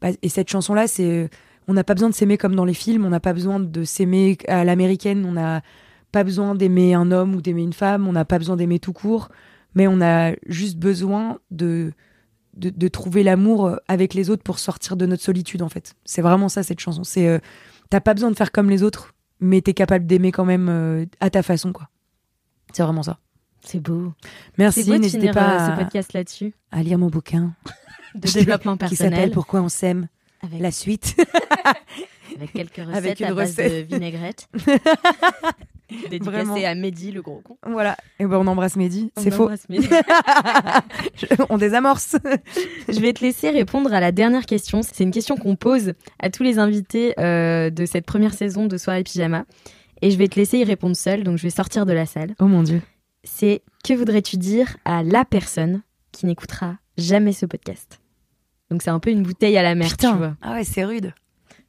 bah, 0.00 0.08
et 0.22 0.28
cette 0.28 0.48
chanson-là, 0.48 0.86
c'est, 0.86 1.08
euh, 1.08 1.28
on 1.68 1.74
n'a 1.74 1.84
pas 1.84 1.94
besoin 1.94 2.08
de 2.08 2.14
s'aimer 2.14 2.38
comme 2.38 2.54
dans 2.54 2.64
les 2.64 2.74
films, 2.74 3.04
on 3.04 3.10
n'a 3.10 3.20
pas 3.20 3.32
besoin 3.32 3.60
de 3.60 3.84
s'aimer 3.84 4.38
à 4.48 4.64
l'américaine, 4.64 5.24
on 5.26 5.32
n'a 5.32 5.62
pas 6.12 6.24
besoin 6.24 6.54
d'aimer 6.54 6.94
un 6.94 7.10
homme 7.12 7.34
ou 7.34 7.42
d'aimer 7.42 7.62
une 7.62 7.72
femme, 7.72 8.06
on 8.06 8.12
n'a 8.12 8.24
pas 8.24 8.38
besoin 8.38 8.56
d'aimer 8.56 8.78
tout 8.78 8.92
court, 8.92 9.28
mais 9.74 9.86
on 9.86 10.00
a 10.00 10.32
juste 10.46 10.78
besoin 10.78 11.38
de 11.50 11.92
de, 12.56 12.70
de 12.70 12.88
trouver 12.88 13.22
l'amour 13.22 13.76
avec 13.88 14.12
les 14.12 14.28
autres 14.28 14.42
pour 14.42 14.58
sortir 14.58 14.96
de 14.96 15.06
notre 15.06 15.22
solitude 15.22 15.62
en 15.62 15.68
fait. 15.68 15.94
C'est 16.04 16.22
vraiment 16.22 16.48
ça 16.48 16.62
cette 16.62 16.80
chanson. 16.80 17.04
C'est 17.04 17.28
euh, 17.28 17.38
t'as 17.90 18.00
pas 18.00 18.14
besoin 18.14 18.30
de 18.30 18.36
faire 18.36 18.52
comme 18.52 18.70
les 18.70 18.82
autres, 18.82 19.14
mais 19.40 19.60
t'es 19.60 19.74
capable 19.74 20.06
d'aimer 20.06 20.32
quand 20.32 20.44
même 20.44 20.68
euh, 20.68 21.06
à 21.20 21.30
ta 21.30 21.42
façon 21.42 21.72
quoi. 21.72 21.88
C'est 22.72 22.82
vraiment 22.82 23.02
ça. 23.02 23.18
C'est 23.62 23.80
beau. 23.80 24.12
Merci, 24.58 24.90
n'hésitez 24.90 25.32
pas 25.32 25.54
euh, 25.54 25.58
à, 25.58 25.70
ce 25.70 25.80
podcast 25.80 26.12
là-dessus. 26.12 26.54
à 26.70 26.82
lire 26.82 26.98
mon 26.98 27.08
bouquin 27.08 27.54
De 28.14 28.28
développement 28.28 28.76
qui 28.76 28.96
s'appelle 28.96 29.10
personnel. 29.10 29.30
Pourquoi 29.30 29.60
on 29.60 29.68
s'aime. 29.68 30.08
Avec, 30.42 30.60
La 30.60 30.72
suite. 30.72 31.14
avec 32.36 32.52
quelques 32.52 32.76
recettes 32.78 32.94
Avec 32.96 33.20
une 33.20 33.26
à 33.26 33.34
base 33.34 33.50
recette. 33.50 33.88
de 33.88 33.94
vinaigrette. 33.94 34.48
Dédicacée 36.08 36.64
à 36.66 36.74
Mehdi, 36.76 37.10
le 37.10 37.20
gros 37.20 37.40
con. 37.40 37.56
voilà. 37.66 37.96
Et 38.20 38.24
ben 38.26 38.36
on 38.38 38.46
embrasse 38.46 38.76
Mehdi. 38.76 39.10
C'est 39.16 39.32
faux. 39.32 39.44
embrasse 39.44 39.68
Mehdi. 39.68 39.88
Je- 41.16 41.26
on 41.48 41.58
désamorce. 41.58 42.16
Je 42.88 43.00
vais 43.00 43.12
te 43.12 43.22
laisser 43.24 43.50
répondre 43.50 43.92
à 43.92 43.98
la 43.98 44.12
dernière 44.12 44.46
question. 44.46 44.82
C'est 44.82 45.02
une 45.02 45.10
question 45.10 45.36
qu'on 45.36 45.56
pose 45.56 45.94
à 46.20 46.30
tous 46.30 46.44
les 46.44 46.60
invités 46.60 47.18
euh, 47.18 47.70
de 47.70 47.86
cette 47.86 48.06
première 48.06 48.34
saison 48.34 48.66
de 48.66 48.76
Soirée 48.76 49.02
Pyjama. 49.02 49.46
Et 50.00 50.12
je 50.12 50.16
vais 50.16 50.28
te 50.28 50.36
laisser 50.38 50.58
y 50.58 50.64
répondre 50.64 50.94
seule, 50.96 51.24
donc 51.24 51.38
je 51.38 51.42
vais 51.42 51.50
sortir 51.50 51.84
de 51.86 51.92
la 51.92 52.06
salle. 52.06 52.34
oh 52.38 52.46
mon 52.46 52.62
dieu. 52.62 52.80
C'est 53.24 53.62
que 53.84 53.92
voudrais-tu 53.92 54.36
dire 54.36 54.76
à 54.84 55.02
la 55.02 55.24
personne 55.24 55.82
qui 56.12 56.24
n'écoutera 56.26 56.76
jamais 56.98 57.32
ce 57.32 57.46
podcast? 57.46 58.00
Donc 58.70 58.82
c'est 58.82 58.90
un 58.90 59.00
peu 59.00 59.10
une 59.10 59.24
bouteille 59.24 59.58
à 59.58 59.62
la 59.64 59.74
mer, 59.74 59.94
tu 59.96 60.06
vois. 60.06 60.14
Putain. 60.14 60.36
Ah 60.40 60.52
ouais, 60.54 60.62
c'est 60.64 60.84
rude. 60.84 61.12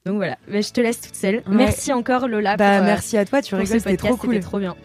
Donc 0.05 0.15
voilà, 0.15 0.37
Mais 0.47 0.61
je 0.61 0.71
te 0.73 0.81
laisse 0.81 0.99
toute 0.99 1.15
seule. 1.15 1.43
Merci 1.47 1.93
encore 1.93 2.27
Lola 2.27 2.57
bah 2.57 2.77
pour, 2.77 2.83
euh, 2.83 2.85
merci 2.85 3.17
à 3.17 3.25
toi, 3.25 3.41
tu 3.41 3.53
rigoles, 3.53 3.79
c'était 3.79 3.97
trop 3.97 4.17
cool. 4.17 4.33
c'était 4.33 4.43
trop 4.45 4.59
bien. 4.59 4.75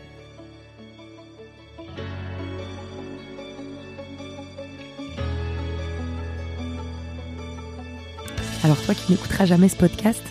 Alors 8.62 8.80
toi 8.82 8.94
qui 8.94 9.12
n'écouteras 9.12 9.46
jamais 9.46 9.68
ce 9.68 9.76
podcast, 9.76 10.22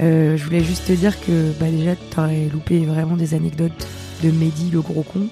euh, 0.00 0.36
je 0.36 0.44
voulais 0.44 0.64
juste 0.64 0.86
te 0.86 0.92
dire 0.92 1.20
que 1.20 1.52
bah 1.60 1.70
déjà 1.70 1.94
t'aurais 2.10 2.48
loupé 2.52 2.84
vraiment 2.86 3.16
des 3.16 3.34
anecdotes 3.34 3.86
de 4.22 4.30
Mehdi 4.30 4.70
le 4.70 4.80
gros 4.80 5.02
con. 5.02 5.28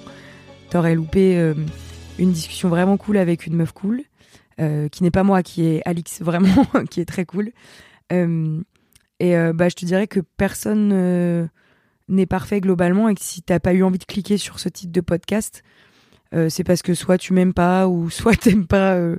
T'aurais 0.70 0.95
loupé 0.95 1.37
euh, 1.39 1.55
une 2.18 2.32
discussion 2.32 2.68
vraiment 2.68 2.97
cool 2.97 3.16
avec 3.16 3.47
une 3.47 3.55
meuf 3.55 3.72
cool, 3.72 4.03
euh, 4.61 4.89
qui 4.89 5.03
n'est 5.03 5.11
pas 5.11 5.22
moi, 5.22 5.43
qui 5.43 5.64
est 5.64 5.82
Alix 5.84 6.20
vraiment, 6.22 6.66
qui 6.91 7.01
est 7.01 7.05
très 7.05 7.24
cool. 7.24 7.53
Euh, 8.12 8.61
et 9.21 9.37
euh, 9.37 9.53
bah 9.53 9.69
je 9.69 9.75
te 9.75 9.85
dirais 9.85 10.07
que 10.07 10.21
personne 10.21 11.49
n'est 12.09 12.27
parfait 12.27 12.61
globalement 12.61 13.09
et 13.09 13.14
que 13.14 13.23
si 13.23 13.43
t'as 13.43 13.59
pas 13.61 13.73
eu 13.73 13.83
envie 13.83 13.99
de 13.99 14.05
cliquer 14.05 14.39
sur 14.39 14.59
ce 14.59 14.69
type 14.69 14.93
de 14.93 15.01
podcast, 15.01 15.62
euh, 16.35 16.49
c'est 16.49 16.64
parce 16.64 16.83
que 16.83 16.95
soit 16.95 17.19
tu 17.19 17.33
m'aimes 17.33 17.55
pas 17.55 17.89
ou 17.89 18.11
soit 18.11 18.37
t'aimes 18.37 18.67
pas 18.67 18.95
euh, 18.95 19.17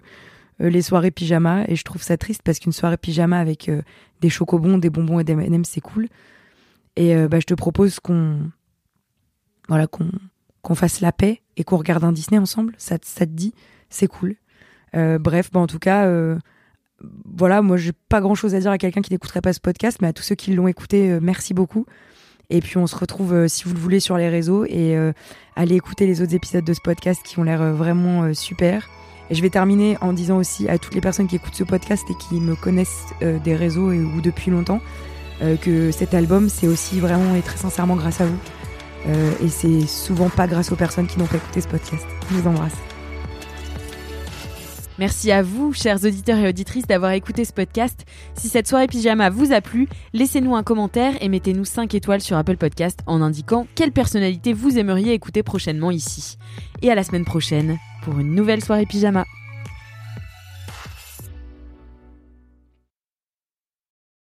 les 0.59 0.81
soirées 0.81 1.11
pyjama. 1.11 1.65
Et 1.67 1.75
je 1.75 1.83
trouve 1.83 2.01
ça 2.01 2.17
triste 2.17 2.41
parce 2.43 2.59
qu'une 2.59 2.71
soirée 2.71 2.97
pyjama 2.97 3.39
avec 3.39 3.71
des 4.21 4.29
chocobons, 4.29 4.77
des 4.77 4.89
bonbons 4.89 5.19
et 5.19 5.23
des 5.23 5.33
M&M, 5.33 5.65
c'est 5.65 5.81
cool. 5.81 6.07
Et 6.95 7.15
bah, 7.27 7.39
je 7.39 7.45
te 7.45 7.53
propose 7.53 7.99
qu'on 7.99 8.49
voilà 9.67 9.85
qu'on 9.85 10.09
qu'on 10.63 10.75
fasse 10.75 10.99
la 10.99 11.11
paix 11.11 11.41
et 11.55 11.63
qu'on 11.63 11.77
regarde 11.77 12.03
un 12.03 12.11
Disney 12.11 12.39
ensemble. 12.39 12.73
Ça, 12.77 12.97
ça 13.03 13.25
te 13.25 13.31
dit 13.31 13.53
C'est 13.89 14.07
cool. 14.07 14.35
bref, 14.93 15.51
bah, 15.51 15.59
en 15.59 15.67
tout 15.67 15.79
cas 15.79 16.07
voilà, 17.01 17.61
moi 17.61 17.77
j'ai 17.77 17.93
pas 18.09 18.21
grand 18.21 18.35
chose 18.35 18.55
à 18.55 18.59
dire 18.59 18.71
à 18.71 18.77
quelqu'un 18.77 19.01
qui 19.01 19.11
n'écouterait 19.11 19.41
pas 19.41 19.53
ce 19.53 19.59
podcast, 19.59 19.99
mais 20.01 20.07
à 20.07 20.13
tous 20.13 20.23
ceux 20.23 20.35
qui 20.35 20.53
l'ont 20.53 20.67
écouté, 20.67 21.19
merci 21.21 21.53
beaucoup. 21.53 21.85
Et 22.49 22.61
puis 22.61 22.77
on 22.77 22.87
se 22.87 22.95
retrouve, 22.95 23.33
euh, 23.33 23.47
si 23.47 23.65
vous 23.65 23.73
le 23.73 23.79
voulez, 23.79 23.99
sur 23.99 24.17
les 24.17 24.29
réseaux 24.29 24.65
et 24.65 24.95
euh, 24.95 25.11
allez 25.55 25.75
écouter 25.75 26.07
les 26.07 26.21
autres 26.21 26.33
épisodes 26.33 26.63
de 26.63 26.73
ce 26.73 26.81
podcast 26.81 27.21
qui 27.23 27.39
ont 27.39 27.43
l'air 27.43 27.61
euh, 27.61 27.73
vraiment 27.73 28.33
super. 28.33 28.89
Et 29.29 29.35
je 29.35 29.41
vais 29.41 29.49
terminer 29.49 29.97
en 29.99 30.13
disant 30.13 30.37
aussi 30.37 30.69
à 30.69 30.77
toutes 30.77 30.95
les 30.95 31.01
personnes 31.01 31.27
qui 31.27 31.35
écoutent 31.35 31.55
ce 31.55 31.65
podcast 31.65 32.05
et 32.09 32.13
qui 32.15 32.35
me 32.39 32.55
connaissent 32.55 33.07
des 33.19 33.55
réseaux 33.55 33.91
et, 33.91 33.99
ou 33.99 34.21
depuis 34.21 34.51
longtemps 34.51 34.79
que 35.61 35.91
cet 35.91 36.13
album, 36.13 36.47
c'est 36.47 36.67
aussi 36.67 37.01
vraiment 37.01 37.35
et 37.35 37.41
très 37.41 37.57
sincèrement 37.57 37.97
grâce 37.97 38.21
à 38.21 38.25
vous. 38.25 38.39
et 39.43 39.49
c'est 39.49 39.85
souvent 39.85 40.29
pas 40.29 40.47
grâce 40.47 40.71
aux 40.71 40.77
personnes 40.77 41.07
qui 41.07 41.19
n'ont 41.19 41.27
pas 41.27 41.35
écouté 41.35 41.59
ce 41.59 41.67
podcast. 41.67 42.05
Je 42.31 42.35
vous 42.37 42.47
embrasse. 42.47 42.96
Merci 44.99 45.31
à 45.31 45.43
vous, 45.43 45.73
chers 45.73 46.03
auditeurs 46.03 46.39
et 46.39 46.49
auditrices, 46.49 46.87
d'avoir 46.87 47.11
écouté 47.11 47.45
ce 47.45 47.53
podcast. 47.53 48.05
Si 48.33 48.49
cette 48.49 48.67
soirée 48.67 48.87
pyjama 48.87 49.29
vous 49.29 49.53
a 49.53 49.61
plu, 49.61 49.87
laissez-nous 50.13 50.55
un 50.55 50.63
commentaire 50.63 51.13
et 51.21 51.29
mettez-nous 51.29 51.65
5 51.65 51.93
étoiles 51.93 52.21
sur 52.21 52.35
Apple 52.35 52.57
Podcast 52.57 53.01
en 53.05 53.21
indiquant 53.21 53.67
quelle 53.75 53.91
personnalité 53.91 54.53
vous 54.53 54.79
aimeriez 54.79 55.13
écouter 55.13 55.43
prochainement 55.43 55.91
ici. 55.91 56.39
Et 56.81 56.89
à 56.89 56.95
la 56.95 57.03
semaine 57.03 57.25
prochaine 57.25 57.77
pour 58.03 58.17
une 58.17 58.33
nouvelle 58.33 58.63
soirée 58.63 58.87
pyjama. 58.87 59.25